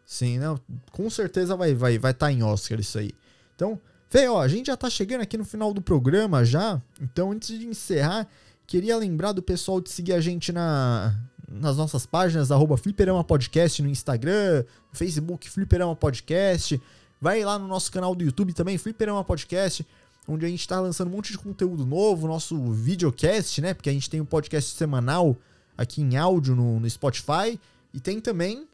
Sim, 0.06 0.38
não, 0.38 0.60
com 0.92 1.10
certeza 1.10 1.56
vai 1.56 1.74
vai 1.74 1.98
vai 1.98 2.12
estar 2.12 2.32
em 2.32 2.44
Oscar 2.44 2.80
isso 2.80 3.00
aí. 3.00 3.12
Então, 3.56 3.80
Fê, 4.14 4.28
ó, 4.28 4.40
a 4.40 4.48
gente 4.48 4.68
já 4.68 4.78
tá 4.78 4.92
chegando 4.92 5.22
aqui 5.22 5.40
no 5.40 5.44
final 5.44 5.74
do 5.74 5.82
programa 5.82 6.46
já. 6.46 6.80
Então, 7.02 7.32
antes 7.32 7.58
de 7.58 7.66
encerrar, 7.66 8.28
queria 8.68 8.96
lembrar 8.96 9.32
do 9.32 9.42
pessoal 9.42 9.82
de 9.82 9.90
seguir 9.90 10.14
a 10.14 10.22
gente 10.22 10.52
na 10.52 11.20
nas 11.48 11.78
nossas 11.78 12.06
páginas 12.06 12.52
arroba 12.52 12.78
Fliperama 12.78 13.24
Podcast 13.24 13.82
no 13.82 13.90
Instagram, 13.90 14.66
Facebook 14.92 15.50
Fliperama 15.50 15.96
Podcast. 15.96 16.80
Vai 17.20 17.44
lá 17.44 17.58
no 17.58 17.68
nosso 17.68 17.92
canal 17.92 18.14
do 18.14 18.24
YouTube 18.24 18.54
também, 18.54 18.78
Fliperama 18.78 19.24
Podcast, 19.24 19.84
onde 20.28 20.46
a 20.46 20.50
gente 20.50 20.68
tá 20.68 20.80
lançando 20.80 21.08
um 21.08 21.12
monte 21.12 21.32
de 21.32 21.38
conteúdo 21.38 21.86
novo, 21.86 22.28
nosso 22.28 22.72
videocast, 22.72 23.60
né? 23.60 23.74
Porque 23.74 23.90
a 23.90 23.94
gente 23.94 24.10
tem 24.10 24.22
um 24.22 24.26
podcast 24.26 24.76
semanal 24.76 25.36
aqui 25.78 26.02
em 26.02 26.16
áudio 26.16 26.56
no, 26.56 26.80
no 26.80 26.90
Spotify. 26.90 27.60
E 27.94 28.00
tem 28.00 28.20
também 28.20 28.68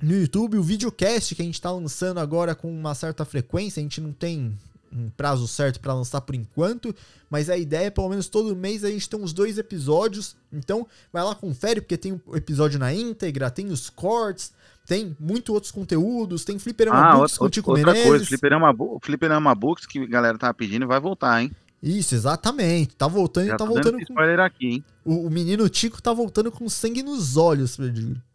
no 0.00 0.14
YouTube 0.14 0.58
o 0.58 0.62
videocast 0.62 1.34
que 1.34 1.42
a 1.42 1.44
gente 1.44 1.60
tá 1.60 1.70
lançando 1.70 2.20
agora 2.20 2.54
com 2.54 2.70
uma 2.70 2.94
certa 2.94 3.24
frequência. 3.24 3.80
A 3.80 3.82
gente 3.82 4.00
não 4.00 4.12
tem 4.12 4.56
um 4.92 5.10
prazo 5.10 5.48
certo 5.48 5.80
para 5.80 5.92
lançar 5.92 6.20
por 6.20 6.34
enquanto, 6.34 6.94
mas 7.28 7.50
a 7.50 7.56
ideia 7.56 7.86
é 7.86 7.90
pelo 7.90 8.08
menos 8.08 8.28
todo 8.28 8.54
mês 8.54 8.84
a 8.84 8.90
gente 8.90 9.08
tem 9.08 9.18
uns 9.18 9.32
dois 9.32 9.58
episódios. 9.58 10.36
Então 10.52 10.86
vai 11.12 11.24
lá, 11.24 11.34
confere, 11.34 11.80
porque 11.80 11.96
tem 11.96 12.20
o 12.26 12.36
episódio 12.36 12.78
na 12.78 12.94
íntegra, 12.94 13.50
tem 13.50 13.66
os 13.66 13.90
cortes, 13.90 14.52
tem 14.86 15.16
muito 15.18 15.52
outros 15.52 15.72
conteúdos, 15.72 16.44
tem 16.44 16.58
Fliperama 16.58 16.98
Ah, 16.98 17.16
Books 17.16 17.32
outra, 17.32 17.38
com 17.38 17.44
o 17.44 17.50
Tico 17.50 17.70
outra 17.70 17.86
Menezes. 17.86 18.08
coisa, 18.08 18.26
Fliperama, 18.26 18.74
Fliperama 19.02 19.54
Books 19.54 19.86
que 19.86 19.98
a 19.98 20.06
galera 20.06 20.38
tava 20.38 20.54
pedindo 20.54 20.86
vai 20.86 21.00
voltar, 21.00 21.42
hein? 21.42 21.50
Isso, 21.82 22.14
exatamente. 22.14 22.96
Tá 22.96 23.06
voltando, 23.06 23.46
Já 23.48 23.56
tá 23.58 23.64
voltando 23.66 23.98
com 23.98 24.02
spoiler 24.02 24.40
aqui, 24.40 24.66
hein? 24.66 24.84
O, 25.04 25.26
o 25.26 25.30
menino 25.30 25.68
Tico 25.68 26.00
tá 26.00 26.14
voltando 26.14 26.50
com 26.50 26.66
sangue 26.66 27.02
nos 27.02 27.36
olhos. 27.36 27.76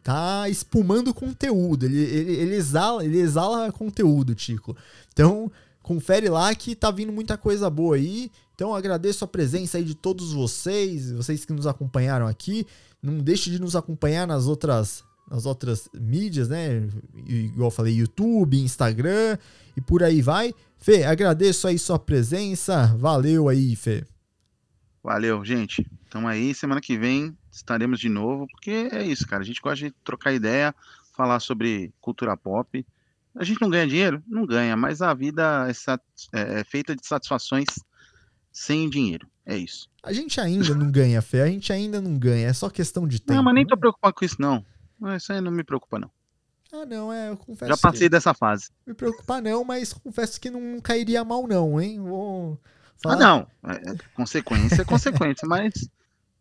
Tá 0.04 0.48
espumando 0.48 1.12
conteúdo. 1.12 1.84
Ele, 1.84 1.98
ele, 1.98 2.32
ele, 2.34 2.54
exala, 2.54 3.04
ele 3.04 3.18
exala 3.18 3.72
conteúdo, 3.72 4.36
Tico. 4.36 4.76
Então, 5.12 5.50
confere 5.82 6.28
lá 6.28 6.54
que 6.54 6.76
tá 6.76 6.92
vindo 6.92 7.12
muita 7.12 7.36
coisa 7.36 7.68
boa 7.68 7.96
aí. 7.96 8.30
Então, 8.54 8.72
agradeço 8.72 9.24
a 9.24 9.28
presença 9.28 9.78
aí 9.78 9.84
de 9.84 9.96
todos 9.96 10.32
vocês, 10.32 11.10
vocês 11.10 11.44
que 11.44 11.52
nos 11.52 11.66
acompanharam 11.66 12.28
aqui. 12.28 12.64
Não 13.02 13.18
deixe 13.18 13.50
de 13.50 13.60
nos 13.60 13.74
acompanhar 13.74 14.28
nas 14.28 14.46
outras, 14.46 15.02
nas 15.30 15.46
outras 15.46 15.88
mídias, 15.94 16.48
né? 16.48 16.88
Igual 17.26 17.68
eu 17.68 17.70
falei, 17.70 17.94
YouTube, 17.94 18.58
Instagram 18.60 19.38
e 19.76 19.80
por 19.80 20.02
aí 20.02 20.20
vai. 20.20 20.52
Fê, 20.76 21.04
agradeço 21.04 21.68
aí 21.68 21.78
sua 21.78 21.98
presença. 21.98 22.94
Valeu 22.98 23.48
aí, 23.48 23.76
Fê. 23.76 24.04
Valeu, 25.02 25.44
gente. 25.44 25.86
Tamo 26.10 26.26
aí. 26.26 26.52
Semana 26.52 26.80
que 26.80 26.98
vem 26.98 27.36
estaremos 27.50 28.00
de 28.00 28.08
novo, 28.08 28.46
porque 28.48 28.88
é 28.92 29.04
isso, 29.04 29.26
cara. 29.26 29.42
A 29.42 29.46
gente 29.46 29.60
gosta 29.60 29.86
de 29.86 29.94
trocar 30.04 30.32
ideia, 30.32 30.74
falar 31.16 31.38
sobre 31.40 31.92
cultura 32.00 32.36
pop. 32.36 32.84
A 33.34 33.44
gente 33.44 33.60
não 33.62 33.70
ganha 33.70 33.86
dinheiro? 33.86 34.22
Não 34.26 34.44
ganha, 34.44 34.76
mas 34.76 35.00
a 35.00 35.14
vida 35.14 35.68
é, 35.68 36.38
é- 36.38 36.60
é 36.60 36.64
feita 36.64 36.96
de 36.96 37.06
satisfações 37.06 37.66
sem 38.52 38.90
dinheiro. 38.90 39.28
É 39.46 39.56
isso. 39.56 39.88
A 40.02 40.12
gente 40.12 40.40
ainda 40.40 40.74
não 40.74 40.90
ganha, 40.90 41.22
Fê. 41.22 41.40
A 41.40 41.46
gente 41.46 41.72
ainda 41.72 42.00
não 42.00 42.18
ganha. 42.18 42.48
É 42.48 42.52
só 42.52 42.68
questão 42.68 43.06
de 43.06 43.20
tempo. 43.20 43.34
não, 43.34 43.42
mas 43.44 43.54
nem 43.54 43.66
tô 43.66 43.74
né? 43.74 43.80
preocupado 43.80 44.14
com 44.14 44.24
isso, 44.24 44.36
não. 44.38 44.64
Isso 45.16 45.32
aí 45.32 45.40
não 45.40 45.50
me 45.50 45.64
preocupa, 45.64 45.98
não. 45.98 46.10
Ah, 46.72 46.86
não, 46.86 47.12
é. 47.12 47.30
Eu 47.30 47.36
confesso. 47.36 47.68
Já 47.72 47.76
passei 47.76 48.00
que 48.06 48.08
dessa 48.10 48.32
fase. 48.32 48.70
Me 48.86 48.94
preocupar, 48.94 49.42
não, 49.42 49.64
mas 49.64 49.92
confesso 49.92 50.40
que 50.40 50.50
não 50.50 50.80
cairia 50.80 51.24
mal, 51.24 51.46
não, 51.46 51.80
hein? 51.80 52.00
Vou. 52.00 52.58
Ah, 53.04 53.16
não. 53.16 53.46
É, 53.64 53.90
é 53.92 53.94
consequência 54.14 54.82
é 54.82 54.84
consequência, 54.84 55.46
mas 55.48 55.88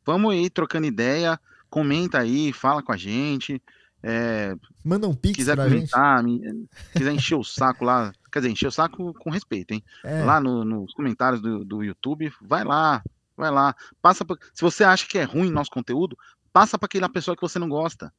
vamos 0.06 0.32
aí 0.34 0.50
trocando 0.50 0.86
ideia. 0.86 1.40
Comenta 1.70 2.20
aí, 2.20 2.52
fala 2.54 2.84
com 2.84 2.92
a 2.92 2.98
gente. 2.98 3.62
É, 4.02 4.56
Manda 4.84 5.08
um 5.08 5.14
pix 5.14 5.36
quiser 5.36 5.58
comentar, 5.58 6.24
me- 6.24 6.68
quiser 6.96 7.12
encher 7.12 7.36
o 7.36 7.44
saco 7.44 7.84
lá, 7.84 8.14
quer 8.32 8.40
dizer, 8.40 8.52
encher 8.52 8.68
o 8.68 8.72
saco 8.72 9.14
com 9.16 9.30
respeito, 9.30 9.74
hein? 9.74 9.84
É, 10.06 10.24
Lá 10.24 10.40
no- 10.40 10.64
nos 10.64 10.94
comentários 10.94 11.42
do, 11.42 11.66
do 11.66 11.84
YouTube, 11.84 12.32
vai 12.42 12.64
lá, 12.64 13.04
vai 13.36 13.52
lá. 13.52 13.76
Passa 14.02 14.24
pra- 14.24 14.38
se 14.54 14.62
você 14.62 14.84
acha 14.84 15.06
que 15.08 15.18
é 15.18 15.24
ruim 15.24 15.52
nosso 15.52 15.70
conteúdo, 15.72 16.18
passa 16.54 16.78
para 16.78 16.86
aquela 16.86 17.10
pessoa 17.10 17.36
que 17.36 17.42
você 17.42 17.60
não 17.60 17.68
gosta. 17.68 18.12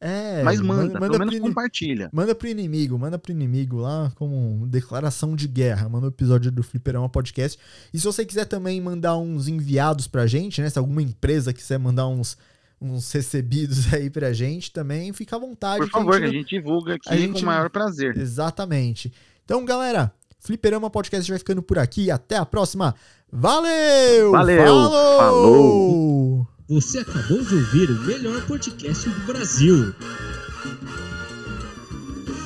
É, 0.00 0.42
mas 0.42 0.60
manda, 0.60 0.98
pelo 0.98 1.18
menos 1.18 1.38
compartilha. 1.38 2.10
Manda 2.12 2.34
pro 2.34 2.48
inimigo, 2.48 2.98
manda 2.98 3.18
pro 3.18 3.32
inimigo 3.32 3.78
lá 3.78 4.12
como 4.16 4.66
declaração 4.66 5.34
de 5.34 5.48
guerra. 5.48 5.88
Manda 5.88 6.06
o 6.06 6.10
episódio 6.10 6.50
do 6.50 6.62
Fliperama 6.62 7.08
Podcast. 7.08 7.58
E 7.92 7.98
se 7.98 8.04
você 8.04 8.24
quiser 8.24 8.44
também 8.44 8.80
mandar 8.80 9.16
uns 9.16 9.48
enviados 9.48 10.06
pra 10.06 10.26
gente, 10.26 10.60
né? 10.60 10.68
Se 10.68 10.78
alguma 10.78 11.00
empresa 11.00 11.52
quiser 11.52 11.78
mandar 11.78 12.06
uns, 12.08 12.36
uns 12.80 13.10
recebidos 13.10 13.92
aí 13.94 14.10
pra 14.10 14.32
gente 14.32 14.70
também, 14.70 15.12
fica 15.12 15.36
à 15.36 15.38
vontade. 15.38 15.78
Por 15.78 15.90
que 15.90 15.96
a 15.96 15.98
favor, 15.98 16.14
gente 16.14 16.22
que 16.22 16.36
a 16.36 16.38
gente 16.40 16.48
divulga 16.50 16.94
aqui 16.94 17.08
a 17.08 17.16
gente 17.16 17.32
com 17.32 17.40
o 17.40 17.46
maior 17.46 17.70
prazer. 17.70 18.16
Exatamente. 18.18 19.12
Então, 19.44 19.64
galera, 19.64 20.12
Fliperama 20.40 20.90
Podcast 20.90 21.30
vai 21.30 21.38
ficando 21.38 21.62
por 21.62 21.78
aqui. 21.78 22.10
Até 22.10 22.36
a 22.36 22.44
próxima. 22.44 22.94
Valeu! 23.32 24.30
Valeu! 24.30 24.64
Falou! 24.64 25.18
Falou! 25.18 26.55
Você 26.68 26.98
acabou 26.98 27.44
de 27.44 27.54
ouvir 27.54 27.88
o 27.90 28.02
melhor 28.02 28.44
podcast 28.44 29.08
do 29.08 29.20
Brasil. 29.20 29.94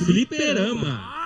Fliperama. 0.05 1.20